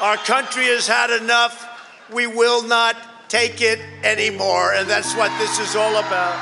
Our 0.00 0.16
country 0.16 0.66
has 0.74 0.86
had 0.86 1.10
enough. 1.10 1.66
We 2.14 2.28
will 2.28 2.62
not 2.62 2.94
take 3.26 3.60
it 3.60 3.80
anymore. 4.04 4.72
And 4.72 4.88
that's 4.88 5.14
what 5.14 5.30
this 5.38 5.58
is 5.58 5.74
all 5.76 5.96
about. 5.96 6.34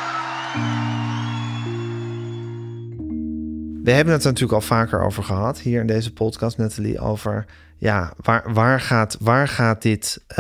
We 3.83 3.93
hebben 3.93 4.13
het 4.15 4.25
er 4.25 4.31
natuurlijk 4.31 4.53
al 4.53 4.67
vaker 4.67 5.03
over 5.03 5.23
gehad 5.23 5.59
hier 5.59 5.81
in 5.81 5.87
deze 5.87 6.13
podcast, 6.13 6.59
Nathalie, 6.59 7.01
over 7.01 7.45
ja, 7.77 8.13
waar, 8.17 8.53
waar, 8.53 8.81
gaat, 8.81 9.17
waar 9.21 9.49
gaat 9.49 9.83
dit 9.83 10.25
uh, 10.31 10.37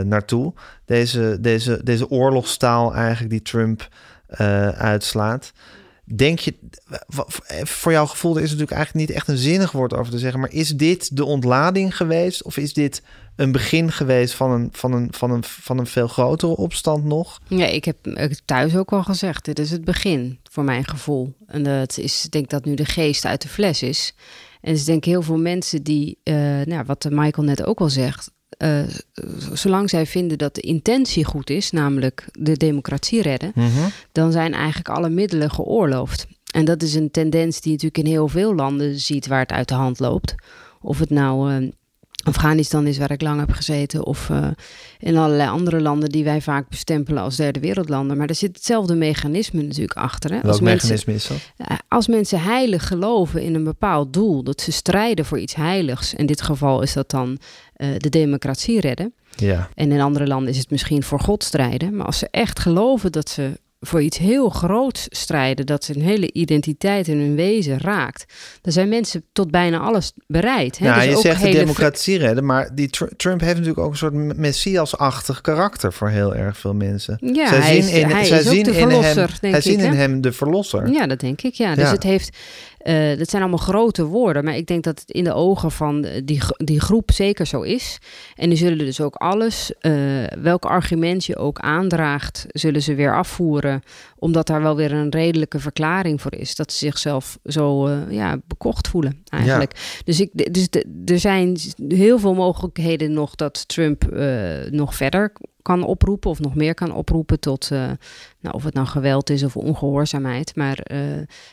naartoe? 0.00 0.52
Deze, 0.84 1.38
deze, 1.40 1.80
deze 1.82 2.10
oorlogstaal 2.10 2.94
eigenlijk 2.94 3.30
die 3.30 3.42
Trump 3.42 3.88
uh, 4.40 4.68
uitslaat. 4.68 5.52
Denk 6.14 6.38
je, 6.38 6.54
voor 7.62 7.92
jouw 7.92 8.06
gevoel 8.06 8.36
is 8.36 8.50
het 8.50 8.50
natuurlijk 8.50 8.76
eigenlijk 8.76 9.06
niet 9.06 9.16
echt 9.16 9.28
een 9.28 9.36
zinnig 9.36 9.72
woord 9.72 9.94
over 9.94 10.12
te 10.12 10.18
zeggen, 10.18 10.40
maar 10.40 10.52
is 10.52 10.68
dit 10.68 11.16
de 11.16 11.24
ontlading 11.24 11.96
geweest 11.96 12.42
of 12.42 12.56
is 12.56 12.72
dit 12.72 13.02
een 13.36 13.52
begin 13.52 13.92
geweest 13.92 14.34
van 14.34 14.50
een, 14.50 14.68
van 14.72 14.92
een, 14.92 15.08
van 15.12 15.30
een, 15.30 15.44
van 15.44 15.78
een 15.78 15.86
veel 15.86 16.08
grotere 16.08 16.56
opstand 16.56 17.04
nog? 17.04 17.40
Ja, 17.48 17.66
ik 17.66 17.84
heb 17.84 17.96
thuis 18.44 18.76
ook 18.76 18.92
al 18.92 19.02
gezegd, 19.02 19.44
dit 19.44 19.58
is 19.58 19.70
het 19.70 19.84
begin 19.84 20.38
voor 20.50 20.64
mijn 20.64 20.84
gevoel. 20.84 21.34
En 21.46 21.62
dat 21.62 21.98
is, 21.98 22.24
ik 22.24 22.30
denk 22.30 22.50
dat 22.50 22.64
nu 22.64 22.74
de 22.74 22.84
geest 22.84 23.24
uit 23.24 23.42
de 23.42 23.48
fles 23.48 23.82
is. 23.82 24.14
En 24.60 24.72
dus 24.72 24.84
denk 24.84 25.04
heel 25.04 25.22
veel 25.22 25.38
mensen 25.38 25.82
die, 25.82 26.18
uh, 26.24 26.34
nou, 26.64 26.84
wat 26.86 27.06
Michael 27.10 27.46
net 27.46 27.64
ook 27.64 27.80
al 27.80 27.90
zegt, 27.90 28.30
uh, 28.58 28.82
zolang 29.52 29.90
zij 29.90 30.06
vinden 30.06 30.38
dat 30.38 30.54
de 30.54 30.60
intentie 30.60 31.24
goed 31.24 31.50
is, 31.50 31.70
namelijk 31.70 32.28
de 32.32 32.56
democratie 32.56 33.22
redden, 33.22 33.52
mm 33.54 33.68
-hmm. 33.68 33.90
dan 34.12 34.32
zijn 34.32 34.54
eigenlijk 34.54 34.88
alle 34.88 35.08
middelen 35.08 35.50
geoorloofd. 35.50 36.26
En 36.52 36.64
dat 36.64 36.82
is 36.82 36.94
een 36.94 37.10
tendens 37.10 37.60
die 37.60 37.70
je 37.70 37.76
natuurlijk 37.76 38.06
in 38.06 38.12
heel 38.12 38.28
veel 38.28 38.54
landen 38.54 38.98
ziet 38.98 39.26
waar 39.26 39.40
het 39.40 39.52
uit 39.52 39.68
de 39.68 39.74
hand 39.74 39.98
loopt. 39.98 40.34
Of 40.80 40.98
het 40.98 41.10
nou 41.10 41.52
uh, 41.52 41.68
Afghanistan 42.24 42.86
is 42.86 42.98
waar 42.98 43.10
ik 43.10 43.20
lang 43.20 43.40
heb 43.40 43.50
gezeten, 43.50 44.04
of 44.04 44.28
uh, 44.28 44.48
in 44.98 45.16
allerlei 45.16 45.50
andere 45.50 45.80
landen 45.80 46.08
die 46.08 46.24
wij 46.24 46.40
vaak 46.40 46.68
bestempelen 46.68 47.22
als 47.22 47.36
derde 47.36 47.60
wereldlanden. 47.60 48.16
Maar 48.16 48.28
er 48.28 48.34
zit 48.34 48.56
hetzelfde 48.56 48.94
mechanisme 48.94 49.62
natuurlijk 49.62 49.98
achter. 49.98 50.30
Hè? 50.30 50.36
Welk 50.36 50.46
als 50.46 50.60
mechanisme 50.60 51.12
mensen, 51.12 51.34
is 51.34 51.40
dat? 51.56 51.78
Als 51.88 52.06
mensen 52.06 52.40
heilig 52.40 52.86
geloven 52.86 53.42
in 53.42 53.54
een 53.54 53.64
bepaald 53.64 54.12
doel, 54.12 54.42
dat 54.42 54.60
ze 54.60 54.72
strijden 54.72 55.24
voor 55.24 55.38
iets 55.38 55.54
heiligs. 55.54 56.14
In 56.14 56.26
dit 56.26 56.42
geval 56.42 56.82
is 56.82 56.92
dat 56.92 57.10
dan 57.10 57.38
uh, 57.76 57.88
de 57.96 58.08
democratie 58.08 58.80
redden. 58.80 59.14
Ja. 59.40 59.68
En 59.74 59.92
in 59.92 60.00
andere 60.00 60.26
landen 60.26 60.50
is 60.52 60.58
het 60.58 60.70
misschien 60.70 61.02
voor 61.02 61.20
God 61.20 61.44
strijden. 61.44 61.96
Maar 61.96 62.06
als 62.06 62.18
ze 62.18 62.28
echt 62.30 62.58
geloven 62.60 63.12
dat 63.12 63.28
ze 63.28 63.50
voor 63.82 64.02
iets 64.02 64.18
heel 64.18 64.48
groots 64.48 65.06
strijden, 65.08 65.66
dat 65.66 65.86
hun 65.86 66.00
hele 66.02 66.32
identiteit 66.32 67.08
en 67.08 67.18
hun 67.18 67.34
wezen 67.34 67.78
raakt, 67.80 68.24
dan 68.60 68.72
zijn 68.72 68.88
mensen 68.88 69.24
tot 69.32 69.50
bijna 69.50 69.78
alles 69.78 70.12
bereid. 70.26 70.78
Hè? 70.78 70.86
Ja, 70.86 70.94
dus 70.94 71.04
je 71.04 71.16
ook 71.16 71.22
zegt 71.22 71.40
de 71.40 71.46
hele 71.46 71.58
democratie 71.58 72.18
redden, 72.18 72.44
maar 72.46 72.74
die 72.74 72.88
Tr 72.90 73.04
Trump 73.16 73.40
heeft 73.40 73.52
natuurlijk 73.54 73.78
ook 73.86 73.90
een 73.90 73.96
soort 73.98 74.36
messiasachtig 74.36 75.40
karakter 75.40 75.92
voor 75.92 76.08
heel 76.08 76.34
erg 76.34 76.56
veel 76.58 76.74
mensen. 76.74 77.18
Ja, 77.20 77.48
zij 77.48 77.58
hij 77.60 77.80
zien 77.80 77.90
is, 77.92 77.98
in, 77.98 78.10
hij 78.10 78.24
zij 78.24 78.38
is 78.40 78.46
ook 78.46 78.52
zien 78.52 78.62
de 78.64 78.70
in 78.70 78.76
verlosser, 78.88 79.28
hem, 79.28 79.36
denk 79.40 79.62
zij 79.62 79.72
ik. 79.72 79.80
zien 79.80 79.90
in 79.90 79.98
hem 79.98 80.20
de 80.20 80.32
verlosser. 80.32 80.88
Ja, 80.92 81.06
dat 81.06 81.20
denk 81.20 81.42
ik. 81.42 81.54
Ja. 81.54 81.74
Dus 81.74 81.84
Ja. 81.84 81.90
het 81.90 82.02
heeft. 82.02 82.36
Eh 82.80 83.18
dat 83.18 83.30
zijn 83.30 83.42
allemaal 83.42 83.60
grote 83.60 84.04
woorden, 84.04 84.44
maar 84.44 84.56
ik 84.56 84.66
denk 84.66 84.84
dat 84.84 85.00
het 85.00 85.10
in 85.10 85.24
de 85.24 85.32
ogen 85.32 85.70
van 85.70 86.06
die, 86.24 86.40
gro- 86.40 86.64
die 86.64 86.80
groep 86.80 87.10
zeker 87.12 87.46
zo 87.46 87.60
is. 87.60 87.98
En 88.36 88.48
die 88.48 88.58
zullen 88.58 88.78
dus 88.78 89.00
ook 89.00 89.14
alles, 89.14 89.72
eh, 89.78 89.92
welk 90.42 90.64
argument 90.64 91.24
je 91.24 91.36
ook 91.36 91.58
aandraagt, 91.58 92.46
zullen 92.48 92.82
ze 92.82 92.94
weer 92.94 93.16
afvoeren, 93.16 93.82
omdat 94.20 94.46
daar 94.46 94.62
wel 94.62 94.76
weer 94.76 94.92
een 94.92 95.10
redelijke 95.10 95.58
verklaring 95.58 96.20
voor 96.20 96.34
is. 96.34 96.54
Dat 96.54 96.72
ze 96.72 96.78
zichzelf 96.78 97.38
zo 97.44 97.86
eh, 97.86 98.10
ja, 98.10 98.38
bekocht 98.46 98.88
voelen, 98.88 99.22
eigenlijk. 99.28 100.00
Dus, 100.04 100.20
ik, 100.20 100.54
dus 100.54 100.68
er 101.04 101.18
zijn 101.18 101.58
heel 101.88 102.18
veel 102.18 102.34
mogelijkheden 102.34 103.12
nog 103.12 103.34
dat 103.34 103.68
Trump 103.68 104.04
eh, 104.04 104.70
nog 104.70 104.94
verder 104.94 105.32
kan 105.62 105.84
oproepen 105.84 106.30
of 106.30 106.40
nog 106.40 106.54
meer 106.54 106.74
kan 106.74 106.92
oproepen 106.92 107.40
tot, 107.40 107.70
eh, 107.70 107.90
nou, 108.40 108.54
of 108.54 108.64
het 108.64 108.74
nou 108.74 108.86
geweld 108.86 109.30
is 109.30 109.42
of 109.42 109.56
ongehoorzaamheid. 109.56 110.56
Maar 110.56 110.78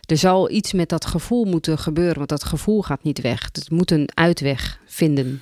er 0.06 0.18
zal 0.18 0.52
iets 0.52 0.74
met 0.74 0.90
dat 0.90 1.06
gevoel 1.06 1.46
moeten 1.46 1.78
gebeuren, 1.78 2.18
want 2.18 2.30
dat 2.30 2.44
gevoel 2.44 2.82
gaat 2.82 3.04
niet 3.04 3.22
weg. 3.22 3.44
Het 3.52 3.70
moet 3.70 3.92
een 3.92 4.10
uitweg 4.14 4.80
vinden. 4.86 5.42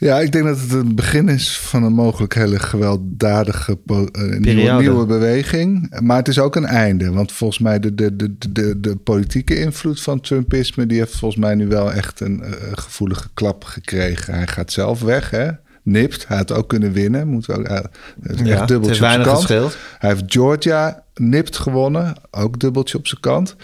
Ja, 0.00 0.20
ik 0.20 0.32
denk 0.32 0.44
dat 0.44 0.60
het 0.60 0.72
een 0.72 0.94
begin 0.94 1.28
is 1.28 1.58
van 1.58 1.82
een 1.82 1.92
mogelijk 1.92 2.34
hele 2.34 2.58
gewelddadige 2.58 3.78
eh, 3.86 4.38
nieuwe, 4.38 5.06
beweging. 5.06 6.00
Maar 6.00 6.16
het 6.16 6.28
is 6.28 6.38
ook 6.38 6.56
een 6.56 6.66
einde. 6.66 7.12
Want 7.12 7.32
volgens 7.32 7.58
mij 7.58 7.80
de, 7.80 7.94
de, 7.94 8.16
de, 8.16 8.36
de, 8.50 8.80
de 8.80 8.96
politieke 8.96 9.58
invloed 9.58 10.02
van 10.02 10.20
Trumpisme... 10.20 10.86
die 10.86 10.98
heeft 10.98 11.16
volgens 11.16 11.40
mij 11.40 11.54
nu 11.54 11.66
wel 11.66 11.92
echt 11.92 12.20
een 12.20 12.42
eh, 12.42 12.52
gevoelige 12.72 13.28
klap 13.34 13.64
gekregen. 13.64 14.34
Hij 14.34 14.46
gaat 14.46 14.72
zelf 14.72 15.00
weg, 15.00 15.30
hè. 15.30 15.48
Nipt, 15.82 16.28
hij 16.28 16.36
had 16.36 16.52
ook 16.52 16.68
kunnen 16.68 16.92
winnen. 16.92 17.28
Moet 17.28 17.50
ook, 17.50 17.68
uh, 17.68 17.76
echt 17.76 17.88
Ja, 18.44 18.58
het 18.58 18.68
dubbeltje 18.68 18.76
is 18.76 18.80
op 18.80 18.94
zijn 18.94 19.00
weinig 19.00 19.46
kant. 19.46 19.76
Hij 19.98 20.10
heeft 20.10 20.24
Georgia 20.26 21.02
nipt 21.14 21.56
gewonnen, 21.56 22.14
ook 22.30 22.60
dubbeltje 22.60 22.98
op 22.98 23.06
zijn 23.06 23.20
kant. 23.20 23.56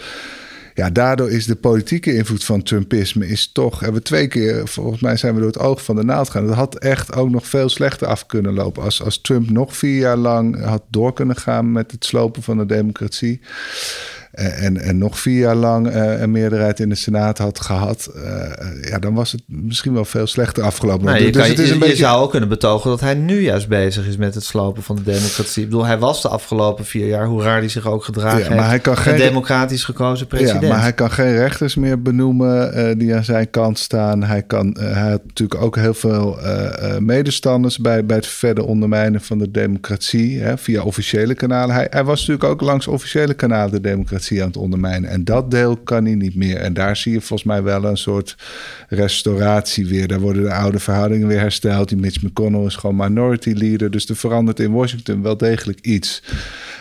Ja, 0.77 0.89
daardoor 0.89 1.31
is 1.31 1.45
de 1.45 1.55
politieke 1.55 2.13
invloed 2.13 2.43
van 2.43 2.63
Trumpisme 2.63 3.27
is 3.27 3.51
toch... 3.51 3.79
Hebben 3.79 3.97
we 3.97 4.07
twee 4.07 4.27
keer, 4.27 4.67
volgens 4.67 5.01
mij 5.01 5.17
zijn 5.17 5.33
we 5.33 5.39
door 5.39 5.49
het 5.49 5.59
oog 5.59 5.83
van 5.83 5.95
de 5.95 6.03
naald 6.03 6.29
gegaan. 6.29 6.47
Dat 6.47 6.55
had 6.55 6.77
echt 6.77 7.15
ook 7.15 7.29
nog 7.29 7.47
veel 7.47 7.69
slechter 7.69 8.07
af 8.07 8.25
kunnen 8.25 8.53
lopen. 8.53 8.83
Als, 8.83 9.03
als 9.03 9.21
Trump 9.21 9.49
nog 9.49 9.77
vier 9.77 9.97
jaar 9.97 10.17
lang 10.17 10.63
had 10.63 10.83
door 10.89 11.13
kunnen 11.13 11.35
gaan 11.35 11.71
met 11.71 11.91
het 11.91 12.05
slopen 12.05 12.43
van 12.43 12.57
de 12.57 12.65
democratie... 12.65 13.41
eh, 14.37 14.63
En, 14.65 14.77
en 14.81 14.97
nog 14.97 15.19
vier 15.19 15.39
jaar 15.39 15.55
lang 15.55 15.87
eh, 15.87 16.21
een 16.21 16.31
meerderheid 16.31 16.79
in 16.79 16.89
de 16.89 16.95
Senaat 16.95 17.37
had 17.37 17.59
gehad, 17.59 18.09
eh, 18.15 18.89
ja, 18.89 18.99
dan 18.99 19.13
was 19.13 19.31
het 19.31 19.41
misschien 19.45 19.93
wel 19.93 20.05
veel 20.05 20.27
slechter 20.27 20.63
afgelopen. 20.63 21.13
Je, 21.23 21.31
dus 21.31 21.41
kan- 21.41 21.49
het 21.51 21.59
is 21.59 21.67
een 21.69 21.73
je 21.73 21.79
beetje. 21.79 21.95
zou 21.95 22.21
ook 22.23 22.29
kunnen 22.31 22.49
betogen 22.49 22.89
dat 22.89 22.99
hij 22.99 23.13
nu 23.13 23.41
juist 23.41 23.67
bezig 23.67 24.07
is 24.07 24.17
met 24.17 24.35
het 24.35 24.43
slopen 24.43 24.83
van 24.83 24.95
de 24.95 25.03
democratie. 25.03 25.63
Ik 25.63 25.69
bedoel, 25.69 25.85
hij 25.85 25.97
was 25.99 26.21
de 26.21 26.27
afgelopen 26.27 26.85
vier 26.85 27.07
jaar, 27.07 27.25
hoe 27.25 27.43
raar 27.43 27.59
hij 27.59 27.69
zich 27.69 27.87
ook 27.87 28.03
gedragen 28.03 28.39
Ja, 28.39 28.45
maar 28.49 28.57
heeft, 28.57 28.69
hij 28.69 28.79
kan 28.79 28.93
een 28.95 28.99
geen- 29.01 29.17
democratisch 29.17 29.83
gekozen 29.83 30.27
president. 30.27 30.61
Ja, 30.61 30.67
maar 30.69 30.81
hij 30.81 30.93
kan 30.93 31.11
geen 31.11 31.35
rechters 31.35 31.75
meer 31.75 32.01
benoemen 32.01 32.73
eh, 32.73 32.95
die 32.97 33.15
aan 33.15 33.23
zijn 33.23 33.49
kant 33.49 33.79
staan. 33.79 34.23
Hij, 34.23 34.41
kan, 34.43 34.73
eh, 34.73 34.93
hij 34.93 35.09
had 35.09 35.21
natuurlijk 35.25 35.61
ook 35.61 35.75
heel 35.75 35.93
veel 35.93 36.39
eh, 36.41 36.93
eh, 36.95 37.01
medestanders 37.01 37.77
bij, 37.77 38.05
bij 38.05 38.15
het 38.17 38.27
verder 38.27 38.63
ondermijnen 38.65 39.21
van 39.21 39.37
de 39.37 39.51
democratie 39.51 40.39
hè, 40.41 40.57
via 40.57 40.81
officiële 40.83 41.33
kanalen. 41.35 41.75
Hij, 41.75 41.87
hij 41.89 42.03
was 42.03 42.19
natuurlijk 42.19 42.43
ook 42.49 42.61
langs 42.61 42.87
officiële 42.87 43.33
kanalen 43.33 43.71
de 43.71 43.81
democratie 43.81 44.25
aan 44.31 44.47
het 44.47 44.57
ondermijnen. 44.57 45.09
En 45.09 45.23
dat 45.23 45.51
deel 45.51 45.77
kan 45.77 46.05
hij 46.05 46.15
niet 46.15 46.35
meer. 46.35 46.57
En 46.57 46.73
daar 46.73 46.97
zie 46.97 47.11
je 47.11 47.21
volgens 47.21 47.43
mij 47.43 47.63
wel 47.63 47.83
een 47.83 47.97
soort 47.97 48.35
restauratie 48.87 49.87
weer. 49.87 50.07
Daar 50.07 50.19
worden 50.19 50.43
de 50.43 50.53
oude 50.53 50.79
verhoudingen 50.79 51.27
weer 51.27 51.39
hersteld. 51.39 51.89
Die 51.89 51.97
Mitch 51.97 52.21
McConnell 52.21 52.65
is 52.65 52.75
gewoon 52.75 52.95
minority 52.95 53.51
leader. 53.51 53.91
Dus 53.91 54.09
er 54.09 54.15
verandert 54.15 54.59
in 54.59 54.71
Washington 54.71 55.21
wel 55.21 55.37
degelijk 55.37 55.79
iets. 55.81 56.23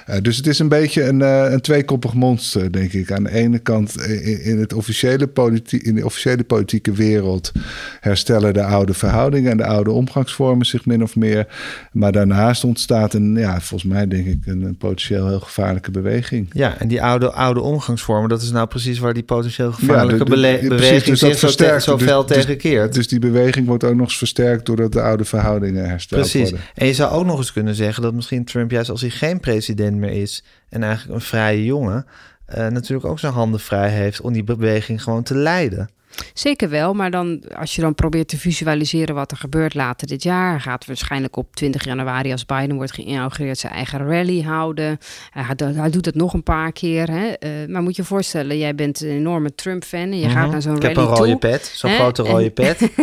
Eh, 0.07 0.17
dus 0.23 0.37
het 0.37 0.47
is 0.47 0.59
een 0.59 0.69
beetje 0.69 1.03
een, 1.03 1.23
eh, 1.23 1.47
een 1.53 1.61
tweekoppig 1.61 2.15
monster, 2.15 2.73
denk 2.73 2.93
ik. 2.93 3.13
Aan 3.13 3.23
de 3.25 3.33
ene 3.33 3.59
kant 3.59 3.97
eh, 3.97 4.27
in, 4.27 4.43
in 4.43 4.59
het 4.59 4.73
officiële 4.73 5.27
politie- 5.27 5.83
in 5.83 5.95
de 5.95 6.05
officiële 6.05 6.45
politieke 6.45 6.93
wereld 6.93 7.53
herstellen 8.01 8.55
de 8.55 8.63
oude 8.65 8.95
verhoudingen 8.95 9.51
en 9.51 9.57
de 9.57 9.65
oude 9.67 9.91
omgangsvormen 9.91 10.67
zich 10.67 10.87
min 10.87 11.03
of 11.03 11.17
meer. 11.17 11.47
Maar 11.93 12.13
daarnaast 12.13 12.65
ontstaat 12.65 13.15
een, 13.15 13.37
ja, 13.37 13.61
volgens 13.61 13.93
mij 13.93 14.09
denk 14.09 14.27
ik, 14.27 14.39
een, 14.47 14.63
een 14.63 14.77
potentieel 14.77 15.29
heel 15.29 15.41
gevaarlijke 15.41 15.91
beweging. 15.91 16.49
Ja, 16.53 16.79
en 16.79 16.89
die 16.89 17.03
oude, 17.03 17.31
oude 17.33 17.61
omgangsvormen, 17.61 18.29
dat 18.29 18.43
is 18.43 18.51
nou 18.51 18.67
precies 18.67 18.99
waar 18.99 19.15
die 19.15 19.23
potentieel 19.23 19.73
gevaarlijke 19.73 20.25
de- 20.25 20.25
de- 20.25 20.31
bele- 20.31 20.49
precies, 20.53 20.69
beweging 20.69 21.05
dus 21.05 21.19
zich 21.19 21.39
zo, 21.39 21.79
zo 21.79 21.97
Dus- 21.97 22.07
fel 22.07 22.27
dus- 22.27 22.37
tegen 22.37 22.57
keert. 22.57 22.95
Dus 22.95 23.09
die 23.09 23.19
beweging 23.19 23.67
wordt 23.67 23.85
ook 23.85 23.95
nog 23.95 24.07
eens 24.07 24.19
versterkt 24.19 24.67
doordat 24.67 24.93
de 24.93 25.01
oude 25.01 25.25
verhoudingen 25.25 25.89
hersteld 25.89 26.21
Precies. 26.21 26.51
worden. 26.51 26.67
En 26.75 26.87
je 26.87 26.95
zou 26.95 27.13
ook 27.13 27.25
nog 27.27 27.39
eens 27.39 27.53
kunnen 27.53 27.75
zeggen 27.75 28.03
dat 28.03 28.15
misschien 28.15 28.45
Trump, 28.45 28.71
juist 28.71 28.91
als 28.91 29.01
hij 29.01 29.11
geen 29.11 29.41
president 29.41 29.95
meer 29.99 30.23
is 30.23 30.45
en 30.69 30.83
eigenlijk 30.83 31.15
een 31.15 31.27
vrije 31.27 31.65
jongen, 31.65 32.07
eh, 32.47 32.67
natuurlijk 32.67 33.09
ook 33.09 33.19
zijn 33.19 33.33
handen 33.33 33.61
vrij 33.61 33.91
heeft 33.91 34.21
om 34.21 34.33
die 34.33 34.45
beweging 34.45 35.03
gewoon 35.03 35.23
te 35.23 35.35
leiden. 35.35 35.91
Zeker 36.35 36.69
wel, 36.69 36.95
maar 36.95 37.11
dan, 37.11 37.43
als 37.57 37.75
je 37.75 37.81
dan 37.81 37.95
probeert 37.95 38.29
te 38.29 38.39
visualiseren 38.39 39.15
wat 39.15 39.31
er 39.31 39.37
gebeurt 39.37 39.75
later 39.75 40.07
dit 40.07 40.23
jaar, 40.23 40.61
gaat 40.61 40.87
waarschijnlijk 40.87 41.37
op 41.37 41.57
20 41.57 41.85
januari, 41.85 42.33
als 42.33 42.47
Biden 42.47 42.77
wordt 42.77 42.93
geïnaugureerd, 42.93 43.59
zijn 43.59 43.73
eigen 43.73 43.99
rally 44.09 44.43
houden. 44.43 44.99
Hij, 45.31 45.45
hij 45.75 45.91
doet 45.91 46.05
het 46.07 46.15
nog 46.15 46.33
een 46.35 46.43
paar 46.43 46.73
keer. 46.73 47.11
Hè? 47.11 47.27
Eh, 47.29 47.51
maar 47.69 47.83
moet 47.83 47.97
je 47.97 48.03
je 48.03 48.09
voorstellen, 48.09 48.59
jij 48.59 48.75
bent 48.75 49.01
een 49.01 49.09
enorme 49.11 49.55
Trump-fan 49.55 50.01
en 50.01 50.19
je 50.19 50.29
gaat 50.29 50.43
Mhm. 50.43 50.51
naar 50.51 50.63
zo'n 50.63 50.77
Ik 50.77 50.83
rally 50.83 50.95
heb 50.95 51.05
een 51.05 51.15
rode 51.17 51.31
toe. 51.31 51.39
pet, 51.39 51.73
zo'n 51.75 51.91
grote 51.91 52.23
rode 52.23 52.45
En- 52.45 52.53
pet. 52.53 52.91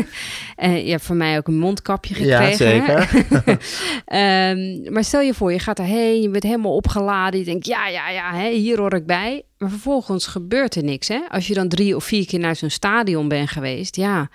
En 0.56 0.86
je 0.86 0.92
hebt 0.92 1.04
van 1.06 1.18
mij 1.18 1.38
ook 1.38 1.48
een 1.48 1.58
mondkapje 1.60 2.26
Ja, 2.26 2.42
gekregen. 2.46 2.84
hè? 2.84 3.02
zeker. 3.06 3.58
Ehm, 4.06 4.94
maar 4.94 5.04
stel 5.04 5.22
je 5.22 5.34
voor, 5.34 5.52
je 5.52 5.60
gaat 5.60 5.80
erheen, 5.80 6.22
je 6.22 6.30
bent 6.30 6.44
helemaal 6.44 6.76
opgeladen. 6.76 7.40
Je 7.40 7.46
denkt, 7.46 7.66
ja, 7.66 7.88
ja, 7.88 8.10
ja, 8.10 8.34
hè, 8.36 8.50
hier 8.50 8.78
hoor 8.80 8.94
ik 8.94 9.06
bij. 9.06 9.44
Maar 9.64 9.72
vervolgens 9.72 10.28
gebeurt 10.28 10.76
er 10.76 10.84
niks. 10.84 11.08
Hè? 11.08 11.20
Als 11.30 11.48
je 11.48 11.54
dan 11.54 11.68
drie 11.68 11.96
of 11.96 12.04
vier 12.04 12.26
keer 12.26 12.40
naar 12.40 12.56
zo'n 12.56 12.70
stadion 12.70 13.28
bent 13.28 13.50
geweest, 13.50 13.96
ja, 13.96 14.30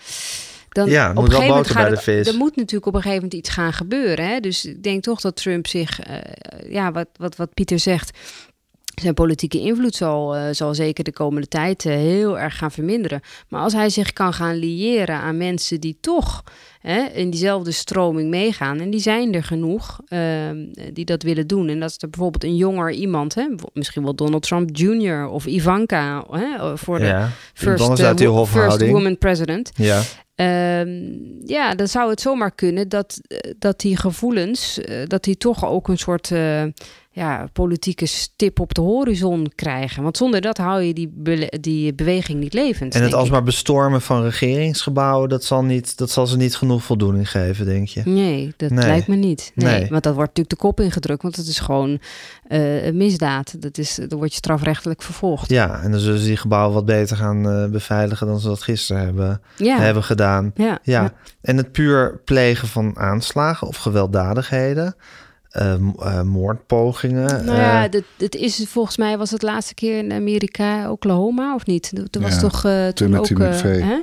dan 0.68 0.88
Ja, 0.90 1.08
op 1.08 1.14
moet 1.14 1.24
een 1.24 1.30
gegeven 1.30 1.48
moment 1.48 1.70
gaat 1.70 2.04
het, 2.06 2.26
er 2.26 2.34
moet 2.34 2.56
natuurlijk 2.56 2.86
op 2.86 2.94
een 2.94 3.02
gegeven 3.02 3.22
moment 3.22 3.40
iets 3.40 3.48
gaan 3.50 3.72
gebeuren. 3.72 4.28
Hè? 4.28 4.40
Dus 4.40 4.64
ik 4.64 4.82
denk 4.82 5.02
toch 5.02 5.20
dat 5.20 5.36
Trump 5.36 5.66
zich, 5.66 6.00
eh, 6.00 6.18
ja, 6.70 6.92
wat, 6.92 7.08
wat, 7.16 7.36
wat 7.36 7.54
Pieter 7.54 7.78
zegt, 7.78 8.18
zijn 9.00 9.14
politieke 9.14 9.60
invloed 9.60 9.94
zal, 9.94 10.36
eh, 10.36 10.42
zal 10.50 10.74
zeker 10.74 11.04
de 11.04 11.12
komende 11.12 11.48
tijd 11.48 11.84
eh, 11.84 11.94
heel 11.94 12.38
erg 12.38 12.56
gaan 12.56 12.70
verminderen. 12.70 13.20
Maar 13.48 13.60
als 13.60 13.72
hij 13.72 13.90
zich 13.90 14.12
kan 14.12 14.32
gaan 14.32 14.56
liëren 14.56 15.14
aan 15.14 15.36
mensen 15.36 15.80
die 15.80 15.98
toch 16.00 16.44
hè, 16.80 17.02
in 17.02 17.30
diezelfde 17.30 17.70
stroming 17.70 18.30
meegaan, 18.30 18.80
en 18.80 18.90
die 18.90 19.00
zijn 19.00 19.34
er 19.34 19.44
genoeg 19.44 20.00
ehm, 20.06 20.56
die 20.92 21.04
dat 21.04 21.22
willen 21.22 21.46
doen. 21.46 21.68
En 21.68 21.80
dat 21.80 21.90
is 21.90 21.96
er 22.02 22.10
bijvoorbeeld 22.10 22.44
een 22.44 22.56
jonger 22.56 22.90
iemand, 22.90 23.34
hè, 23.34 23.46
misschien 23.72 24.02
wel 24.02 24.14
Donald 24.14 24.42
Trump 24.42 24.76
Jr. 24.76 25.28
of 25.28 25.46
Ivanka 25.46 26.24
hè, 26.30 26.76
voor 26.76 26.98
de 26.98 27.04
ja. 27.04 27.30
first, 27.54 28.00
eh, 28.00 28.44
first 28.44 28.90
woman 28.90 29.18
president. 29.18 29.70
Ja. 29.74 30.02
Ehm, 30.34 30.88
ja, 31.44 31.74
dan 31.74 31.88
zou 31.88 32.10
het 32.10 32.20
zomaar 32.20 32.52
kunnen 32.52 32.88
dat, 32.88 33.20
dat 33.58 33.80
die 33.80 33.96
gevoelens, 33.96 34.80
dat 35.06 35.24
die 35.24 35.36
toch 35.36 35.66
ook 35.66 35.88
een 35.88 35.98
soort 35.98 36.30
ja, 37.18 37.48
politieke 37.52 38.06
stip 38.06 38.60
op 38.60 38.74
de 38.74 38.80
horizon 38.80 39.52
krijgen. 39.54 40.02
Want 40.02 40.16
zonder 40.16 40.40
dat 40.40 40.56
hou 40.58 40.82
je 40.82 40.94
die, 40.94 41.12
die 41.60 41.94
beweging 41.94 42.40
niet 42.40 42.52
levend. 42.54 42.94
En 42.94 43.02
het 43.02 43.14
alsmaar 43.14 43.42
bestormen 43.42 44.00
van 44.00 44.22
regeringsgebouwen, 44.22 45.28
dat 45.28 45.44
zal, 45.44 45.64
niet, 45.64 45.96
dat 45.98 46.10
zal 46.10 46.26
ze 46.26 46.36
niet 46.36 46.56
genoeg 46.56 46.82
voldoening 46.82 47.30
geven, 47.30 47.66
denk 47.66 47.88
je? 47.88 48.02
Nee, 48.04 48.52
dat 48.56 48.70
Nee. 48.70 48.86
lijkt 48.86 49.06
me 49.08 49.16
niet. 49.16 49.52
Nee, 49.54 49.78
Nee. 49.80 49.88
Want 49.90 50.02
dat 50.02 50.14
wordt 50.14 50.28
natuurlijk 50.28 50.50
de 50.60 50.66
kop 50.66 50.80
ingedrukt, 50.80 51.22
want 51.22 51.36
het 51.36 51.46
is 51.46 51.58
gewoon 51.58 51.98
eh, 52.48 52.86
een 52.86 52.96
misdaad. 52.96 53.62
Dat 53.62 53.78
is, 53.78 53.98
dan 54.08 54.18
word 54.18 54.30
je 54.30 54.36
strafrechtelijk 54.36 55.02
vervolgd. 55.02 55.50
Ja, 55.50 55.80
en 55.82 55.90
dan 55.90 56.00
zullen 56.00 56.18
ze 56.18 56.26
die 56.26 56.36
gebouwen 56.36 56.74
wat 56.74 56.84
beter 56.84 57.16
gaan 57.16 57.48
eh, 57.50 57.66
beveiligen 57.70 58.26
dan 58.26 58.40
ze 58.40 58.48
dat 58.48 58.62
gisteren 58.62 59.02
hebben, 59.02 59.40
Ja, 59.56 59.78
hebben 59.78 60.04
gedaan. 60.04 60.50
ja, 60.54 60.78
Ja. 60.82 61.12
en 61.40 61.56
het 61.56 61.72
puur 61.72 62.20
plegen 62.24 62.68
van 62.68 62.96
aanslagen 62.98 63.66
of 63.66 63.76
gewelddadigheden, 63.76 64.94
eh, 65.58 65.72
eh, 65.98 66.22
moordpogingen. 66.22 67.44
Nou 67.44 67.58
ja, 67.58 67.84
eh, 67.84 67.90
dit, 67.90 68.04
dit 68.16 68.34
is 68.34 68.64
volgens 68.68 68.96
mij 68.96 69.18
was 69.18 69.30
het 69.30 69.42
laatste 69.42 69.74
keer 69.74 69.98
in 69.98 70.12
Amerika, 70.12 70.90
Oklahoma 70.90 71.54
of 71.54 71.66
niet? 71.66 71.96
Dat 71.96 72.12
dat 72.12 72.22
was 72.22 72.34
Ja, 72.34 72.40
toch 72.40 72.64
eh, 72.64 72.88
toen 72.88 73.16
ook. 73.16 73.28
hè? 73.28 74.00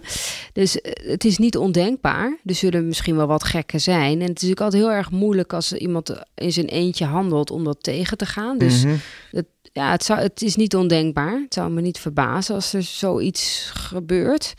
Dus 0.54 0.80
het 0.84 1.26
is 1.26 1.38
niet 1.38 1.58
ondenkbaar. 1.58 2.38
Er 2.46 2.56
zullen 2.56 2.88
misschien 2.88 3.16
wel 3.16 3.28
wat 3.28 3.44
gekken 3.44 3.82
zijn. 3.82 4.12
En 4.14 4.20
het 4.20 4.22
is 4.22 4.28
natuurlijk 4.34 4.62
altijd 4.62 4.82
heel 4.84 4.92
erg 4.92 5.12
moeilijk 5.12 5.54
als 5.54 5.74
iemand 5.74 6.22
in 6.36 6.52
zijn 6.52 6.68
eentje 6.68 7.06
handelt 7.06 7.52
om 7.52 7.64
dat 7.64 7.84
tegen 7.84 8.18
te 8.18 8.26
gaan. 8.26 8.58
Dus 8.58 8.84
mhm. 8.84 8.96
ja, 9.62 9.92
het, 9.92 10.04
zou, 10.04 10.20
het 10.20 10.42
is 10.42 10.56
niet 10.56 10.76
ondenkbaar. 10.76 11.40
Het 11.44 11.54
zou 11.54 11.72
me 11.72 11.82
niet 11.82 12.00
verbazen 12.00 12.56
als 12.56 12.74
er 12.74 12.84
zoiets 12.84 13.72
gebeurt. 13.74 14.54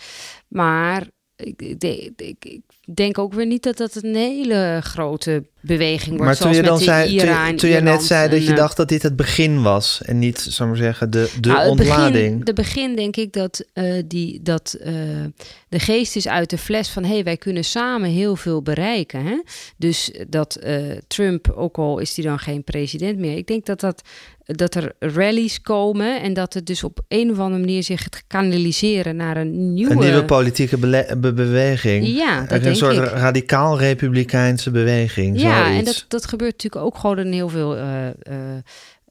Maar 0.49 1.07
ik, 1.37 1.63
ik- 1.63 2.45
ik 2.45 2.63
denk 2.95 3.19
ook 3.19 3.33
weer 3.33 3.47
niet 3.47 3.63
dat 3.63 3.77
dat 3.77 3.95
een 3.95 4.15
hele 4.15 4.81
grote 4.83 5.45
beweging 5.61 6.17
wordt. 6.17 6.25
Maar 6.25 6.37
toen 6.37 6.55
zoals 6.55 6.57
je 6.57 6.63
dan 6.63 6.79
zei, 6.79 7.09
toen, 7.09 7.29
IRA 7.29 7.55
toen 7.55 7.71
je 7.71 7.81
net 7.81 8.03
zei 8.03 8.29
dat 8.29 8.45
je 8.45 8.51
eh, 8.51 8.57
dacht 8.57 8.77
dat 8.77 8.89
dit 8.89 9.03
het 9.03 9.17
begin 9.17 9.63
was 9.63 10.03
en 10.03 10.19
niet, 10.19 10.39
zou 10.39 10.69
maar 10.69 10.79
zeggen, 10.79 11.11
de, 11.11 11.31
de 11.41 11.49
Nou, 11.49 11.61
het 11.61 11.71
ontlading. 11.71 12.13
Begin, 12.13 12.45
de 12.45 12.53
begin 12.53 12.97
denk 12.97 13.17
ik 13.17 13.33
dat, 13.33 13.65
eh, 13.73 14.03
die, 14.07 14.43
dat 14.43 14.77
eh, 14.81 14.95
de 15.69 15.79
geest 15.79 16.17
is 16.17 16.29
uit 16.29 16.51
de 16.51 16.59
fles 16.59 16.89
van... 16.89 17.05
hé, 17.05 17.13
hey, 17.13 17.25
wij 17.25 17.37
kunnen 17.37 17.65
samen 17.65 18.11
heel 18.11 18.37
veel 18.37 18.63
bereiken. 18.63 19.25
Hè? 19.25 19.43
Dus 19.77 20.13
dat 20.29 20.59
Trump, 21.07 21.53
ook 21.57 21.77
al 21.77 21.99
is 21.99 22.17
hij 22.17 22.25
dan 22.25 22.39
geen 22.39 22.65
president 22.65 23.19
meer... 23.19 23.37
ik 23.37 23.47
denk 23.47 23.67
dat, 23.67 23.81
dat, 23.81 24.03
dat 24.47 24.75
er 24.75 24.93
rallies 24.99 25.61
komen... 25.61 26.23
en 26.23 26.35
dat 26.35 26.55
het 26.55 26.67
dus 26.67 26.85
op 26.85 27.01
een 27.09 27.31
of 27.31 27.39
andere 27.39 27.61
manier 27.61 27.83
zich 27.83 28.03
gaat 28.03 28.23
kanaliseren 28.27 29.17
naar 29.17 29.37
een 29.37 29.75
nieuwe... 29.75 29.93
Een 29.93 29.99
nieuwe 29.99 30.25
politieke 30.25 30.79
be- 30.79 31.17
beweging. 31.35 32.07
Ja, 32.07 32.41
dat 32.41 32.65
een 32.65 32.77
soort 32.77 32.97
ik. 32.97 33.05
radicaal-republikeinse 33.05 34.71
beweging. 34.71 35.41
Ja, 35.41 35.65
zoiets. 35.65 35.79
en 35.79 35.85
dat, 35.85 36.05
dat 36.09 36.27
gebeurt 36.27 36.53
natuurlijk 36.53 36.85
ook 36.85 36.99
gewoon 36.99 37.19
in 37.19 37.33
heel 37.33 37.49
veel 37.49 37.77
eh, 37.77 38.07
eh, 38.07 38.15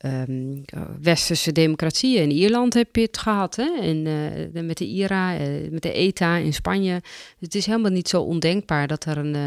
ehm, 0.06 0.82
westerse 1.02 1.52
democratieën. 1.52 2.22
In 2.22 2.32
Ierland 2.32 2.74
heb 2.74 2.96
je 2.96 3.02
het 3.02 3.18
gehad, 3.18 3.56
hè? 3.56 3.82
In, 3.82 4.08
eh, 4.54 4.64
met 4.64 4.78
de 4.78 4.86
IRA, 4.88 5.38
eh, 5.38 5.46
met 5.72 5.82
de 5.82 5.92
ETA 5.94 6.36
in 6.38 6.54
Spanje. 6.54 7.02
Het 7.40 7.56
is 7.56 7.66
helemaal 7.66 7.92
niet 7.92 8.08
zo 8.10 8.22
ondenkbaar 8.22 8.88
dat 8.88 9.06
er 9.06 9.18
een, 9.18 9.36
eh, 9.36 9.42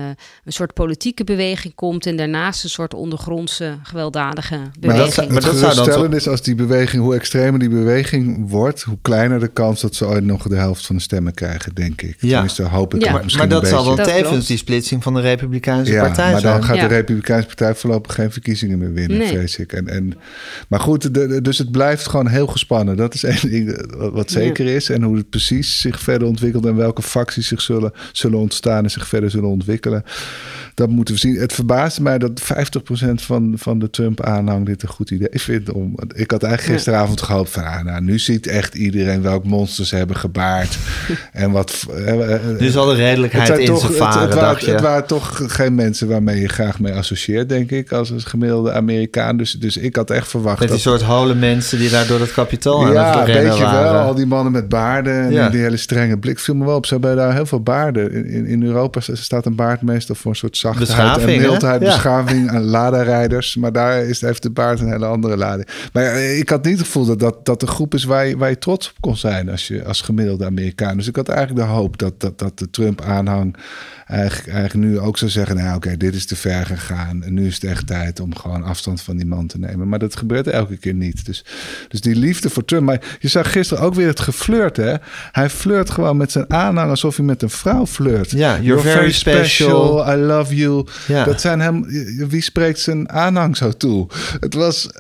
een 0.45 0.53
soort 0.53 0.75
politieke 0.75 1.25
beweging 1.25 1.75
komt... 1.75 2.07
en 2.07 2.17
daarnaast 2.17 2.65
een 2.65 2.71
soort 2.71 2.95
ondergrondse 2.95 3.79
gewelddadige 3.83 4.57
Maar 4.57 4.71
beweging. 4.81 5.15
dat, 5.15 5.29
maar 5.31 5.41
dat 5.43 5.57
zou 5.57 6.03
dan 6.03 6.15
is 6.15 6.29
als 6.29 6.43
die 6.43 6.55
beweging, 6.55 7.03
hoe 7.03 7.15
extremer 7.15 7.61
die 7.61 7.69
beweging 7.69 8.51
wordt, 8.51 8.83
hoe 8.83 8.99
kleiner 9.03 9.41
de 9.41 9.49
kans 9.49 9.81
dat 9.81 9.95
ze 9.95 10.07
ooit 10.07 10.25
nog 10.25 10.43
de 10.49 10.57
helft 10.57 10.87
van 10.87 10.97
de 10.97 11.03
stemmen 11.03 11.35
krijgen, 11.35 11.75
denk 11.75 12.03
ik. 12.03 12.17
Ja. 12.21 12.29
Tenminste, 12.31 12.63
hoop 12.63 12.95
ik 12.95 13.01
Ja. 13.01 13.05
het 13.07 13.15
Maar, 13.15 13.25
misschien 13.25 13.49
maar 13.49 13.61
dat 13.61 13.69
zal. 13.69 13.97
Dat 13.97 14.07
tevens 14.07 14.47
die 14.47 14.57
splitsing 14.57 15.03
van 15.03 15.15
de 15.15 15.21
Republikeinse 15.21 15.93
Ja, 15.93 16.03
partij 16.05 16.33
maar 16.33 16.43
dan 16.43 16.51
zijn. 16.51 16.65
gaat 16.65 16.77
Ja. 16.77 16.89
de 16.89 16.95
Republikeinse 16.95 17.47
Partij 17.47 17.75
voorlopig 17.75 18.15
geen 18.15 18.33
verkiezingen 18.33 18.79
meer 18.79 18.93
winnen, 18.93 19.19
Nee. 19.19 19.29
vrees 19.29 19.57
ik. 19.59 19.73
En, 19.73 19.89
en, 19.89 20.15
maar 20.69 20.81
goed, 20.81 21.03
de- 21.15 21.27
de- 21.27 21.41
dus 21.43 21.59
het 21.59 21.71
blijft 21.71 22.09
gewoon 22.09 22.27
heel 22.27 22.47
gespannen. 22.47 22.97
Dat 22.97 23.15
is 23.15 23.25
één 23.25 23.51
ding 23.51 23.71
eh, 23.73 24.09
wat, 24.13 24.31
zeker 24.31 24.67
is. 24.67 24.91
En 24.91 25.03
hoe 25.03 25.17
het 25.17 25.31
precies 25.31 25.81
zich 25.81 26.01
verder 26.01 26.29
ontwikkelt 26.29 26.67
en 26.67 26.77
welke 26.77 27.03
facties 27.03 27.49
zich 27.49 27.61
zullen, 27.61 27.93
zullen 28.13 28.39
ontstaan 28.39 28.85
en 28.85 28.91
zich 28.91 29.07
verder 29.09 29.31
zullen 29.31 29.49
ontwikkelen. 29.49 30.05
Dat 30.75 30.89
moeten 30.89 31.15
we 31.15 31.21
zien. 31.21 31.37
Het 31.37 31.53
verbaasde 31.53 32.03
mij 32.03 32.19
dat 32.19 32.41
50% 32.43 32.45
van, 33.15 33.53
van 33.57 33.79
de 33.79 33.91
Trump-aanhang 33.91 34.67
dit 34.67 34.83
een 34.83 34.89
goed 34.89 35.11
idee 35.11 35.29
vindt. 35.41 35.73
Om, 35.73 35.95
ik 36.15 36.31
had 36.31 36.43
eigenlijk 36.43 36.75
gisteravond 36.75 37.23
gehoopt 37.23 37.51
van, 37.51 37.65
ah, 37.65 37.85
nou, 37.85 38.01
nu 38.03 38.19
ziet 38.19 38.47
echt 38.47 38.75
iedereen 38.75 39.23
welk 39.23 39.45
monsters 39.45 39.89
ze 39.89 39.97
hebben 39.97 40.17
gebaard. 40.17 40.79
en 41.33 41.51
wat... 41.51 41.87
eh, 41.91 42.35
eh, 42.35 42.41
Nu 42.59 42.69
zal 42.69 42.87
de 42.87 42.95
redelijkheid 42.95 43.59
in 43.59 43.67
toch, 43.67 43.83
het, 43.89 43.97
varen, 43.97 44.21
het, 44.23 44.31
dacht 44.31 44.43
waren, 44.43 44.65
je. 44.67 44.71
het 44.71 44.81
waren 44.81 45.07
toch 45.07 45.41
geen 45.47 45.75
mensen 45.75 46.09
waarmee 46.09 46.41
je 46.41 46.49
graag 46.49 46.81
mee 46.81 46.93
associeert, 46.93 47.49
denk 47.49 47.71
ik, 47.71 47.93
als 47.93 48.11
een 48.11 48.21
gemiddelde 48.21 48.73
Amerikaan. 48.73 49.37
Dus, 49.37 49.53
dus 49.53 49.77
ik 49.77 49.97
had 49.97 50.11
echt 50.11 50.29
verwacht 50.41 50.59
Met 50.59 50.69
die 50.69 50.77
dat... 50.83 50.87
soort 50.87 51.03
hole 51.03 51.35
mensen 51.35 51.79
die 51.79 51.91
daar 51.91 52.07
door 52.07 52.21
het 52.21 52.33
kapitool 52.33 52.85
aan 52.87 52.93
Ja, 52.93 53.19
het 53.19 53.27
rennen 53.27 53.45
beetje 53.49 53.65
waren. 53.65 53.93
wel. 53.93 54.03
Al 54.03 54.15
die 54.15 54.27
mannen 54.27 54.53
met 54.53 54.69
baarden 54.69 55.23
en 55.23 55.33
Ja. 55.33 55.49
die, 55.49 55.61
hele 55.61 55.77
strenge 55.77 56.19
blik 56.19 56.39
viel 56.39 56.55
me 56.55 56.65
wel 56.65 56.77
op. 56.77 56.87
Ze 56.87 56.93
hebben 56.95 57.17
daar 57.17 57.35
heel 57.35 57.47
veel 57.47 57.61
baarden. 57.63 58.13
In, 58.13 58.27
in, 58.27 58.47
in 58.47 58.63
Europa 58.63 59.01
staat 59.01 59.47
een 59.47 59.55
baard 59.55 59.83
meestal 59.83 60.15
voor 60.15 60.31
een 60.31 60.37
soort 60.37 60.57
zachtheid 60.57 60.87
Beschaving, 60.89 61.43
en 61.43 61.49
mildheid, 61.49 61.81
Ja. 61.81 61.87
beschaving 61.87 62.49
aan 62.51 62.63
Lada-rijders. 62.65 63.57
Maar 63.57 63.73
daar 63.73 64.05
is, 64.05 64.21
heeft 64.21 64.43
de 64.43 64.51
baard 64.51 64.81
een 64.81 64.91
hele 64.91 65.07
andere 65.07 65.37
lading. 65.37 65.69
Maar 65.93 66.03
ja, 66.05 66.11
ik 66.13 66.49
had 66.49 66.65
niet 66.65 66.77
het 66.79 66.87
gevoel 66.87 67.05
dat 67.07 67.19
dat, 67.19 67.45
dat 67.47 67.61
de 67.61 67.67
groep 67.67 67.95
is 67.95 68.05
waar 68.05 68.27
je, 68.27 68.37
waar 68.37 68.51
je 68.51 68.59
trots 68.59 68.89
op 68.89 68.95
kon 69.01 69.17
zijn 69.17 69.51
als, 69.51 69.69
je, 69.69 69.85
als 69.85 70.01
gemiddelde 70.01 70.45
Amerikaan. 70.45 70.97
Dus 70.97 71.07
ik 71.09 71.17
had 71.17 71.29
eigenlijk 71.29 71.67
de 71.67 71.73
hoop 71.73 71.99
dat, 71.99 72.21
dat, 72.21 72.39
dat 72.39 72.59
de 72.59 72.71
Trump-aanhang 72.71 73.57
eigenlijk, 74.09 74.49
eigenlijk 74.57 74.89
nu 74.89 74.99
ook 74.99 75.19
zou 75.19 75.31
zeggen... 75.31 75.57
nou 75.57 75.77
oké, 75.77 75.97
dit 75.97 76.15
is 76.15 76.27
te 76.27 76.37
ver 76.37 76.67
gegaan. 76.67 77.23
En 77.23 77.35
nu 77.35 77.47
is 77.47 77.55
het 77.55 77.65
echt 77.65 77.87
tijd 77.87 78.21
om 78.21 78.37
gewoon 78.37 78.63
afstand 78.63 79.01
van 79.03 79.17
die 79.17 79.27
man 79.27 79.47
te 79.47 79.59
nemen. 79.59 79.89
Maar 79.89 79.99
dat 79.99 80.17
gebeurt 80.17 80.47
elke 80.47 80.77
keer 80.77 80.95
niet. 80.95 81.27
Dus, 81.27 81.45
dus 81.89 82.01
die 82.01 82.17
liefde 82.17 82.51
voor 82.51 82.65
Trump. 82.65 82.85
Maar 82.85 83.17
je 83.21 83.29
zag 83.29 83.53
gisteren 83.53 83.85
ook 83.85 83.95
weer 83.95 84.07
het 84.07 84.21
geflirt, 84.21 84.77
hè? 84.77 84.95
Hij 85.33 85.51
flirt 85.51 85.91
gewoon 85.91 86.17
met 86.17 86.33
zijn 86.33 86.51
aanhang 86.51 86.91
alsof 86.91 87.17
hij 87.17 87.25
met 87.25 87.43
een 87.43 87.51
vrouw 87.51 87.87
flirt. 87.87 88.31
Ja, 88.31 88.61
you're 88.61 88.83
very 88.83 89.13
special. 89.13 90.13
I 90.13 90.17
love 90.17 90.57
you. 90.57 90.87
Ja. 91.07 91.25
Dat 91.25 91.41
zijn 91.41 91.61
hem... 91.61 91.87
Wie 92.29 92.43
spreekt 92.43 92.81
zijn 92.81 93.11
aanhang 93.11 93.57
zo 93.57 93.71
toe? 93.71 94.07
Het 94.41 94.55
was... 94.55 94.91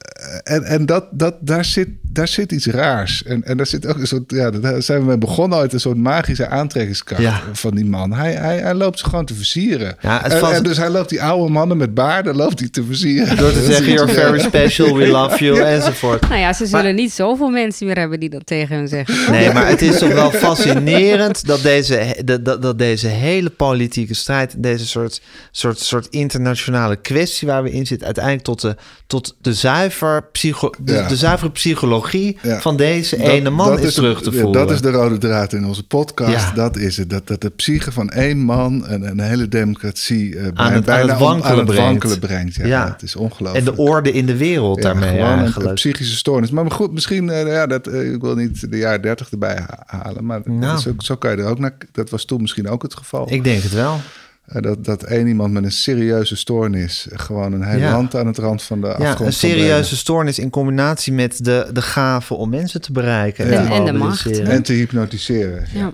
En, 0.42 0.64
en 0.64 0.87
dat, 0.87 1.05
dat, 1.11 1.35
daar, 1.40 1.64
zit, 1.64 1.88
daar 2.18 2.28
zit 2.28 2.52
iets 2.52 2.66
raars. 2.66 3.22
En, 3.22 3.44
en 3.44 3.57
daar 3.57 3.66
zit 3.66 3.87
ook 3.87 3.98
een 3.98 4.07
soort... 4.07 4.22
Ja, 4.26 4.50
daar 4.50 4.83
zijn 4.83 5.00
we 5.00 5.07
mee 5.07 5.18
begonnen 5.18 5.59
uit 5.59 5.72
een 5.72 5.81
soort 5.81 5.96
magische 5.96 6.48
aantrekkingskracht 6.48 7.22
Ja. 7.22 7.40
van 7.52 7.74
die 7.74 7.85
man. 7.85 8.12
Hij, 8.12 8.33
hij, 8.33 8.59
hij 8.59 8.74
loopt 8.74 8.98
ze 8.98 9.04
gewoon 9.04 9.24
te 9.24 9.35
versieren. 9.35 9.96
Ja, 10.00 10.24
en, 10.24 10.62
dus 10.62 10.76
hij 10.76 10.90
loopt 10.90 11.09
die 11.09 11.22
oude 11.22 11.52
mannen 11.52 11.76
met 11.76 11.94
baarden 11.94 12.37
loopt 12.37 12.59
hij 12.59 12.68
te 12.68 12.85
versieren. 12.85 13.37
Door 13.37 13.52
te 13.52 13.62
zeggen, 13.72 13.92
you're 13.92 14.12
very 14.12 14.38
special, 14.38 14.96
we 14.96 15.07
love 15.07 15.44
you, 15.44 15.61
enzovoort. 15.61 16.28
Nou 16.28 16.40
ja, 16.40 16.52
ze 16.52 16.66
zullen 16.66 16.94
niet 16.94 17.12
zoveel 17.12 17.48
mensen 17.50 17.87
meer 17.87 17.98
hebben 17.98 18.20
die 18.20 18.28
dat 18.31 18.46
tegen 18.46 18.76
hem 18.76 18.87
zeggen. 18.87 19.33
Nee, 19.33 19.52
maar 19.52 19.66
het 19.68 19.83
is 19.83 19.98
toch 19.98 20.12
wel 20.12 20.31
fascinerend 20.31 21.46
dat 21.46 21.62
deze, 21.62 22.16
dat, 22.24 22.44
dat, 22.44 22.62
dat 22.62 22.78
deze 22.78 23.07
hele 23.09 23.50
politieke 23.50 24.14
strijd, 24.14 24.54
deze 24.62 24.87
soort, 24.87 25.20
soort, 25.50 25.78
soort 25.78 26.07
internationale 26.11 26.96
kwestie 26.96 27.48
waar 27.48 27.62
we 27.62 27.70
in 27.70 27.87
zitten, 27.87 28.07
uiteindelijk 28.07 28.44
tot 28.44 28.61
de, 28.61 28.76
tot 29.07 29.37
de, 29.40 29.54
zuiver 29.54 30.22
psycho, 30.33 30.70
de, 30.78 30.92
Ja. 30.92 31.09
de 31.09 31.16
zuivere 31.16 31.50
psychologie 31.50 32.08
Ja. 32.42 32.61
van 32.61 32.77
deze 32.77 33.16
Dat- 33.16 33.27
ene 33.27 33.51
man 33.51 33.79
is, 33.79 33.94
terug 33.94 34.23
te 34.23 34.33
voeren. 34.33 34.53
Dat 34.53 34.71
is 34.71 34.81
de 34.81 34.90
rode 34.90 35.18
draad 35.18 35.53
in 35.53 35.64
onze 35.66 35.87
podcast. 35.87 36.31
Ja. 36.49 36.53
Dat 36.55 36.77
is 36.77 36.97
het. 36.97 37.11
Dat, 37.11 37.27
dat 37.27 37.40
de 37.40 37.51
psyche 37.51 37.92
van 37.92 38.11
één 38.11 38.38
man 38.38 38.85
een, 38.88 39.03
een 39.09 39.21
hele 39.21 39.49
democratie 39.49 40.37
eh, 40.37 40.42
bij- 40.42 40.53
aan 40.55 40.73
het, 40.73 40.85
bijna 40.85 41.03
aan 41.03 41.09
het 41.09 41.18
wankelen 41.18 41.51
aan 41.51 41.57
het 41.59 41.66
brengt. 41.66 41.83
wankelen 41.85 42.18
brengt. 42.18 42.55
Ja, 42.55 42.66
Ja. 42.66 42.90
Het 42.92 43.03
is 43.03 43.16
ongelooflijk. 43.16 43.66
en 43.66 43.75
de 43.75 43.81
orde 43.81 44.12
in 44.12 44.27
de 44.27 44.37
wereld 44.37 44.83
daarmee 44.83 45.09
gewoon 45.11 45.27
een- 45.31 45.38
eigenlijk. 45.38 45.68
Een, 45.68 45.75
psychische 45.75 46.16
stoornis. 46.16 46.51
Maar 46.51 46.71
goed, 46.71 46.92
misschien, 46.92 47.31
eh, 47.31 47.47
ja, 47.47 47.66
dat, 47.66 47.87
eh, 47.87 48.12
ik 48.12 48.21
wil 48.21 48.35
niet 48.35 48.71
de 48.71 48.77
jaren 48.79 49.03
dertig 49.03 49.31
erbij 49.31 49.54
ha- 49.67 49.83
halen. 50.02 50.25
Maar 50.25 50.40
Nou. 50.44 50.79
zo, 50.81 50.92
zo 50.98 51.15
kan 51.17 51.31
je 51.31 51.37
er 51.37 51.48
ook 51.48 51.59
naar. 51.59 51.75
Dat 51.92 52.11
was 52.11 52.25
toen 52.25 52.40
misschien 52.40 52.69
ook 52.69 52.83
het 52.83 52.94
geval. 52.94 53.33
Ik 53.33 53.44
denk 53.44 53.63
het 53.63 53.73
wel. 53.75 54.00
Eh, 54.49 54.63
dat, 54.63 54.85
dat 54.85 55.03
één 55.03 55.27
iemand 55.27 55.53
met 55.53 55.65
een 55.65 55.73
serieuze 55.73 56.37
stoornis 56.37 57.07
gewoon 57.13 57.53
een 57.53 57.63
hele 57.63 57.81
Ja. 57.81 57.92
land 57.92 58.17
aan 58.17 58.27
het 58.27 58.38
rand 58.38 58.63
van 58.63 58.81
de 58.81 58.87
Ja, 58.87 58.92
afgrond 58.92 59.19
een 59.19 59.25
kan 59.25 59.33
serieuze 59.33 59.96
stoornis 59.96 60.38
in 60.38 60.51
combinatie 60.51 61.13
met 61.13 61.44
de, 61.44 61.71
de 61.73 61.83
gave 61.83 62.35
om 62.35 62.51
mensen 62.51 62.81
te 62.81 62.92
bereiken. 62.92 63.53
En- 63.71 63.85
de 63.85 63.92
macht, 63.92 64.40
En 64.40 64.63
te 64.63 64.73
hypnotiseren. 64.73 65.65
Ja. 65.73 65.92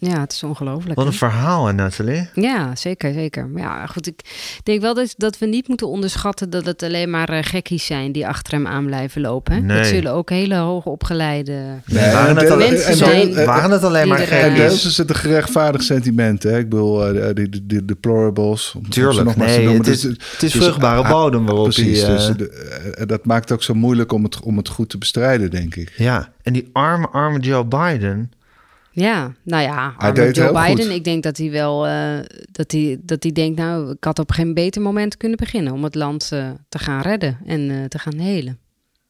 Ja. 0.00 0.20
Het 0.20 0.32
is 0.32 0.42
ongelooflijk. 0.42 0.94
Wat 0.94 1.04
hè? 1.04 1.10
een 1.10 1.16
verhaal, 1.16 1.66
hè, 1.66 1.72
Nathalie. 1.72 2.28
Ja, 2.34 2.76
zeker, 2.76 3.12
zeker. 3.12 3.46
Maar 3.46 3.62
ja, 3.62 3.86
goed, 3.86 4.06
ik 4.06 4.20
denk 4.62 4.80
wel 4.80 4.94
dat, 4.94 5.14
dat 5.16 5.38
we 5.38 5.46
niet 5.46 5.68
moeten 5.68 5.88
onderschatten 5.88 6.50
dat 6.50 6.66
het 6.66 6.82
alleen 6.82 7.10
maar 7.10 7.28
eh, 7.28 7.38
gekkies 7.42 7.86
zijn 7.86 8.12
die 8.12 8.26
achter 8.26 8.52
hem 8.52 8.66
aan 8.66 8.86
blijven 8.86 9.20
lopen. 9.20 9.54
Hè? 9.54 9.60
Nee. 9.60 9.76
Dat 9.76 9.86
zullen 9.86 10.12
ook 10.12 10.30
hele 10.30 10.54
hoogopgeleide 10.56 11.52
Nee, 11.86 12.12
waren, 12.12 12.36
en 12.38 12.46
het 12.46 12.58
mensen 12.58 12.86
en 12.90 12.96
zijn 12.96 13.32
deel- 13.32 13.44
waren 13.46 13.70
het 13.70 13.84
alleen 13.84 14.08
maar 14.08 14.16
die 14.18 14.26
er, 14.26 14.44
En 14.50 14.54
deels 14.54 14.86
is 14.86 14.96
het 14.98 15.08
een 15.08 15.16
gerechtvaardigd 15.16 15.84
sentiment. 15.84 16.42
Hè? 16.42 16.58
Ik 16.58 16.68
bedoel, 16.68 17.06
eh, 17.06 17.34
die, 17.34 17.48
die, 17.48 17.66
die 17.66 17.84
deplorables. 17.84 18.74
Tuurlijk, 18.88 19.24
nog 19.26 19.36
nee, 19.36 19.58
noemen. 19.64 19.76
het 19.76 19.86
is, 19.86 20.00
Dus- 20.00 20.10
het 20.32 20.42
is 20.42 20.52
dus- 20.52 20.62
vruchtbare 20.62 21.02
ah, 21.02 21.10
bodem 21.10 21.44
waarop 21.46 21.64
Precies, 21.64 22.02
eh, 22.02 22.08
dus 22.08 22.26
de- 22.36 22.50
eh, 22.98 23.06
dat 23.06 23.24
maakt 23.26 23.48
het 23.48 23.52
ook 23.58 23.62
zo 23.64 23.74
moeilijk 23.74 24.12
om 24.12 24.22
het, 24.24 24.40
om 24.40 24.56
het 24.56 24.68
goed 24.68 24.88
te 24.88 24.98
bestrijden, 24.98 25.50
denk 25.50 25.74
ik. 25.74 25.92
Ja, 25.96 26.32
en 26.42 26.52
die 26.52 26.68
arme, 26.72 27.08
arme 27.08 27.38
Joe 27.38 27.64
Biden... 27.64 28.32
Ja, 29.00 29.34
nou 29.42 29.62
ja, 29.62 29.94
Joe 30.14 30.52
Biden. 30.52 30.84
goed. 30.84 30.94
Ik 30.94 31.04
denk 31.04 31.22
dat 31.22 31.36
hij 31.36 31.50
wel 31.50 31.86
eh, 31.86 32.18
dat 32.52 32.72
hij, 32.72 32.98
dat 33.02 33.22
hij 33.22 33.32
denkt, 33.32 33.58
nou, 33.58 33.90
ik 33.90 34.04
had 34.04 34.18
op 34.18 34.30
geen 34.30 34.54
beter 34.54 34.82
moment 34.82 35.16
kunnen 35.16 35.38
beginnen 35.38 35.72
om 35.72 35.84
het 35.84 35.94
land 35.94 36.32
eh, 36.32 36.50
te 36.68 36.78
gaan 36.78 37.00
redden 37.00 37.38
en 37.46 37.70
eh, 37.70 37.84
te 37.84 37.98
gaan 37.98 38.18
helen. 38.18 38.58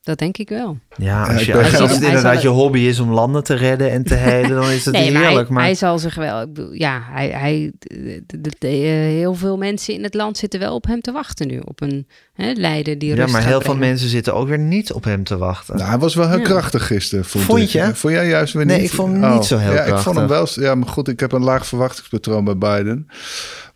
Dat 0.03 0.19
denk 0.19 0.37
ik 0.37 0.49
wel. 0.49 0.79
Ja, 0.99 1.07
Ja, 1.27 1.33
als, 1.33 1.45
je, 1.45 1.55
als, 1.57 1.77
als 1.81 1.91
het 1.91 1.99
hij 2.01 2.09
inderdaad 2.09 2.43
je 2.43 2.49
hobby 2.49 2.79
is 2.79 2.99
om 3.01 3.11
landen 3.13 3.45
te 3.45 3.55
redden 3.55 3.91
en 3.91 4.03
te 4.05 4.15
helen, 4.29 4.51
dan 4.51 4.71
is 4.71 4.85
het 4.85 4.95
nee, 4.95 5.13
maar 5.13 5.21
hij, 5.21 5.29
heerlijk. 5.31 5.49
Maar, 5.51 5.63
hij 5.63 5.75
zal 5.75 5.99
zich 5.99 6.15
wel. 6.15 6.41
Ik 6.43 6.53
bedoel, 6.53 6.73
ja, 6.73 7.01
hij, 7.11 7.29
hij, 7.29 7.73
de- 7.79 8.23
de- 8.27 8.39
de- 8.59 8.69
eh, 8.69 8.75
heel 8.93 9.35
veel 9.35 9.57
mensen 9.57 9.95
in 9.95 10.03
het 10.03 10.15
land 10.15 10.39
zitten 10.39 10.61
wel 10.61 10.75
op 10.75 10.87
hem 10.87 11.01
te 11.01 11.13
wachten 11.13 11.47
nu. 11.47 11.59
Op 11.65 11.81
een 11.81 12.07
hè, 12.35 12.53
leider 12.55 12.99
die 12.99 13.15
ja, 13.17 13.27
maar 13.27 13.45
heel 13.47 13.61
veel 13.61 13.77
mensen 13.77 14.09
zitten 14.09 14.35
ook 14.35 14.49
weer 14.49 14.59
niet 14.59 14.93
op 14.93 15.05
hem 15.05 15.25
te 15.25 15.37
wachten. 15.39 15.77
Nou, 15.77 15.89
hij 15.89 15.99
was 15.99 16.15
wel 16.15 16.29
heel 16.29 16.39
Ja. 16.39 16.45
krachtig 16.45 16.87
gisteren, 16.87 17.25
vond, 17.25 17.45
Vond 17.45 17.59
ik. 17.61 17.69
je? 17.69 17.91
Vond 17.95 18.13
jij 18.15 18.29
juist 18.29 18.53
weer 18.53 18.65
niet? 18.65 18.77
Nee, 18.77 18.85
ik 18.85 18.91
vond 18.93 19.21
hem 19.21 19.33
niet 19.33 19.45
zo 19.45 19.57
heel 19.57 19.73
ja, 19.73 19.83
Ik 19.83 19.97
vond 19.99 20.17
hem 20.17 20.27
krachtig. 20.27 20.55
wel... 20.57 20.65
Ja, 20.69 20.75
maar 20.75 20.89
goed, 20.89 21.09
ik 21.09 21.21
heb 21.21 21.33
een 21.33 21.43
laag 21.45 21.67
verwachtingspatroon 21.67 22.45
bij 22.45 22.57
Biden. 22.59 23.07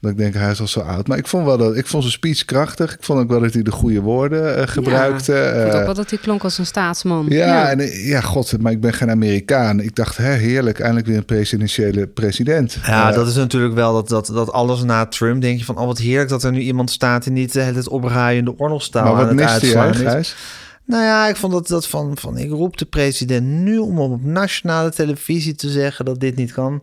Dat 0.01 0.11
ik 0.11 0.17
denk, 0.17 0.35
hij 0.35 0.51
is 0.51 0.61
al 0.61 0.67
zo 0.67 0.81
oud. 0.81 1.07
Maar 1.09 1.19
ik 1.19 1.27
vond, 1.27 1.45
wel 1.47 1.59
dat, 1.59 1.77
ik 1.77 1.87
vond 1.87 2.03
zijn 2.03 2.15
speech 2.17 2.45
krachtig. 2.45 2.93
Ik 2.95 3.03
vond 3.03 3.21
ook 3.21 3.29
wel 3.29 3.41
dat 3.41 3.53
hij 3.53 3.63
de 3.63 3.71
goede 3.71 4.01
woorden 4.01 4.57
eh, 4.57 4.67
gebruikte. 4.67 5.33
Ja, 5.33 5.39
ik 5.49 5.61
vond 5.61 5.73
Eh, 5.73 5.79
ook 5.79 5.85
wel 5.85 5.95
dat 5.95 6.11
hij 6.11 6.19
klonk 6.19 6.43
als 6.45 6.59
een 6.59 6.67
staatsman. 6.67 7.12
Ja, 7.29 7.71
en 7.71 7.81
eh, 7.81 8.07
ja, 8.09 8.21
god, 8.21 8.61
maar 8.61 8.73
ik 8.73 8.81
ben 8.81 8.93
geen 8.93 9.11
Amerikaan. 9.11 9.81
Ik 9.81 9.95
dacht, 9.95 10.17
hè, 10.17 10.33
heerlijk, 10.33 10.79
eindelijk 10.79 11.07
weer 11.07 11.17
een 11.17 11.25
presidentiële 11.25 12.07
president. 12.07 12.79
Ja, 12.87 13.09
Eh, 13.09 13.15
dat 13.15 13.27
is 13.27 13.35
natuurlijk 13.35 13.75
wel 13.75 13.93
dat, 13.93 14.09
dat, 14.09 14.27
dat 14.27 14.53
alles 14.53 14.83
na 14.83 15.07
Trump 15.07 15.41
denk 15.43 15.59
je 15.59 15.65
van... 15.65 15.79
oh, 15.79 15.87
wat 15.87 15.99
heerlijk 15.99 16.29
dat 16.29 16.43
er 16.43 16.53
nu 16.53 16.61
iemand 16.61 16.91
staat 16.91 17.25
die 17.25 17.33
niet 17.33 17.53
de 17.53 17.61
hele 17.61 17.73
tijd 17.73 17.89
opruiende 17.89 18.59
oorlogstaal 18.59 19.03
maar 19.03 19.13
aan 19.13 19.19
wat 19.19 19.27
het 19.27 19.37
mist 19.37 19.49
hij 19.49 19.61
uitslaan 19.61 19.85
eigenlijk, 19.85 20.19
is. 20.19 20.29
Gijs? 20.29 20.37
Nou 20.85 21.03
ja, 21.05 21.29
ik 21.29 21.37
vond 21.37 21.53
dat, 21.53 21.69
dat 21.69 21.87
van, 21.87 22.17
van... 22.17 22.39
ik 22.39 22.51
roep 22.51 22.77
de 22.77 22.85
president 22.85 23.47
nu 23.47 23.79
om 23.79 23.99
op 23.99 24.25
nationale 24.25 24.91
televisie 24.91 25.55
te 25.55 25.71
zeggen 25.71 26.05
dat 26.05 26.21
dit 26.21 26.37
niet 26.37 26.53
kan. 26.53 26.83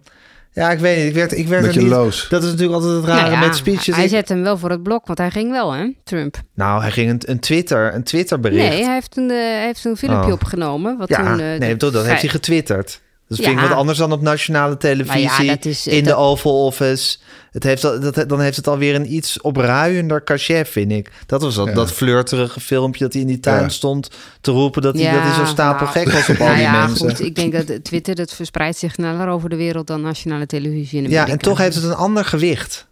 Ja, 0.54 0.72
ik 0.72 0.80
weet 0.80 0.98
niet. 0.98 1.06
Ik 1.08 1.14
werd, 1.14 1.32
ik 1.38 1.48
werd 1.48 1.62
er 1.62 1.68
Beetje 1.68 1.82
niet... 1.82 1.90
loos. 1.90 2.28
Dat 2.30 2.44
is 2.44 2.50
natuurlijk 2.50 2.74
altijd 2.74 2.94
het 2.96 3.06
Nou 3.06 3.20
rare 3.20 3.32
ja, 3.32 3.40
met 3.40 3.56
speeches. 3.56 3.96
Hij 3.96 4.04
Ik- 4.04 4.10
zet 4.10 4.30
hem 4.30 4.42
wel 4.42 4.58
voor 4.58 4.70
het 4.70 4.84
blok, 4.84 5.08
want 5.08 5.18
hij 5.20 5.32
ging 5.32 5.52
wel, 5.52 5.72
hè, 5.74 5.86
Trump. 6.04 6.38
Nou, 6.56 6.82
hij 6.82 6.92
ging 6.92 7.10
een, 7.10 7.22
een 7.26 7.40
Twitter, 7.40 7.94
een 7.96 8.04
Twitter 8.04 8.40
bericht. 8.40 8.70
Nee, 8.70 8.84
hij 8.84 8.94
heeft 8.94 9.18
een, 9.18 9.30
eh, 9.32 9.38
hij 9.38 9.66
heeft 9.66 9.86
een 9.86 9.98
filmpje 9.98 10.28
Oh. 10.28 10.34
opgenomen. 10.34 10.98
Wat 10.98 11.10
ja, 11.10 11.18
toen, 11.18 11.40
eh, 11.40 11.60
nee, 11.60 11.76
dat, 11.76 11.94
dat 11.94 12.06
heeft 12.06 12.22
hij 12.22 12.30
getwitterd. 12.30 13.02
Dat 13.30 13.38
vind 13.38 13.50
ik 13.52 13.60
Ja. 13.64 13.68
wat 13.70 13.78
anders 13.78 13.98
dan 13.98 14.12
op 14.12 14.22
nationale 14.22 14.78
televisie, 14.78 15.46
ja, 15.46 15.58
is- 15.62 15.88
in 15.88 16.04
de 16.04 16.16
Oval 16.16 16.66
Office. 16.66 17.18
Het 17.52 17.64
heeft, 17.64 17.82
dat, 17.82 18.24
dan 18.30 18.42
heeft 18.42 18.56
het 18.56 18.68
alweer 18.68 18.96
een 18.96 19.14
iets 19.14 19.42
opruiender 19.42 20.24
cachet, 20.24 20.68
vind 20.70 20.92
ik. 20.92 21.12
Dat 21.26 21.42
was 21.42 21.56
dat, 21.56 21.68
Ja. 21.68 21.74
dat 21.74 21.92
flirterige 21.92 22.60
filmpje 22.60 23.04
dat 23.04 23.14
hij 23.14 23.22
in 23.22 23.28
die 23.28 23.40
tuin 23.40 23.62
Ja. 23.62 23.70
stond 23.70 24.10
te 24.42 24.52
roepen... 24.52 24.82
dat 24.82 24.94
hij, 24.96 25.04
Ja, 25.04 25.14
dat 25.14 25.22
hij 25.22 25.34
zo 25.34 25.46
stapel 25.46 25.86
nou, 25.88 25.98
gek 26.00 26.12
was 26.14 26.30
op 26.30 26.40
al 26.40 26.46
nou 26.46 26.56
die 26.58 26.66
ja, 26.66 26.86
mensen. 26.86 27.10
goed. 27.10 27.20
Ik 27.20 27.36
denk 27.36 27.68
dat 27.68 27.84
Twitter 27.84 28.16
dat 28.16 28.34
verspreidt 28.34 28.78
zich 28.78 28.94
sneller 28.94 29.28
over 29.28 29.50
de 29.50 29.56
wereld 29.56 29.88
dan 29.88 30.02
nationale 30.02 30.46
televisie 30.46 30.98
in 31.04 31.10
Ja, 31.10 31.10
Amerika. 31.10 31.32
en 31.32 31.38
toch 31.38 31.58
heeft 31.58 31.76
het 31.76 31.84
een 31.84 31.94
ander 31.96 32.26
gewicht 32.26 32.88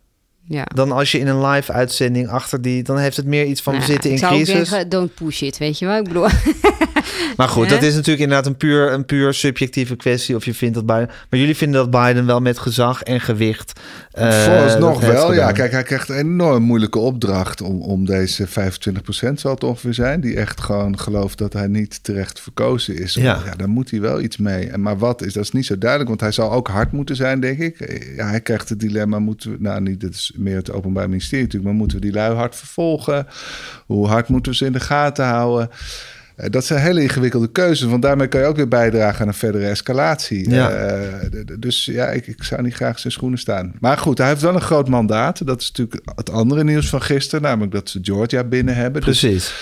Ja. 0.50 0.64
dan 0.76 0.92
als 0.92 1.12
je 1.12 1.20
in 1.20 1.28
een 1.28 1.46
live 1.46 1.72
uitzending 1.72 2.28
achter 2.30 2.62
die... 2.62 2.84
dan 2.84 2.98
heeft 2.98 3.18
het 3.18 3.26
meer 3.26 3.46
iets 3.46 3.62
van 3.62 3.74
Nou 3.74 3.86
we 3.86 3.92
zitten 3.92 4.10
in 4.10 4.16
ik 4.16 4.22
zou 4.22 4.34
crisis. 4.36 4.60
ook 4.60 4.66
zeggen, 4.66 4.90
don't 4.90 5.14
push 5.14 5.42
it, 5.42 5.58
weet 5.58 5.80
je 5.80 5.86
wel? 5.86 5.98
Ik 5.98 6.04
bedoel, 6.04 6.28
Maar 7.38 7.48
goed, 7.50 7.70
dat 7.70 7.84
is 7.84 7.94
natuurlijk 7.94 8.20
inderdaad 8.24 8.46
een 8.46 8.58
puur, 8.58 8.92
een 8.92 9.06
puur 9.06 9.34
subjectieve 9.34 9.96
kwestie 9.96 10.36
of 10.36 10.46
je 10.46 10.54
vindt 10.54 10.76
dat 10.76 10.86
Biden... 10.86 11.10
Maar 11.30 11.40
jullie 11.40 11.56
vinden 11.58 11.90
dat 11.92 12.04
Biden 12.06 12.26
wel 12.26 12.40
met 12.40 12.58
gezag 12.60 13.04
en 13.04 13.22
gewicht... 13.22 13.80
eh, 14.12 14.44
Vooralsnog 14.44 15.00
wel, 15.00 15.34
ja. 15.34 15.52
Kijk, 15.52 15.72
hij 15.72 15.84
krijgt 15.84 16.10
een 16.10 16.16
enorm 16.18 16.64
moeilijke 16.64 17.00
opdracht 17.00 17.62
om, 17.62 17.82
om 17.82 18.06
deze 18.06 18.48
25% 18.48 18.50
zal 19.34 19.52
het 19.54 19.64
ongeveer 19.64 19.94
zijn. 19.94 20.22
Die 20.22 20.36
echt 20.36 20.62
gewoon 20.62 21.00
gelooft 21.00 21.38
dat 21.38 21.54
hij 21.54 21.68
niet 21.68 22.04
terecht 22.04 22.40
verkozen 22.40 22.98
is. 22.98 23.14
Ja. 23.14 23.42
Ja, 23.46 23.56
daar 23.56 23.70
moet 23.70 23.92
hij 23.92 24.02
wel 24.02 24.22
iets 24.22 24.38
mee. 24.38 24.68
En 24.70 24.82
Maar 24.82 24.98
wat 24.98 25.22
is, 25.22 25.34
dat 25.34 25.44
is 25.44 25.52
niet 25.52 25.66
zo 25.66 25.78
duidelijk. 25.78 26.10
Want 26.10 26.22
hij 26.22 26.32
zal 26.32 26.52
ook 26.52 26.68
hard 26.68 26.92
moeten 26.92 27.16
zijn, 27.16 27.40
denk 27.40 27.60
ik. 27.60 28.02
Ja, 28.16 28.28
hij 28.30 28.42
krijgt 28.42 28.70
het 28.70 28.80
dilemma, 28.80 29.20
moeten 29.20 29.52
we, 29.52 29.58
nou 29.60 29.82
niet, 29.82 30.02
dat 30.02 30.12
is 30.14 30.32
meer 30.38 30.56
het 30.56 30.72
Openbaar 30.72 31.10
Ministerie 31.10 31.44
natuurlijk. 31.44 31.72
Maar 31.72 31.80
moeten 31.80 31.98
we 31.98 32.04
die 32.04 32.14
lui 32.14 32.36
hard 32.36 32.56
vervolgen? 32.56 33.28
Hoe 33.86 34.08
hard 34.08 34.28
moeten 34.28 34.52
we 34.52 34.58
ze 34.58 34.66
in 34.66 34.72
de 34.72 34.80
gaten 34.80 35.26
houden? 35.26 35.70
Eh, 36.36 36.50
Dat 36.50 36.66
zijn 36.66 36.82
hele 36.82 37.02
ingewikkelde 37.02 37.52
keuzes, 37.52 37.90
want 37.90 38.02
daarmee 38.02 38.28
kan 38.28 38.42
je 38.42 38.46
ook 38.48 38.56
weer 38.56 38.68
bijdragen 38.68 39.22
aan 39.22 39.28
een 39.28 39.34
verdere 39.34 39.68
escalatie. 39.68 40.50
Ja. 40.50 40.70
Eh, 40.70 41.30
dus 41.60 41.86
ja, 41.86 42.06
ik, 42.08 42.28
ik 42.28 42.44
zou 42.44 42.62
niet 42.62 42.74
graag 42.74 43.00
zijn 43.00 43.14
schoenen 43.14 43.40
staan. 43.40 43.74
Maar 43.80 43.98
goed, 43.98 44.18
hij 44.18 44.28
heeft 44.28 44.42
wel 44.42 44.56
een 44.56 44.62
groot 44.62 44.88
mandaat. 44.90 45.46
Dat 45.46 45.62
is 45.62 45.72
natuurlijk 45.72 46.10
het 46.16 46.32
andere 46.32 46.64
nieuws 46.64 46.90
van 46.90 47.02
gisteren, 47.02 47.42
namelijk 47.42 47.72
dat 47.72 47.90
ze 47.90 48.00
Georgia 48.02 48.44
binnen 48.44 48.76
hebben. 48.76 49.02
Dus 49.02 49.20
Precies. 49.20 49.54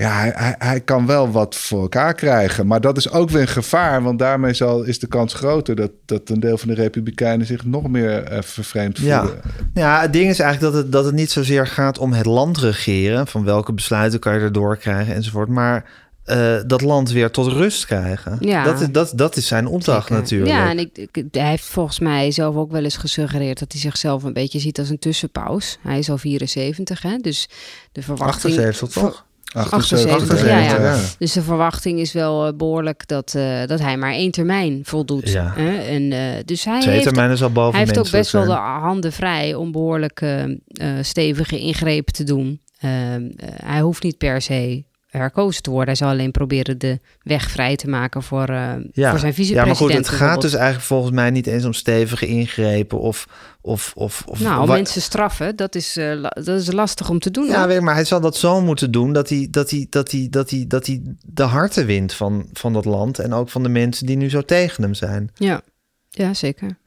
Ja, 0.00 0.32
hij, 0.34 0.54
hij, 0.58 0.80
kan 0.80 1.06
wel 1.06 1.30
wat 1.30 1.54
voor 1.56 1.80
elkaar 1.80 2.14
krijgen. 2.14 2.66
Maar 2.66 2.80
dat 2.80 2.96
is 2.96 3.10
ook 3.10 3.30
weer 3.30 3.40
een 3.40 3.48
gevaar, 3.48 4.02
want 4.02 4.18
daarmee 4.18 4.54
zal, 4.54 4.82
is 4.82 4.98
de 4.98 5.06
kans 5.06 5.34
groter 5.34 5.74
dat, 5.76 5.90
dat 6.06 6.28
een 6.28 6.40
deel 6.40 6.58
van 6.58 6.68
de 6.68 6.74
Republikeinen 6.74 7.46
zich 7.46 7.64
nog 7.64 7.88
meer 7.88 8.22
eh, 8.22 8.42
vervreemd 8.42 8.98
Ja. 8.98 9.20
voelen. 9.20 9.40
ja, 9.74 10.00
het 10.00 10.12
ding 10.12 10.30
is 10.30 10.38
eigenlijk 10.38 10.72
dat 10.74 10.82
het, 10.82 10.92
dat 10.92 11.04
het 11.04 11.14
niet 11.14 11.30
zozeer 11.30 11.66
gaat 11.66 11.98
om 11.98 12.12
het 12.12 12.26
land 12.26 12.58
regeren... 12.58 13.26
van 13.26 13.44
welke 13.44 13.72
besluiten 13.72 14.20
kan 14.20 14.34
je 14.34 14.40
erdoor 14.40 14.76
krijgen 14.76 15.14
enzovoort... 15.14 15.48
maar 15.48 15.84
eh, 16.24 16.56
dat 16.66 16.80
land 16.80 17.10
weer 17.10 17.30
tot 17.30 17.46
rust 17.52 17.86
krijgen. 17.86 18.36
Ja. 18.40 18.64
Dat, 18.64 18.80
is, 18.80 18.88
dat, 18.90 19.12
dat 19.14 19.36
is 19.36 19.46
zijn 19.46 19.66
opdracht 19.66 20.06
Zeker. 20.08 20.22
natuurlijk. 20.22 20.50
Ja, 20.50 20.70
en 20.70 20.78
ik, 20.78 20.98
ik- 21.12 21.24
hij 21.30 21.48
heeft 21.50 21.64
volgens 21.64 21.98
mij 21.98 22.30
zelf 22.30 22.56
ook 22.56 22.70
wel 22.72 22.84
eens 22.84 22.96
gesuggereerd 22.96 23.58
dat 23.58 23.72
hij 23.72 23.80
zichzelf 23.80 24.22
een 24.22 24.32
beetje 24.32 24.58
ziet 24.58 24.78
als 24.78 24.88
een 24.88 24.98
tussenpaus. 24.98 25.78
Hij 25.82 25.98
is 25.98 26.10
al 26.10 26.18
74, 26.18 27.02
hè? 27.02 27.16
Dus 27.16 27.48
de 27.92 28.02
verwachting. 28.02 28.54
78 28.54 28.88
toch? 29.02 29.28
78, 29.52 30.10
78, 30.10 30.48
ja, 30.48 30.58
ja. 30.58 30.80
ja. 30.80 30.98
Dus 31.18 31.32
de 31.32 31.42
verwachting 31.42 31.98
is 31.98 32.12
wel 32.12 32.46
eh, 32.46 32.52
behoorlijk 32.56 33.08
dat, 33.08 33.34
eh, 33.34 33.66
dat 33.66 33.80
hij 33.80 33.96
maar 33.96 34.12
één 34.12 34.30
termijn 34.30 34.80
voldoet. 34.84 35.30
Ja. 35.30 35.52
Hè? 35.56 35.76
En, 35.78 36.12
eh, 36.12 36.44
dus 36.44 36.64
hij 36.64 36.80
Twee 36.80 36.92
heeft, 36.92 37.06
termijnen 37.06 37.34
is 37.34 37.42
al 37.42 37.50
boven 37.50 37.74
hij 37.78 37.84
heeft 37.86 37.98
ook 37.98 38.10
best 38.10 38.32
wel 38.32 38.44
de 38.44 38.52
handen 38.52 39.12
vrij 39.12 39.54
om 39.54 39.72
behoorlijk 39.72 40.20
eh, 40.20 40.42
eh, 40.42 40.50
stevige 41.00 41.58
ingrepen 41.58 42.12
te 42.12 42.24
doen. 42.24 42.60
Ehm, 42.80 43.30
eh, 43.36 43.48
hij 43.64 43.80
hoeft 43.80 44.02
niet 44.02 44.18
per 44.18 44.42
se 44.42 44.84
herkozen 45.10 45.62
te 45.62 45.70
worden. 45.70 45.88
Hij 45.88 45.96
zal 45.96 46.08
alleen 46.08 46.30
proberen 46.30 46.78
de 46.78 46.98
weg 47.22 47.50
vrij 47.50 47.76
te 47.76 47.88
maken 47.88 48.22
voor, 48.22 48.48
eh, 48.48 48.56
Ja. 48.56 48.74
voor 48.74 48.84
zijn 48.92 49.10
Ja, 49.10 49.18
vicepresident. 49.18 49.66
maar 49.66 49.76
goed, 49.76 49.92
het 49.92 50.08
gaat 50.08 50.40
dus 50.40 50.54
eigenlijk 50.54 50.84
volgens 50.84 51.12
mij 51.12 51.30
niet 51.30 51.46
eens 51.46 51.64
om 51.64 51.72
stevige 51.72 52.26
ingrepen 52.26 53.00
of... 53.00 53.26
of, 53.60 53.92
of, 53.94 54.22
of 54.26 54.40
Nou, 54.40 54.66
mensen 54.68 55.02
straffen, 55.02 55.56
dat 55.56 55.74
is, 55.74 55.96
eh, 55.96 56.22
dat 56.22 56.48
is 56.48 56.72
lastig 56.72 57.10
om 57.10 57.18
te 57.18 57.30
doen. 57.30 57.46
Ja, 57.46 57.66
weet 57.66 57.76
ik, 57.76 57.82
maar 57.82 57.94
hij 57.94 58.04
zal 58.04 58.20
dat 58.20 58.36
zo 58.36 58.60
moeten 58.60 58.90
doen 58.90 59.12
dat 59.12 59.28
hij, 59.28 59.48
dat 59.50 59.70
hij, 59.70 59.86
dat 59.90 60.10
hij, 60.10 60.26
dat 60.30 60.50
hij, 60.50 60.64
dat 60.68 60.86
hij 60.86 61.02
de 61.26 61.42
harten 61.42 61.86
wint 61.86 62.12
van, 62.12 62.48
van 62.52 62.72
dat 62.72 62.84
land. 62.84 63.18
En 63.18 63.32
ook 63.32 63.48
van 63.48 63.62
de 63.62 63.68
mensen 63.68 64.06
die 64.06 64.16
nu 64.16 64.30
zo 64.30 64.42
tegen 64.42 64.82
hem 64.82 64.94
zijn. 64.94 65.30
ja. 65.34 65.60
ja, 66.10 66.34
zeker. 66.34 66.78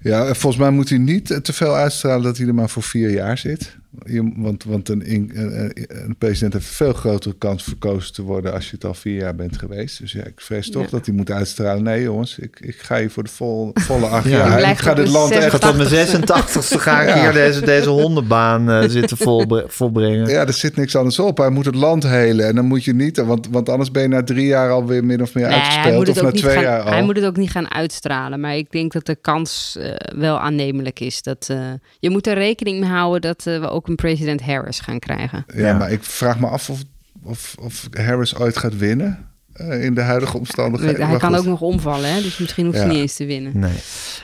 Ja, 0.00 0.24
volgens 0.34 0.56
mij 0.62 0.70
moet 0.70 0.88
hij 0.88 0.98
niet 0.98 1.38
te 1.42 1.52
veel 1.52 1.74
uitstralen 1.74 2.22
dat 2.22 2.36
hij 2.36 2.46
er 2.46 2.54
maar 2.54 2.68
voor 2.70 2.82
vier 2.82 3.10
jaar 3.10 3.38
zit. 3.38 3.76
Je, 4.04 4.32
want 4.36 4.64
want 4.64 4.88
een, 4.88 5.02
in- 5.06 5.30
een, 5.34 5.72
een 5.88 6.16
president 6.18 6.52
heeft 6.52 6.66
een 6.68 6.74
veel 6.74 6.92
grotere 6.92 7.34
kans 7.38 7.62
verkozen 7.62 8.12
te 8.14 8.22
worden 8.22 8.52
als 8.52 8.64
je 8.64 8.74
het 8.74 8.84
al 8.84 8.94
vier 8.94 9.14
jaar 9.20 9.34
bent 9.34 9.58
geweest. 9.58 9.98
Dus 10.00 10.12
ja, 10.12 10.24
ik 10.24 10.40
vrees 10.40 10.70
toch 10.70 10.82
Ja. 10.84 10.88
dat 10.90 11.06
hij 11.06 11.14
moet 11.14 11.30
uitstralen. 11.30 11.82
Nee 11.82 12.02
jongens, 12.02 12.38
ik, 12.38 12.58
ik 12.60 12.76
ga 12.76 12.98
hier 12.98 13.10
voor 13.10 13.22
de 13.22 13.30
vol, 13.30 13.70
volle 13.74 14.06
acht 14.06 14.28
Ja. 14.28 14.30
jaar. 14.48 14.70
Ik 14.70 14.78
ga 14.78 14.94
dit 14.94 15.08
land 15.08 15.30
Ik 15.30 15.38
ga 15.38 15.44
echt... 15.44 15.60
tot 15.60 15.76
mijn 15.76 15.88
86ste 15.88 16.76
ga 16.80 17.00
ik 17.02 17.08
Ja. 17.08 17.20
hier 17.22 17.32
deze, 17.32 17.60
deze 17.64 17.88
hondenbaan 17.88 18.70
eh, 18.70 18.88
zitten 18.88 19.16
volbre- 19.16 19.64
volbrengen. 19.68 20.28
Ja, 20.28 20.46
er 20.46 20.52
zit 20.52 20.76
niks 20.76 20.96
anders 20.96 21.18
op. 21.18 21.38
Hij 21.38 21.50
moet 21.50 21.64
het 21.64 21.74
land 21.74 22.02
helen. 22.02 22.46
En 22.46 22.54
dan 22.54 22.64
moet 22.64 22.84
je 22.84 22.94
niet, 22.94 23.16
want, 23.16 23.48
want 23.50 23.68
anders 23.68 23.90
ben 23.90 24.02
je 24.02 24.08
na 24.08 24.22
drie 24.22 24.46
jaar 24.46 24.70
alweer 24.70 25.04
min 25.04 25.22
of 25.22 25.34
meer 25.34 25.48
Nee, 25.48 25.58
uitgespeeld. 25.58 26.08
Of 26.08 26.22
na 26.22 26.30
twee 26.30 26.52
gaan, 26.54 26.62
jaar 26.62 26.80
al. 26.82 26.90
hij 26.90 27.02
moet 27.02 27.16
het 27.16 27.24
ook 27.24 27.36
niet 27.36 27.50
gaan 27.50 27.70
uitstralen. 27.70 28.40
Maar 28.40 28.56
ik 28.56 28.70
denk 28.70 28.92
dat 28.92 29.06
de 29.06 29.16
kans 29.20 29.76
eh, 29.80 29.90
wel 30.16 30.40
aannemelijk 30.40 31.00
is. 31.00 31.22
Dat, 31.22 31.46
eh, 31.50 31.58
je 32.00 32.10
moet 32.10 32.26
er 32.26 32.34
rekening 32.34 32.80
mee 32.80 32.90
houden 32.90 33.20
dat 33.20 33.46
eh, 33.46 33.60
we 33.60 33.68
ook 33.68 33.83
een 33.88 33.94
president 33.94 34.42
Harris 34.42 34.80
gaan 34.80 34.98
krijgen. 34.98 35.44
Ja, 35.54 35.66
Ja. 35.66 35.76
maar 35.78 35.90
ik 35.92 36.02
vraag 36.04 36.40
me 36.40 36.46
af 36.46 36.70
of, 36.70 36.82
of, 37.22 37.54
of 37.60 37.88
Harris 37.92 38.36
ooit 38.36 38.56
gaat 38.56 38.76
winnen. 38.76 39.28
Eh, 39.54 39.84
in 39.84 39.94
de 39.94 40.00
huidige 40.00 40.38
omstandigheden. 40.38 41.00
Hij 41.00 41.10
Maar 41.10 41.18
kan 41.18 41.28
goed. 41.30 41.38
ook 41.38 41.44
nog 41.44 41.60
omvallen, 41.60 42.14
hè? 42.14 42.22
dus 42.22 42.38
misschien 42.38 42.64
hoeft 42.66 42.76
hij 42.78 42.86
Ja. 42.86 42.92
niet 42.92 43.00
eens 43.02 43.16
te 43.16 43.26
winnen. 43.26 43.52
Nee. 43.54 43.72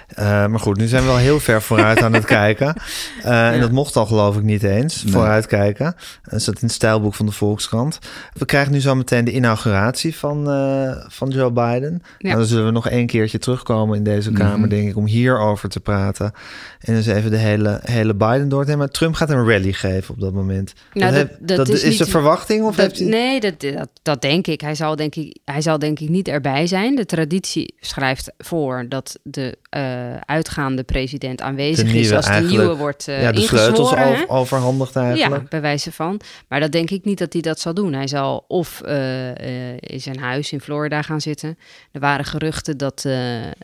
Eh, 0.09 0.24
maar 0.47 0.61
goed, 0.61 0.76
nu 0.76 0.87
zijn 0.87 1.03
we 1.03 1.09
wel 1.09 1.16
heel 1.16 1.41
ver 1.41 1.62
vooruit 1.62 2.03
aan 2.03 2.12
het 2.12 2.24
kijken. 2.24 2.74
Eh, 3.22 3.53
En 3.53 3.61
dat 3.61 3.70
mocht 3.72 3.97
al 3.97 4.07
geloof 4.07 4.37
ik 4.37 4.43
niet 4.43 4.62
eens, 4.62 5.03
Nee. 5.05 5.12
vooruitkijken. 5.12 5.95
Dat 6.22 6.41
staat 6.43 6.55
in 6.55 6.61
het 6.66 6.72
stijlboek 6.72 7.14
van 7.14 7.26
de 7.26 7.33
Volkskrant. 7.33 7.99
We 8.33 8.45
krijgen 8.45 8.72
nu 8.72 8.81
zo 8.81 8.95
meteen 8.95 9.24
de 9.24 9.33
inauguratie 9.33 10.16
van, 10.16 10.51
eh, 10.51 10.91
van 11.09 11.28
Joe 11.28 11.51
Biden. 11.53 12.03
Nou, 12.18 12.37
dan 12.37 12.45
zullen 12.47 12.64
we 12.64 12.70
nog 12.70 12.89
één 12.89 13.07
keertje 13.07 13.39
terugkomen 13.39 13.97
in 13.97 14.05
deze 14.05 14.33
Kamer, 14.33 14.59
Mhm. 14.59 14.68
denk 14.68 14.89
ik, 14.89 14.97
om 14.97 15.07
hierover 15.07 15.68
te 15.68 15.81
praten. 15.81 16.33
En 16.81 16.95
dus 16.95 17.07
even 17.07 17.31
de 17.31 17.37
hele, 17.37 17.81
hele 17.85 18.14
Biden 18.14 18.49
door 18.49 18.61
te 18.61 18.66
nemen. 18.68 18.78
Maar 18.85 18.89
Trump 18.95 19.14
gaat 19.14 19.31
een 19.31 19.49
rally 19.49 19.72
geven 19.72 20.14
op 20.14 20.20
dat 20.20 20.33
moment. 20.33 20.72
Nou, 20.93 21.12
dat, 21.12 21.20
dat- 21.20 21.28
heb- 21.31 21.47
dat 21.49 21.57
dat 21.57 21.68
is 21.68 21.83
is, 21.83 21.97
de 21.97 22.03
niet- 22.05 22.12
verwachting? 22.12 22.64
Of 22.64 22.76
Dat- 22.76 22.87
heeft 22.87 22.99
hij... 22.99 23.09
Nee, 23.09 23.41
dat, 23.41 23.61
dat, 23.61 23.89
dat 24.03 24.22
denk 24.22 24.47
ik. 24.47 24.61
Hij 24.61 24.74
zal 24.74 24.97
denk 24.97 25.14
ik, 25.14 25.20
hij 25.45 25.61
zal 25.61 25.79
denk 25.79 26.01
ik 26.01 26.09
niet 26.09 26.29
erbij 26.29 26.66
zijn. 26.66 26.95
De 26.95 27.07
traditie 27.07 27.75
schrijft 27.81 28.33
voor 28.39 28.87
dat 28.89 29.18
de 29.23 29.59
eh, 29.71 30.16
uitgaande 30.16 30.83
president 30.83 31.41
aanwezig 31.41 31.95
is 31.95 32.12
als 32.12 32.27
de 32.27 32.47
nieuwe 32.49 32.77
wordt 32.77 33.09
eh 33.09 33.23
ja, 33.23 33.33
de 33.33 33.41
sleutels 33.41 33.95
over, 33.95 34.29
overhandigd 34.29 34.97
eigenlijk. 34.97 35.43
Ja, 35.43 35.49
bij 35.49 35.61
wijze 35.61 35.93
van. 35.93 36.21
Maar 36.49 36.61
dat 36.61 36.73
denk 36.73 36.91
ik 36.91 37.05
niet 37.05 37.18
dat 37.18 37.33
hij 37.33 37.43
dat 37.43 37.61
zal 37.61 37.75
doen. 37.75 37.93
Hij 37.93 38.07
zal 38.07 38.45
of 38.49 38.81
eh, 38.81 39.29
in 39.77 40.01
zijn 40.01 40.18
huis 40.18 40.53
in 40.53 40.61
Florida 40.61 41.03
gaan 41.03 41.21
zitten. 41.21 41.59
Er 41.93 42.01
waren 42.01 42.25
geruchten 42.25 42.79
dat, 42.79 43.07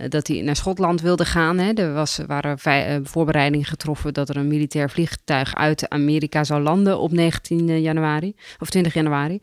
dat 0.09 0.27
hij 0.27 0.41
naar 0.41 0.57
Schotland 0.57 1.01
wilde 1.01 1.25
gaan. 1.25 1.59
Hè. 1.59 1.73
Er 1.73 1.93
was, 1.93 2.19
waren 2.27 2.59
voorbereidingen 3.07 3.67
getroffen 3.67 4.15
dat 4.15 4.29
er 4.29 4.37
een 4.37 4.49
militair 4.49 4.91
vliegtuig 4.91 5.55
uit 5.55 5.89
Amerika 5.89 6.45
zou 6.45 6.63
landen 6.63 6.99
op 6.99 7.13
19 7.13 7.81
januari 7.81 8.35
of 8.59 8.71
20 8.71 8.95
januari. 8.95 9.41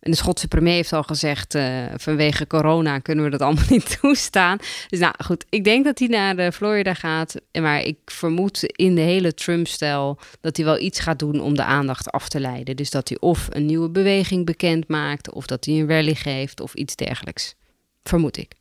En 0.00 0.10
de 0.10 0.16
Schotse 0.16 0.48
premier 0.48 0.74
heeft 0.74 0.92
al 0.92 1.02
gezegd, 1.02 1.54
eh, 1.54 1.84
vanwege 1.96 2.46
corona 2.46 2.98
kunnen 2.98 3.24
we 3.24 3.30
dat 3.30 3.40
allemaal 3.40 3.64
niet 3.70 3.98
toestaan. 4.00 4.58
Dus 4.88 4.98
nou 4.98 5.14
goed, 5.24 5.44
ik 5.48 5.64
denk 5.64 5.84
dat 5.84 5.98
hij 5.98 6.08
naar 6.08 6.38
eh, 6.38 6.50
Florida 6.50 6.94
gaat. 6.94 7.34
Maar 7.52 7.82
ik 7.82 7.98
vermoed 8.04 8.62
in 8.64 8.94
de 8.94 9.00
hele 9.00 9.34
Trump-stijl 9.34 10.18
dat 10.40 10.56
hij 10.56 10.66
wel 10.66 10.78
iets 10.78 11.00
gaat 11.00 11.18
doen 11.18 11.40
om 11.40 11.56
de 11.56 11.64
aandacht 11.64 12.10
af 12.10 12.28
te 12.28 12.40
leiden. 12.40 12.76
Dus 12.76 12.90
dat 12.90 13.08
hij 13.08 13.18
of 13.20 13.46
een 13.50 13.66
nieuwe 13.66 13.90
beweging 13.90 14.46
bekend 14.46 14.88
maakt, 14.88 15.32
of 15.32 15.46
dat 15.46 15.64
hij 15.64 15.74
een 15.74 15.88
rally 15.88 16.14
geeft, 16.14 16.60
of 16.60 16.74
iets 16.74 16.96
dergelijks. 16.96 17.54
Vermoed 18.02 18.36
ik. 18.36 18.52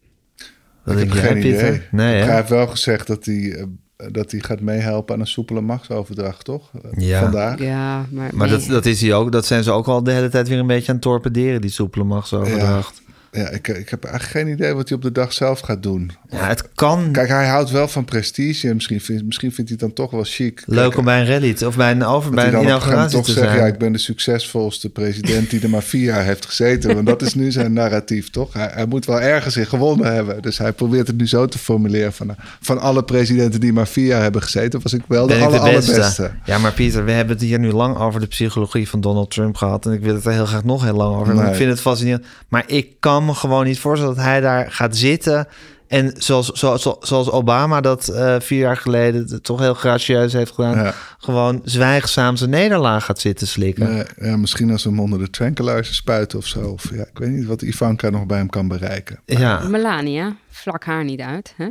Wat 0.84 0.98
ik 0.98 1.14
heb 1.14 1.24
jij, 1.24 1.32
geen 1.32 1.38
idee. 1.38 1.82
Nee, 1.92 2.22
hij 2.22 2.36
heeft 2.36 2.50
wel 2.50 2.68
gezegd 2.68 3.08
dat 3.08 3.26
hij, 3.26 3.52
eh, 3.52 3.64
dat 4.12 4.32
hij 4.32 4.40
gaat 4.40 4.60
meehelpen 4.60 5.14
aan 5.16 5.22
een 5.22 5.28
soepele 5.28 5.62
machtsoverdracht, 5.62 6.46
toch? 6.46 6.72
Eh, 6.84 7.08
Ja. 7.08 7.22
Vandaag. 7.22 7.60
Ja, 7.60 8.06
maar, 8.12 8.30
Maar 8.34 8.48
nee. 8.48 8.58
dat, 8.58 8.68
dat, 8.68 8.86
is 8.86 9.02
hij 9.02 9.14
ook, 9.14 9.32
dat 9.32 9.46
zijn 9.46 9.64
ze 9.64 9.72
ook 9.72 9.88
al 9.88 10.04
de 10.04 10.12
hele 10.12 10.30
tijd 10.30 10.48
weer 10.48 10.60
een 10.60 10.68
beetje 10.68 10.88
aan 10.88 10.94
het 10.94 11.04
torpederen, 11.04 11.62
die 11.62 11.70
soepele 11.70 12.04
machtsoverdracht. 12.04 13.02
Ja, 13.06 13.09
ik, 13.32 13.68
ik 13.68 13.90
heb 13.90 14.04
eigenlijk 14.04 14.24
geen 14.46 14.48
idee 14.54 14.74
wat 14.74 14.88
hij 14.90 14.98
op 14.98 15.04
de 15.04 15.12
dag 15.12 15.34
zelf 15.34 15.60
gaat 15.60 15.84
doen. 15.84 16.12
Ja, 16.30 16.48
het 16.48 16.70
kan 16.76 17.12
Kijk, 17.12 17.30
hij 17.30 17.48
houdt 17.48 17.70
wel 17.70 17.88
van 17.88 18.06
prestige. 18.06 18.68
En 18.68 18.74
misschien, 18.76 19.02
vindt- 19.02 19.26
misschien 19.26 19.52
vindt 19.52 19.70
hij 19.70 19.80
het 19.80 19.96
dan 19.96 20.06
toch 20.06 20.12
wel 20.12 20.24
chic. 20.24 20.64
leuk 20.66 20.84
Kijk, 20.84 20.98
om 20.98 21.06
bij 21.06 21.20
een 21.20 21.28
rally 21.28 21.54
te, 21.54 21.68
of 21.68 21.76
bij 21.76 21.92
een, 21.92 22.04
over, 22.04 22.32
bij 22.32 22.44
hij 22.46 22.54
een 22.54 22.62
inauguratie 22.62 23.18
toch 23.18 23.26
te 23.26 23.32
zegt... 23.32 23.46
zijn. 23.46 23.60
ja, 23.60 23.66
ik 23.66 23.78
ben 23.78 23.92
de 23.92 23.98
succesvolste 23.98 24.90
president 24.90 25.50
die 25.50 25.62
er 25.62 25.70
maar 25.70 25.84
vier 25.84 26.04
jaar 26.04 26.24
heeft 26.24 26.46
gezeten. 26.46 26.94
Want 26.96 27.08
dat 27.08 27.22
is 27.22 27.34
nu 27.34 27.52
zijn 27.52 27.74
narratief, 27.74 28.30
toch? 28.30 28.54
Hij, 28.54 28.70
hij 28.74 28.86
moet 28.86 29.06
wel 29.06 29.22
ergens 29.22 29.58
in 29.58 29.66
gewonnen 29.66 30.14
hebben. 30.14 30.42
Dus 30.42 30.58
hij 30.58 30.74
probeert 30.74 31.08
het 31.08 31.18
nu 31.18 31.28
zo 31.28 31.46
te 31.46 31.58
formuleren. 31.58 32.14
Van, 32.14 32.36
van 32.62 32.80
alle 32.80 33.04
presidenten 33.04 33.60
die 33.60 33.74
maar 33.74 33.88
vier 33.88 34.06
jaar 34.06 34.22
hebben 34.22 34.42
gezeten... 34.42 34.80
was 34.84 34.94
ik 34.94 35.02
wel 35.08 35.28
de, 35.28 35.34
ben 35.34 35.42
ik 35.42 35.48
aller, 35.48 35.60
de 35.70 35.76
beste. 35.76 35.92
allerbeste. 35.92 36.32
Ja, 36.46 36.58
maar 36.58 36.74
Pieter, 36.74 37.06
we 37.06 37.12
hebben 37.12 37.36
het 37.36 37.46
hier 37.46 37.60
nu 37.60 37.72
lang 37.72 37.98
over 37.98 38.20
de 38.20 38.28
psychologie 38.28 38.90
van 38.90 39.02
Donald 39.02 39.32
Trump 39.32 39.56
gehad. 39.56 39.86
En 39.86 39.92
ik 39.94 40.02
wil 40.02 40.16
het 40.16 40.26
er 40.26 40.32
heel 40.32 40.46
graag 40.46 40.64
nog 40.64 40.84
heel 40.84 40.94
lang 40.96 41.16
over. 41.16 41.36
Nee. 41.36 41.48
Ik 41.50 41.56
vind 41.56 41.70
het 41.70 41.82
fascinerend. 41.82 42.26
Maar 42.48 42.64
ik 42.68 42.88
kan 43.00 43.19
me 43.26 43.34
gewoon 43.34 43.66
niet 43.66 43.80
voorstellen 43.80 44.16
dat 44.16 44.24
hij 44.24 44.42
daar 44.42 44.72
gaat 44.72 44.98
zitten. 44.98 45.48
En 45.88 46.14
zoals, 46.18 46.48
zoals, 46.48 46.96
zoals 47.02 47.32
Obama 47.32 47.82
dat 47.82 48.08
eh, 48.08 48.36
vier 48.40 48.60
jaar 48.60 48.78
geleden 48.78 49.42
toch 49.42 49.60
heel 49.60 49.74
gracieus 49.74 50.34
heeft 50.34 50.52
gedaan. 50.52 50.76
Ja. 50.76 50.94
Gewoon 51.18 51.62
zwijgzaam 51.64 52.36
zijn 52.36 52.50
nederlaag 52.50 53.06
gaat 53.06 53.20
zitten 53.20 53.48
slikken. 53.48 53.94
Nee, 53.94 54.04
ja, 54.30 54.38
misschien 54.38 54.72
als 54.72 54.84
we 54.84 54.90
hem 54.90 55.00
onder 55.00 55.20
de 55.20 55.30
tranquilizer 55.30 55.96
spuiten 55.96 56.38
of 56.38 56.46
zo. 56.46 56.60
Of, 56.60 56.90
ja, 56.94 57.02
ik 57.02 57.18
weet 57.18 57.30
niet 57.30 57.46
wat 57.46 57.62
Ivanka 57.62 58.10
nog 58.10 58.26
bij 58.26 58.38
hem 58.38 58.50
kan 58.50 58.68
bereiken. 58.68 59.20
Ja, 59.26 59.60
Melania, 59.68 60.36
vlak 60.50 60.84
haar 60.84 61.04
niet 61.04 61.20
uit. 61.20 61.54
Hè? 61.58 61.68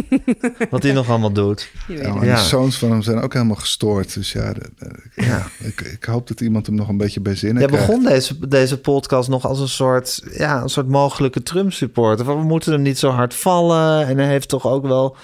wat 0.70 0.82
hij 0.82 0.92
nog 0.92 1.08
allemaal 1.08 1.32
doet. 1.32 1.70
Weet 1.86 1.98
Ja, 1.98 2.04
het. 2.04 2.14
maar 2.14 2.24
Ja. 2.26 2.34
de 2.34 2.40
zoons 2.42 2.78
van 2.78 2.90
hem 2.90 3.02
zijn 3.02 3.20
ook 3.20 3.32
helemaal 3.32 3.56
gestoord. 3.56 4.14
Dus 4.14 4.32
ja, 4.32 4.52
de- 4.52 4.70
de- 4.78 5.02
Ja. 5.14 5.46
ik, 5.58 5.80
ik 5.80 6.04
hoop 6.04 6.28
dat 6.28 6.40
iemand 6.40 6.66
hem 6.66 6.74
nog 6.74 6.88
een 6.88 6.96
beetje 6.96 7.20
bij 7.20 7.34
zinnen 7.34 7.58
Jij 7.62 7.68
krijgt. 7.70 7.86
begon 7.86 8.04
deze, 8.04 8.48
deze 8.48 8.78
podcast 8.80 9.28
nog 9.28 9.46
als 9.46 9.60
een 9.60 9.68
soort, 9.68 10.22
ja, 10.36 10.62
een 10.62 10.68
soort 10.68 10.88
mogelijke 10.88 11.42
Trump-supporter. 11.42 12.26
We 12.26 12.34
moeten 12.42 12.72
hem 12.72 12.82
niet 12.82 12.98
zo 12.98 13.10
hard 13.10 13.34
vallen. 13.34 14.06
En 14.06 14.18
hij 14.18 14.26
heeft 14.28 14.48
toch 14.48 14.66
ook 14.66 14.86
wel... 14.86 15.16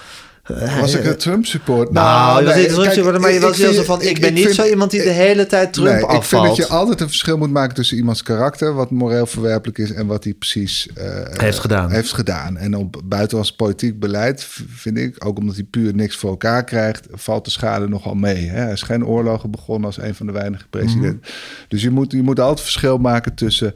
Was 0.80 0.94
ik 0.94 1.04
een 1.04 1.16
Trump-support? 1.16 1.92
Nou, 1.92 2.44
was 2.44 2.54
nee, 2.54 2.68
een 2.68 2.74
Trump-supporter, 2.74 3.20
maar 3.20 3.32
je 3.32 3.40
was 3.40 3.56
heel 3.56 3.72
zo 3.72 3.82
van... 3.82 4.02
Ik, 4.02 4.08
ik- 4.08 4.20
ben 4.20 4.28
ik 4.28 4.34
niet 4.34 4.44
vind- 4.44 4.54
zo 4.56 4.64
iemand 4.64 4.90
die 4.90 5.02
de 5.02 5.08
hele 5.10 5.46
tijd 5.46 5.72
Trump 5.72 5.88
nee, 5.88 6.02
afvalt. 6.02 6.22
Ik 6.22 6.28
vind 6.28 6.46
dat 6.46 6.56
je 6.56 6.66
altijd 6.66 7.00
een 7.00 7.06
verschil 7.08 7.38
moet 7.38 7.50
maken 7.50 7.74
tussen 7.74 7.96
iemands 7.96 8.22
karakter... 8.22 8.74
wat 8.74 8.90
moreel 8.90 9.26
verwerpelijk 9.26 9.78
is 9.78 9.92
en 9.92 10.06
wat 10.06 10.24
hij 10.24 10.32
precies 10.32 10.88
eh, 10.94 11.06
Heeft 11.30 11.58
gedaan. 11.58 11.90
heeft 11.90 12.12
gedaan. 12.12 12.56
En 12.56 12.76
op 12.76 13.00
buitenlands 13.04 13.52
politiek 13.54 13.98
beleid 14.00 14.46
vind 14.74 14.98
ik... 14.98 15.24
ook 15.26 15.38
omdat 15.38 15.54
hij 15.54 15.64
puur 15.64 15.94
niks 15.94 16.16
voor 16.16 16.30
elkaar 16.30 16.64
krijgt... 16.64 17.06
valt 17.12 17.44
de 17.44 17.50
schade 17.50 17.88
nogal 17.88 18.14
mee. 18.14 18.46
Hè? 18.46 18.60
Hij 18.60 18.72
is 18.72 18.82
geen 18.82 19.06
oorlogen 19.06 19.50
begonnen 19.50 19.86
als 19.86 19.98
een 19.98 20.14
van 20.14 20.26
de 20.26 20.32
weinige 20.32 20.66
presidenten. 20.70 21.20
Mhm. 21.22 21.30
Dus 21.68 21.82
je 21.82 21.90
moet, 21.90 22.12
je 22.12 22.22
moet 22.22 22.40
altijd 22.40 22.60
verschil 22.60 22.98
maken 22.98 23.34
tussen 23.34 23.74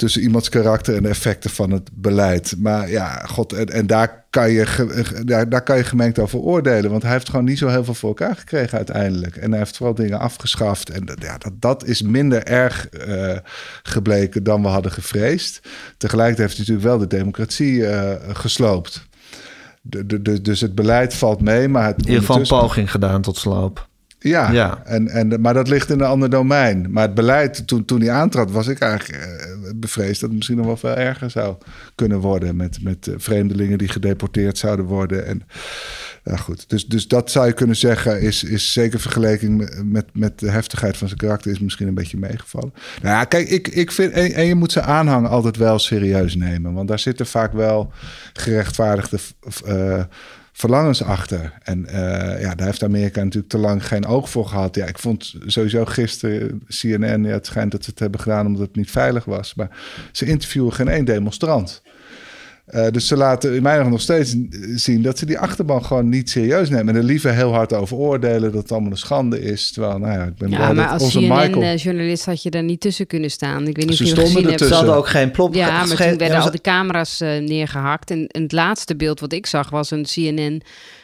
tussen 0.00 0.22
iemands 0.22 0.48
karakter 0.48 0.96
en 0.96 1.02
de 1.02 1.08
effecten 1.08 1.50
van 1.50 1.70
het 1.70 1.90
beleid. 1.94 2.54
Maar 2.58 2.90
ja, 2.90 3.22
god, 3.26 3.52
en, 3.52 3.66
en 3.66 3.86
daar, 3.86 4.24
kan 4.30 4.50
je 4.50 4.66
ge- 4.66 5.22
daar, 5.24 5.48
daar 5.48 5.62
kan 5.62 5.76
je 5.76 5.84
gemengd 5.84 6.18
over 6.18 6.38
oordelen. 6.38 6.90
Want 6.90 7.02
hij 7.02 7.12
heeft 7.12 7.28
gewoon 7.28 7.44
niet 7.44 7.58
zo 7.58 7.68
heel 7.68 7.84
veel 7.84 7.94
voor 7.94 8.08
elkaar 8.08 8.36
gekregen 8.36 8.76
uiteindelijk. 8.76 9.36
En 9.36 9.50
hij 9.50 9.58
heeft 9.58 9.76
vooral 9.76 9.94
dingen 9.94 10.18
afgeschaft. 10.18 10.90
En 10.90 11.04
dat- 11.04 11.22
ja, 11.22 11.38
dat, 11.38 11.52
dat 11.58 11.84
is 11.86 12.02
minder 12.02 12.44
erg 12.44 12.88
eh, 12.88 13.36
gebleken 13.82 14.42
dan 14.42 14.62
we 14.62 14.68
hadden 14.68 14.92
gevreesd. 14.92 15.60
Tegelijkertijd 15.96 16.48
heeft 16.48 16.66
hij 16.66 16.74
natuurlijk 16.76 16.98
wel 16.98 17.08
de 17.08 17.16
democratie 17.16 17.86
eh, 17.86 18.34
gesloopt. 18.36 19.08
De, 19.82 20.06
de, 20.06 20.22
de- 20.22 20.40
dus 20.42 20.60
het 20.60 20.74
beleid 20.74 21.14
valt 21.14 21.40
mee, 21.40 21.68
maar 21.68 21.86
het 21.86 21.96
In 21.98 22.02
ieder 22.04 22.20
geval 22.20 22.34
ondertussen- 22.36 22.66
poging 22.68 22.90
gedaan 22.90 23.22
tot 23.22 23.36
sloop. 23.36 23.88
ja, 24.18 24.50
Ja. 24.50 24.82
En, 24.84 25.08
en, 25.08 25.40
maar 25.40 25.54
dat 25.54 25.68
ligt 25.68 25.90
in 25.90 26.00
een 26.00 26.06
ander 26.06 26.30
domein. 26.30 26.86
Maar 26.90 27.02
het 27.02 27.14
beleid, 27.14 27.66
toen, 27.66 27.84
toen 27.84 28.00
hij 28.00 28.10
aantrad, 28.10 28.50
was 28.50 28.66
ik 28.66 28.78
eigenlijk 28.80 29.22
eh, 29.22 29.28
bevreesd 29.76 30.20
dat 30.20 30.28
het 30.28 30.38
misschien 30.38 30.56
nog 30.56 30.66
wel 30.66 30.76
veel 30.76 30.96
erger 30.96 31.30
zou 31.30 31.56
kunnen 31.94 32.18
worden. 32.18 32.56
Met, 32.56 32.82
met 32.82 33.06
eh, 33.06 33.14
vreemdelingen 33.16 33.78
die 33.78 33.88
gedeporteerd 33.88 34.58
zouden 34.58 34.84
worden. 34.84 35.26
En, 35.26 35.42
goed. 36.38 36.68
Dus, 36.68 36.86
dus 36.86 37.08
dat 37.08 37.30
zou 37.30 37.46
je 37.46 37.52
kunnen 37.52 37.76
zeggen, 37.76 38.20
is, 38.20 38.44
is 38.44 38.72
zeker 38.72 39.00
vergeleken 39.00 39.56
met, 39.90 40.06
met, 40.12 40.38
de 40.38 40.50
heftigheid 40.50 40.96
van 40.96 41.06
zijn 41.06 41.20
karakter, 41.20 41.50
is 41.50 41.58
misschien 41.58 41.88
een 41.88 41.94
beetje 41.94 42.18
meegevallen. 42.18 42.72
Nou 43.02 43.14
ja, 43.14 43.24
kijk, 43.24 43.48
ik, 43.48 43.68
ik 43.68 43.92
vind, 43.92 44.12
en, 44.12 44.32
en 44.32 44.46
je 44.46 44.54
moet 44.54 44.72
zijn 44.72 44.84
aanhang 44.84 45.28
altijd 45.28 45.56
wel 45.56 45.78
serieus 45.78 46.34
nemen. 46.34 46.72
Want 46.72 46.88
daar 46.88 46.98
zitten 46.98 47.26
vaak 47.26 47.52
wel 47.52 47.92
gerechtvaardigde. 48.32 49.18
eh, 49.64 50.04
verlangens 50.52 51.02
achter. 51.02 51.52
En 51.62 51.86
eh, 51.86 52.40
ja, 52.40 52.54
daar 52.54 52.66
heeft 52.66 52.82
Amerika 52.82 53.22
natuurlijk 53.22 53.52
te 53.52 53.58
lang 53.58 53.86
geen 53.86 54.06
oog 54.06 54.30
voor 54.30 54.46
gehad. 54.46 54.74
Ja, 54.74 54.86
ik 54.86 54.98
vond 54.98 55.34
sowieso 55.46 55.84
gisteren 55.84 56.62
CNN, 56.66 57.24
ja, 57.24 57.32
het 57.32 57.46
schijnt 57.46 57.72
dat 57.72 57.84
ze 57.84 57.90
het 57.90 57.98
hebben 57.98 58.20
gedaan 58.20 58.46
omdat 58.46 58.66
het 58.66 58.76
niet 58.76 58.90
veilig 58.90 59.24
was. 59.24 59.54
Maar 59.54 59.70
ze 60.12 60.26
interviewen 60.26 60.72
geen 60.72 60.88
één 60.88 61.04
demonstrant. 61.04 61.82
Eh, 62.70 62.88
dus 62.90 63.06
ze 63.06 63.16
laten 63.16 63.54
in 63.54 63.62
mijn 63.62 63.78
ogen 63.78 63.90
nog 63.90 64.00
steeds 64.00 64.36
zien 64.74 65.02
dat 65.02 65.18
ze 65.18 65.26
die 65.26 65.38
achterban 65.38 65.84
gewoon 65.84 66.08
niet 66.08 66.30
serieus 66.30 66.68
nemen. 66.70 66.88
En 66.88 66.96
er 67.00 67.02
liever 67.06 67.34
heel 67.34 67.52
hard 67.52 67.72
over 67.72 67.96
oordelen 67.96 68.52
dat 68.52 68.62
het 68.62 68.72
allemaal 68.72 68.90
een 68.90 68.96
schande 68.96 69.40
is. 69.42 69.72
Terwijl, 69.72 69.98
nou 69.98 70.12
ja, 70.12 70.24
ik 70.24 70.36
ben 70.36 70.50
Ja, 70.50 70.56
blij 70.56 70.74
maar 70.74 70.90
dat 70.92 71.00
als. 71.00 71.12
CNN-journalist 71.12 72.24
had 72.24 72.42
je 72.42 72.50
daar 72.50 72.62
niet 72.62 72.80
tussen 72.80 73.06
kunnen 73.06 73.30
staan. 73.30 73.66
Ik 73.66 73.76
weet 73.76 73.86
niet 73.86 73.96
Ze 73.96 74.02
of 74.02 74.08
je 74.08 74.14
stonden 74.14 74.32
gezien 74.34 74.48
hebt. 74.48 74.64
Ze 74.64 74.74
hadden 74.74 74.94
ook 74.94 75.08
geen 75.08 75.30
plop. 75.30 75.54
Ja, 75.54 75.70
maar 75.70 75.86
toen 75.86 75.96
werden 75.96 76.26
ja, 76.26 76.36
al 76.36 76.42
ze- 76.42 76.50
die 76.50 76.60
camera's 76.60 77.20
eh, 77.20 77.38
neergehakt. 77.38 78.10
En, 78.10 78.26
en 78.26 78.42
het 78.42 78.52
laatste 78.52 78.96
beeld 78.96 79.20
wat 79.20 79.32
ik 79.32 79.46
zag 79.46 79.70
was 79.70 79.90
een 79.90 80.06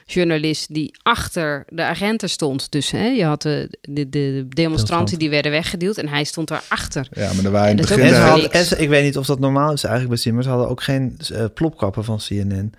CNN-journalist 0.07 0.75
die 0.75 0.95
achter 1.03 1.65
de 1.69 1.83
agenten 1.83 2.31
stond. 2.31 2.71
Dus 2.73 2.91
hè, 2.91 3.07
je 3.07 3.25
had 3.25 3.43
de, 3.43 3.79
de, 3.81 4.09
de 4.09 4.47
demonstranten 4.49 5.19
die 5.19 5.31
werden 5.31 5.51
weggeduwd 5.51 5.97
en 5.97 6.09
hij 6.09 6.25
stond 6.25 6.49
daarachter. 6.49 7.09
Ja, 7.13 7.33
maar 7.33 7.45
er 7.45 7.51
waren 7.51 7.71
in 7.71 7.79
het 7.79 7.89
begin... 7.89 8.03
En 8.05 8.09
ze 8.09 8.15
Ja, 8.15 8.21
hadden, 8.27 8.43
niks. 8.43 8.55
en 8.59 8.65
ze- 8.65 8.77
ik 8.83 8.89
weet 8.89 9.05
niet 9.05 9.17
of 9.19 9.27
dat 9.27 9.39
normaal 9.39 9.73
is 9.73 9.85
eigenlijk 9.85 10.15
bij 10.15 10.23
Simmers. 10.23 10.47
Ze 10.47 10.53
hadden 10.53 10.69
ook 10.71 10.83
geen 10.83 11.17
eh, 11.33 11.45
plopkappen 11.55 12.05
van 12.05 12.19
CNN. 12.19 12.73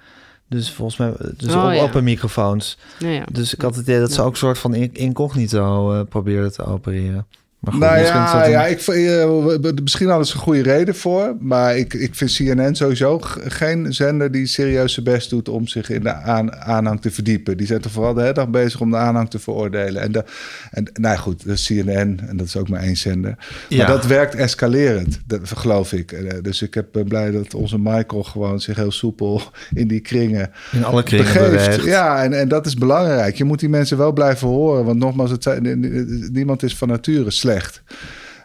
Dus 0.50 0.72
volgens 0.72 0.98
mij, 0.98 1.14
dus 1.38 1.54
Oh, 1.54 1.66
op, 1.66 1.72
ja. 1.72 1.82
open 1.82 2.04
microfoons. 2.04 2.78
Nou 3.00 3.14
ja. 3.14 3.24
Dus 3.32 3.54
ik 3.54 3.62
had 3.62 3.76
het 3.76 3.84
idee 3.84 4.00
dat 4.00 4.12
ze 4.12 4.22
ook 4.22 4.32
een 4.32 4.38
soort 4.38 4.58
van 4.58 4.74
in- 4.76 4.94
incognito 4.94 5.94
eh 5.94 6.06
probeerden 6.10 6.54
te 6.54 6.64
opereren. 6.66 7.26
Maar 7.60 7.72
goed, 7.74 7.82
nou 7.82 7.96
misschien 8.00 8.40
ja, 8.40 8.46
ja 8.46 8.66
ik, 8.66 8.80
eh, 8.82 9.74
misschien 9.84 10.08
hadden 10.08 10.28
ze 10.28 10.34
een 10.34 10.40
goede 10.40 10.62
reden 10.62 10.96
voor. 10.96 11.36
Maar 11.40 11.78
ik, 11.78 11.94
ik 11.94 12.16
vind 12.16 12.34
CNN 12.36 12.76
sowieso 12.76 13.20
geen 13.48 13.94
zender 13.94 14.32
die 14.32 14.46
serieus 14.46 14.94
zijn 14.94 15.06
best 15.06 15.30
doet 15.30 15.50
om 15.50 15.68
zich 15.68 15.90
in 15.90 16.04
de 16.04 16.14
aan, 16.14 16.56
aanhang 16.56 17.02
te 17.02 17.12
verdiepen. 17.12 17.58
Die 17.58 17.68
zijn 17.68 17.82
toch 17.82 17.92
vooral 17.92 18.14
de 18.14 18.22
hele 18.22 18.34
dag 18.34 18.50
bezig 18.50 18.82
om 18.82 18.92
de 18.92 18.98
aanhang 18.98 19.30
te 19.30 19.40
veroordelen. 19.40 20.02
En, 20.02 20.12
de, 20.12 20.24
en 20.72 20.90
nou 20.94 21.18
goed, 21.18 21.44
CNN, 21.66 22.20
en 22.28 22.38
dat 22.38 22.46
is 22.48 22.58
ook 22.58 22.70
maar 22.70 22.82
één 22.82 22.98
zender. 22.98 23.36
Ja. 23.70 23.78
Maar 23.78 23.88
dat 23.88 24.06
werkt 24.06 24.36
escalerend, 24.36 25.20
dat 25.26 25.40
geloof 25.56 25.94
ik. 25.94 26.12
Eh, 26.12 26.34
Dus 26.42 26.62
ik 26.62 26.74
heb- 26.74 26.88
ben 26.92 27.08
blij 27.08 27.32
dat 27.32 27.54
onze 27.54 27.80
Michael 27.80 28.24
gewoon 28.24 28.60
zich 28.60 28.76
heel 28.76 28.92
soepel 28.92 29.42
in 29.74 29.88
die 29.88 30.00
kringen 30.00 30.52
in 30.72 30.84
alle 30.84 31.04
kringen 31.04 31.26
begeeft. 31.26 31.46
beweegt. 31.52 31.84
Ja, 31.84 32.24
en, 32.24 32.34
en 32.40 32.48
dat 32.48 32.66
is 32.66 32.74
belangrijk. 32.74 33.36
Je 33.36 33.44
moet 33.44 33.60
die 33.60 33.70
mensen 33.70 33.98
wel 33.98 34.12
blijven 34.12 34.48
horen. 34.48 34.86
Want 34.86 35.00
nogmaals, 35.00 35.32
het 35.32 35.44
zijn, 35.44 35.80
niemand 36.34 36.64
is 36.64 36.76
van 36.78 36.88
nature 36.88 37.32
slecht. 37.52 37.82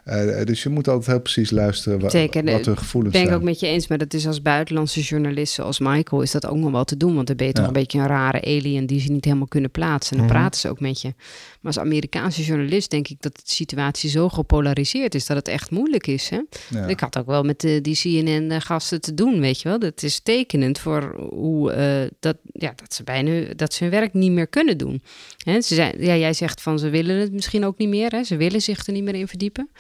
Eh, 0.05 0.45
dus 0.45 0.63
je 0.63 0.69
moet 0.69 0.89
altijd 0.89 1.07
heel 1.07 1.21
precies 1.21 1.51
luisteren 1.51 2.01
wa- 2.01 2.09
Zeker, 2.09 2.45
wat 2.45 2.65
hun 2.65 2.73
Ik 2.75 2.79
gevoelens 2.79 3.13
ben 3.13 3.23
ik 3.23 3.29
zijn. 3.29 3.39
ook 3.41 3.45
met 3.47 3.61
je 3.61 3.67
eens, 3.67 3.87
maar 3.89 3.99
dat 3.99 4.15
is 4.15 4.27
als 4.27 4.43
buitenlandse 4.43 5.01
journalist 5.01 5.53
zoals 5.53 5.79
Michael 5.79 6.23
is 6.23 6.31
dat 6.31 6.47
ook 6.47 6.57
nog 6.57 6.71
wel 6.71 6.85
te 6.85 6.97
doen. 6.97 7.15
Want 7.15 7.27
dan 7.27 7.37
ben 7.37 7.47
je 7.47 7.53
toch 7.53 7.67
een 7.67 7.73
beetje 7.73 7.99
een 7.99 8.07
rare 8.07 8.41
alien 8.43 8.87
die 8.87 9.01
ze 9.01 9.13
niet 9.13 9.25
helemaal 9.25 9.47
kunnen 9.47 9.71
plaatsen. 9.71 10.13
En 10.17 10.19
dan 10.23 10.27
Mhm. 10.31 10.39
praten 10.39 10.61
ze 10.61 10.69
ook 10.69 10.81
met 10.81 11.01
je. 11.01 11.15
Maar 11.63 11.73
als 11.75 11.79
Amerikaanse 11.79 12.43
journalist 12.43 12.91
denk 12.91 13.09
ik 13.09 13.17
dat 13.21 13.35
de 13.35 13.43
situatie 13.45 14.11
zo 14.11 14.29
gepolariseerd 14.29 15.15
is 15.15 15.27
dat 15.27 15.37
het 15.37 15.49
echt 15.49 15.71
moeilijk 15.71 16.07
is. 16.07 16.29
Hè? 16.29 16.41
Ja. 16.71 16.87
Ik 16.87 17.01
had 17.01 17.19
ook 17.19 17.27
wel 17.27 17.43
met 17.43 17.61
de, 17.61 17.81
die 17.81 17.97
CNN-gasten 17.97 19.01
te 19.01 19.15
doen, 19.15 19.41
weet 19.41 19.61
je 19.61 19.69
wel. 19.69 19.79
Dat 19.79 20.03
is 20.03 20.21
tekenend 20.21 20.79
voor 20.79 21.29
hoe 21.31 21.73
eh, 21.73 22.11
dat, 22.21 22.37
ja, 22.53 22.73
dat 22.77 22.95
ze 22.95 23.03
bijna 23.03 23.55
dat 23.55 23.75
ze 23.75 23.83
hun 23.83 23.93
werk 23.93 24.15
niet 24.15 24.33
meer 24.33 24.47
kunnen 24.47 24.79
doen. 24.79 25.03
Hè? 25.37 25.61
Ze 25.61 25.75
zijn, 25.75 25.95
ja, 25.99 26.17
jij 26.17 26.33
zegt 26.33 26.63
van 26.63 26.79
ze 26.79 26.89
willen 26.89 27.17
het 27.17 27.33
misschien 27.33 27.65
ook 27.65 27.79
niet 27.79 27.89
meer. 27.89 28.11
Hè? 28.11 28.25
Ze 28.25 28.37
willen 28.37 28.63
zich 28.63 28.87
er 28.87 28.93
niet 28.93 29.05
meer 29.05 29.15
in 29.15 29.29
verdiepen. 29.29 29.71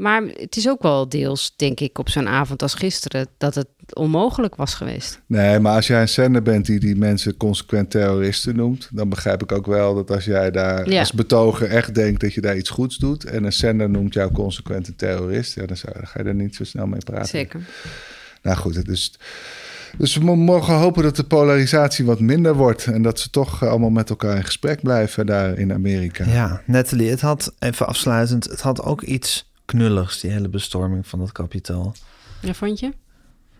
Maar 0.00 0.22
het 0.22 0.56
is 0.56 0.68
ook 0.68 0.82
wel 0.82 1.08
deels, 1.08 1.52
denk 1.56 1.80
ik, 1.80 1.98
op 1.98 2.08
zo'n 2.08 2.28
avond 2.28 2.62
als 2.62 2.74
gisteren, 2.74 3.26
dat 3.38 3.54
het 3.54 3.66
onmogelijk 3.92 4.56
was 4.56 4.74
geweest. 4.74 5.20
Nee, 5.26 5.58
maar 5.58 5.74
als 5.74 5.86
jij 5.86 6.00
een 6.00 6.08
zender 6.08 6.42
bent 6.42 6.66
die 6.66 6.80
die 6.80 6.96
mensen 6.96 7.36
consequent 7.36 7.90
terroristen 7.90 8.56
noemt, 8.56 8.88
dan 8.92 9.08
begrijp 9.08 9.42
ik 9.42 9.52
ook 9.52 9.66
wel 9.66 9.94
dat 9.94 10.10
als 10.10 10.24
jij 10.24 10.50
daar 10.50 10.90
Ja. 10.90 11.00
als 11.00 11.12
betoger 11.12 11.68
echt 11.70 11.94
denkt 11.94 12.20
dat 12.20 12.34
je 12.34 12.40
daar 12.40 12.56
iets 12.56 12.70
goeds 12.70 12.96
doet 12.96 13.24
en 13.24 13.44
een 13.44 13.52
zender 13.52 13.90
noemt 13.90 14.14
jou 14.14 14.32
consequent 14.32 14.88
een 14.88 14.96
terrorist, 14.96 15.54
ja, 15.54 15.66
dan, 15.66 15.76
zou, 15.76 15.92
dan 15.92 16.06
ga 16.06 16.20
je 16.22 16.28
er 16.28 16.34
niet 16.34 16.54
zo 16.54 16.64
snel 16.64 16.86
mee 16.86 17.00
praten. 17.04 17.28
Zeker. 17.28 17.60
Nou 18.42 18.56
goed, 18.56 18.74
het 18.74 18.88
is. 18.88 19.12
Dus 19.98 20.16
we 20.16 20.24
mo- 20.24 20.36
mogen 20.36 20.74
hopen 20.74 21.02
dat 21.02 21.16
de 21.16 21.24
polarisatie 21.24 22.04
wat 22.04 22.20
minder 22.20 22.54
wordt 22.54 22.84
en 22.86 23.02
dat 23.02 23.20
ze 23.20 23.30
toch 23.30 23.62
eh, 23.62 23.68
allemaal 23.68 23.90
met 23.90 24.10
elkaar 24.10 24.36
in 24.36 24.44
gesprek 24.44 24.82
blijven 24.82 25.26
daar 25.26 25.58
in 25.58 25.72
Amerika. 25.72 26.24
Ja, 26.24 26.62
Natalie, 26.66 27.10
het 27.10 27.20
had, 27.20 27.52
even 27.58 27.86
afsluitend, 27.86 28.44
het 28.44 28.60
had 28.60 28.82
ook 28.82 29.02
iets 29.02 29.49
knulligs, 29.70 30.20
die 30.20 30.30
hele 30.30 30.48
bestorming 30.48 31.06
van 31.06 31.18
dat 31.18 31.32
kapitaal. 31.32 31.94
Ja, 32.42 32.54
vond 32.54 32.80
je? 32.80 32.92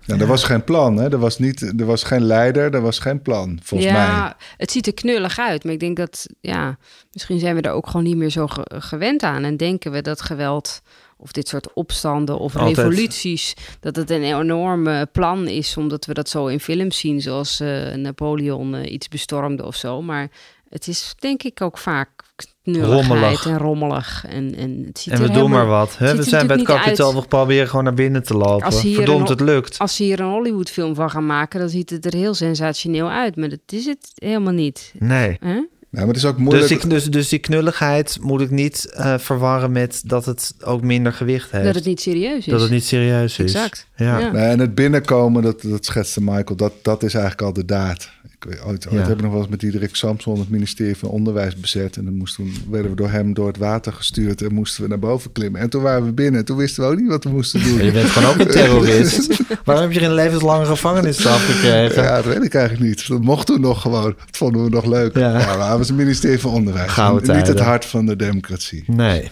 Nou, 0.07 0.21
er 0.21 0.27
was 0.27 0.45
geen 0.45 0.65
plan, 0.65 0.97
hè? 0.97 1.11
Er 1.13 1.19
was, 1.19 1.39
niet, 1.39 1.81
er 1.81 1.87
was 1.87 2.03
geen 2.03 2.23
leider, 2.23 2.75
er 2.75 2.81
was 2.81 2.99
geen 2.99 3.23
plan, 3.23 3.59
volgens 3.63 3.91
ja, 3.91 4.23
mij. 4.23 4.33
het 4.57 4.71
ziet 4.71 4.87
er 4.87 4.95
knullig 4.95 5.39
uit. 5.39 5.65
Maar 5.65 5.73
ik 5.73 5.81
denk 5.81 5.97
dat, 5.97 6.27
ja, 6.41 6.79
misschien 7.13 7.39
zijn 7.39 7.55
we 7.55 7.61
er 7.61 7.73
ook 7.73 7.87
gewoon 7.87 8.03
niet 8.05 8.17
meer 8.17 8.31
zo 8.31 8.47
ge- 8.47 8.67
gewend 8.79 9.23
aan. 9.23 9.45
En 9.45 9.57
denken 9.57 9.93
we 9.93 10.03
dat 10.03 10.21
geweld 10.23 10.81
of 11.17 11.33
dit 11.33 11.49
soort 11.49 11.73
opstanden 11.73 12.39
of 12.39 12.57
Altijd. 12.57 12.77
revoluties, 12.77 13.55
dat 13.81 13.97
het 13.97 14.11
een 14.11 14.23
enorme 14.23 15.09
plan 15.13 15.49
is, 15.49 15.77
omdat 15.77 16.07
we 16.07 16.15
dat 16.15 16.29
zo 16.29 16.47
in 16.47 16.61
films 16.61 16.99
zien, 16.99 17.21
zoals 17.21 17.61
eh, 17.61 17.95
Napoleon 17.95 18.75
eh, 18.75 18.93
iets 18.93 19.09
bestormde 19.09 19.65
of 19.67 19.77
zo. 19.77 20.03
Maar 20.03 20.29
het 20.69 20.89
is 20.89 21.15
denk 21.19 21.43
ik 21.43 21.63
ook 21.63 21.79
vaak 21.79 22.20
knulligheid 22.63 23.07
Rommelig. 23.09 23.47
en 23.47 23.59
rommelig. 23.59 24.25
En, 24.29 24.55
en, 24.57 24.83
het 24.87 24.99
ziet 24.99 25.13
En 25.13 25.19
er 25.21 25.27
we 25.27 25.33
doen 25.33 25.43
helemaal- 25.43 25.67
maar 25.67 25.79
wat. 25.79 25.99
Hè? 25.99 26.17
We 26.17 26.23
zijn 26.23 26.47
bij 26.47 26.57
het 26.57 26.65
kapitaal, 26.67 27.07
uit. 27.13 27.23
we 27.23 27.29
proberen 27.29 27.69
gewoon 27.69 27.85
naar 27.85 27.95
binnen 27.95 28.23
te 28.23 28.35
lopen. 28.37 28.67
Als 28.67 28.83
hier 28.83 28.95
Verdomd, 28.97 29.21
een- 29.29 29.37
het 29.37 29.41
lukt. 29.41 29.79
Als 29.79 29.97
ze 29.97 30.03
hier 30.03 30.21
een 30.21 30.31
Hollywood-film 30.31 30.95
van 30.95 31.11
gaan 31.11 31.27
maken, 31.27 31.61
dan 31.61 31.69
ziet 31.69 31.91
het 31.91 32.05
er 32.05 32.15
heel 32.15 32.35
sensationeel 32.35 33.11
uit. 33.11 33.37
Maar 33.37 33.49
dat 33.49 33.59
is 33.67 33.85
het 33.87 34.11
helemaal 34.15 34.53
niet. 34.53 34.93
Nee. 34.99 35.37
Hè? 35.41 35.61
Ja, 35.93 35.99
maar 35.99 36.07
het 36.09 36.17
is 36.17 36.25
ook 36.25 36.39
moeilijk. 36.39 36.69
Dus 36.69 36.79
die, 36.81 36.89
dus, 36.89 37.05
dus 37.05 37.29
die 37.29 37.39
knulligheid 37.39 38.19
moet 38.21 38.41
ik 38.41 38.51
niet 38.51 38.93
eh, 38.95 39.19
verwarren 39.19 39.73
met 39.73 40.03
dat 40.07 40.25
het 40.25 40.55
ook 40.65 40.83
minder 40.83 41.13
gewicht 41.13 41.51
heeft. 41.51 41.65
Dat 41.65 41.75
het 41.75 41.85
niet 41.85 42.01
serieus 42.01 42.39
is. 42.39 42.45
Dat 42.53 42.61
het 42.61 42.71
niet 42.71 42.85
serieus 42.85 43.39
is. 43.39 43.55
Exact. 43.55 43.87
Ja. 43.97 44.19
Ja. 44.19 44.31
Nee, 44.33 44.43
en 44.45 44.59
het 44.59 44.75
binnenkomen, 44.75 45.43
dat, 45.43 45.63
dat 45.63 45.85
schetste 45.85 46.21
Michael, 46.23 46.57
dat, 46.57 46.73
dat 46.83 47.03
is 47.03 47.15
eigenlijk 47.15 47.43
al 47.43 47.53
de 47.53 47.65
daad. 47.65 48.11
Ik, 48.45 48.47
weet- 48.51 48.63
ooit 48.65 48.87
ooit 48.89 49.01
Ja. 49.01 49.07
heb 49.09 49.17
ik 49.17 49.23
nog 49.23 49.31
wel 49.33 49.41
eens 49.41 49.51
met 49.51 49.61
Diederik 49.61 49.95
Samson 49.97 50.39
het 50.39 50.51
ministerie 50.51 50.97
van 50.97 51.09
Onderwijs 51.09 51.57
bezet. 51.57 51.97
En 51.97 52.05
dan 52.05 52.15
moesten, 52.15 52.45
we- 52.45 52.51
werden 52.71 52.91
we 52.91 52.97
door 52.97 53.11
hem 53.11 53.35
door 53.35 53.47
het 53.47 53.57
water 53.57 53.93
gestuurd 53.93 54.43
en 54.43 54.55
moesten 54.55 54.83
we 54.83 54.89
naar 54.89 54.99
boven 54.99 55.33
klimmen. 55.33 55.61
En 55.61 55.71
toen 55.71 55.83
waren 55.83 56.05
we 56.05 56.13
binnen 56.13 56.41
en 56.41 56.47
toen 56.47 56.57
wisten 56.57 56.85
we 56.85 56.91
ook 56.91 56.99
niet 57.01 57.09
wat 57.09 57.25
we 57.25 57.31
moesten 57.31 57.63
doen. 57.63 57.83
Je 57.85 57.93
bent 57.93 58.09
gewoon 58.09 58.29
ook 58.29 58.39
een 58.39 58.47
terrorist. 58.47 59.37
Waarom 59.65 59.85
heb 59.85 59.93
je 59.93 59.99
geen 60.01 60.15
levenslange 60.15 60.65
gevangenisstraf 60.65 61.47
gekregen? 61.47 62.03
Ja, 62.03 62.17
dat 62.17 62.25
weet 62.35 62.43
ik 62.45 62.55
eigenlijk 62.55 62.89
niet. 62.89 63.09
Dat 63.09 63.23
mocht 63.23 63.47
toen 63.47 63.61
nog 63.61 63.81
gewoon. 63.83 64.15
Dat 64.27 64.37
vonden 64.37 64.65
we 64.65 64.71
nog 64.71 64.85
leuk. 64.85 65.17
Ja. 65.17 65.39
Ja, 65.39 65.57
maar 65.57 65.69
het 65.69 65.79
was 65.79 65.89
het 65.89 65.97
ministerie 65.97 66.39
van 66.39 66.51
Onderwijs. 66.53 66.97
Niet 67.23 67.47
het 67.47 67.61
hart 67.61 67.85
van 67.85 68.07
de 68.07 68.17
democratie. 68.17 68.85
Nee. 68.87 69.31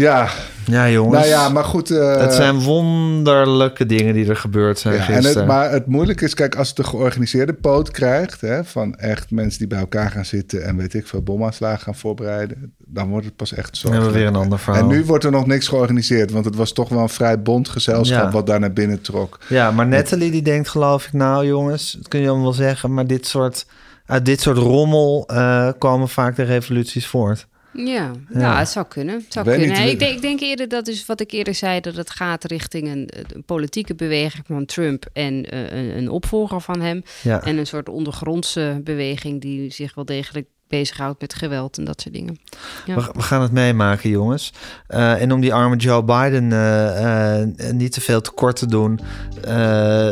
Ja, 0.00 0.28
Ja, 0.66 0.90
jongens. 0.90 1.16
nou 1.16 1.28
ja, 1.28 1.48
maar 1.48 1.64
goed. 1.64 1.90
eh, 1.90 2.16
het 2.20 2.32
zijn 2.32 2.58
wonderlijke 2.60 3.86
dingen 3.86 4.14
die 4.14 4.28
er 4.28 4.36
gebeurd 4.36 4.78
zijn 4.78 4.94
Ja, 4.94 5.00
en 5.00 5.06
gisteren. 5.14 5.38
het, 5.38 5.46
maar 5.46 5.70
het 5.70 5.86
moeilijke 5.86 6.24
is, 6.24 6.34
kijk, 6.34 6.54
als 6.56 6.68
het 6.68 6.78
een 6.78 6.84
georganiseerde 6.84 7.52
poot 7.52 7.90
krijgt, 7.90 8.40
hè, 8.40 8.64
van 8.64 8.94
echt 8.96 9.30
mensen 9.30 9.58
die 9.58 9.68
bij 9.68 9.78
elkaar 9.78 10.10
gaan 10.10 10.24
zitten 10.24 10.64
en 10.64 10.76
weet 10.76 10.94
ik 10.94 11.06
veel 11.06 11.22
bomaanslagen 11.22 11.80
gaan 11.80 11.94
voorbereiden, 11.94 12.74
dan 12.78 13.08
wordt 13.08 13.26
het 13.26 13.36
pas 13.36 13.54
echt 13.54 13.82
Dan 13.82 13.92
hebben 13.92 14.12
we 14.12 14.18
weer 14.18 14.26
een 14.26 14.36
ander 14.36 14.58
verhaal. 14.58 14.82
En 14.82 14.88
nu 14.88 15.04
wordt 15.04 15.24
er 15.24 15.30
nog 15.30 15.46
niks 15.46 15.68
georganiseerd, 15.68 16.30
want 16.30 16.44
het 16.44 16.56
was 16.56 16.72
toch 16.72 16.88
wel 16.88 17.02
een 17.02 17.08
vrij 17.08 17.42
bond 17.42 17.68
gezelschap 17.68 18.24
Ja. 18.24 18.30
wat 18.30 18.46
daar 18.46 18.60
naar 18.60 18.72
binnen 18.72 19.00
trok. 19.00 19.38
Ja, 19.48 19.70
maar 19.70 19.86
Natalie 19.86 20.30
die 20.30 20.42
denkt 20.42 20.68
geloof 20.68 21.06
ik, 21.06 21.12
nou 21.12 21.46
jongens, 21.46 21.92
dat 21.92 22.08
kun 22.08 22.20
je 22.20 22.26
allemaal 22.26 22.44
wel 22.44 22.52
zeggen, 22.54 22.94
maar 22.94 23.06
dit 23.06 23.26
soort, 23.26 23.66
uit 24.06 24.24
dit 24.24 24.40
soort 24.40 24.58
rommel 24.58 25.24
eh, 25.26 25.68
komen 25.78 26.08
vaak 26.08 26.36
de 26.36 26.42
revoluties 26.42 27.06
voort. 27.06 27.46
Ja, 27.72 28.10
ja. 28.32 28.58
het 28.58 28.68
zou 28.68 28.86
kunnen. 28.86 29.14
Het 29.14 29.32
zou 29.32 29.46
kunnen. 29.46 29.68
niet, 29.68 29.92
ik, 29.92 29.98
denk, 29.98 30.14
ik 30.14 30.22
denk 30.22 30.40
eerder 30.40 30.68
dat 30.68 30.88
is 30.88 31.06
wat 31.06 31.20
ik 31.20 31.30
eerder 31.30 31.54
zei, 31.54 31.80
dat 31.80 31.96
het 31.96 32.10
gaat 32.10 32.44
richting 32.44 32.88
een, 32.88 33.08
een 33.34 33.44
politieke 33.44 33.94
beweging 33.94 34.46
van 34.46 34.64
Trump 34.64 35.06
en 35.12 35.50
eh, 35.50 35.72
een, 35.72 35.96
een 35.96 36.08
opvolger 36.08 36.60
van 36.60 36.80
hem. 36.80 37.02
Ja. 37.22 37.42
En 37.42 37.56
een 37.56 37.66
soort 37.66 37.88
ondergrondse 37.88 38.80
beweging 38.84 39.40
die 39.40 39.72
zich 39.72 39.94
wel 39.94 40.04
degelijk 40.04 40.46
bezighoudt 40.70 41.20
met 41.20 41.34
geweld 41.34 41.78
en 41.78 41.84
dat 41.84 42.00
soort 42.00 42.14
dingen. 42.14 42.38
Ja. 42.86 42.94
We, 42.94 43.10
we 43.14 43.22
gaan 43.22 43.42
het 43.42 43.52
meemaken, 43.52 44.10
jongens. 44.10 44.52
Eh, 44.86 45.22
en 45.22 45.32
om 45.32 45.40
die 45.40 45.54
arme 45.54 45.76
Joe 45.76 46.04
Biden 46.04 46.52
eh, 46.52 47.40
eh, 47.40 47.48
niet 47.72 47.92
te 47.92 48.00
veel 48.00 48.20
tekort 48.20 48.56
te 48.56 48.66
doen, 48.66 49.00
eh, 49.44 50.10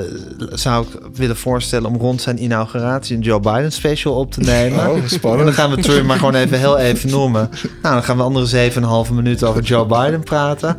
zou 0.52 0.86
ik 0.86 1.00
willen 1.12 1.36
voorstellen 1.36 1.90
om 1.90 1.96
rond 1.96 2.20
zijn 2.22 2.42
inauguratie 2.42 3.16
een 3.16 3.22
Joe 3.22 3.40
Biden 3.40 3.72
special 3.72 4.14
op 4.14 4.32
te 4.32 4.40
nemen. 4.40 4.88
Oh, 4.90 4.96
En 5.02 5.10
spannend. 5.10 5.44
dan 5.44 5.52
gaan 5.54 5.70
we 5.70 5.82
Trump 5.82 6.06
maar 6.06 6.18
gewoon 6.18 6.34
even 6.34 6.58
heel 6.58 6.78
even 6.78 7.10
noemen. 7.10 7.48
Nou, 7.82 7.94
dan 7.94 8.02
gaan 8.02 8.16
we 8.16 8.22
andere 8.22 8.70
7,5 9.06 9.12
minuten 9.14 9.48
over 9.48 9.62
Joe 9.62 9.86
Biden 9.86 10.22
praten. 10.22 10.76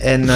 En 0.00 0.20
eh, 0.20 0.26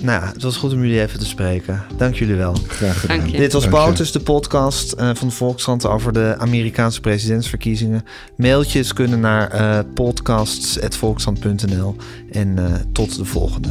nou 0.00 0.20
ja, 0.20 0.30
het 0.32 0.42
was 0.42 0.56
goed 0.56 0.72
om 0.72 0.80
jullie 0.80 1.00
even 1.00 1.18
te 1.18 1.26
spreken. 1.26 1.82
Dank 1.96 2.14
jullie 2.14 2.34
wel. 2.34 2.54
Graag 2.66 3.00
gedaan. 3.00 3.18
Dank 3.18 3.30
je. 3.30 3.36
Dit 3.36 3.52
was. 3.52 3.68
POTUS, 3.68 4.12
de 4.12 4.20
podcast 4.20 4.92
eh, 4.92 5.10
van 5.14 5.28
de 5.28 5.34
Volkskrant 5.34 5.86
over 5.86 6.12
de 6.12 6.34
Amerikaanse 6.38 7.00
presidentsverkiezingen. 7.00 8.04
Mailtjes 8.36 8.92
kunnen 8.92 9.20
naar 9.20 9.50
eh 9.50 9.78
podcasts.volkskrant.nl. 9.94 11.96
En 12.30 12.58
eh, 12.58 12.64
tot 12.92 13.16
de 13.16 13.24
volgende. 13.24 13.68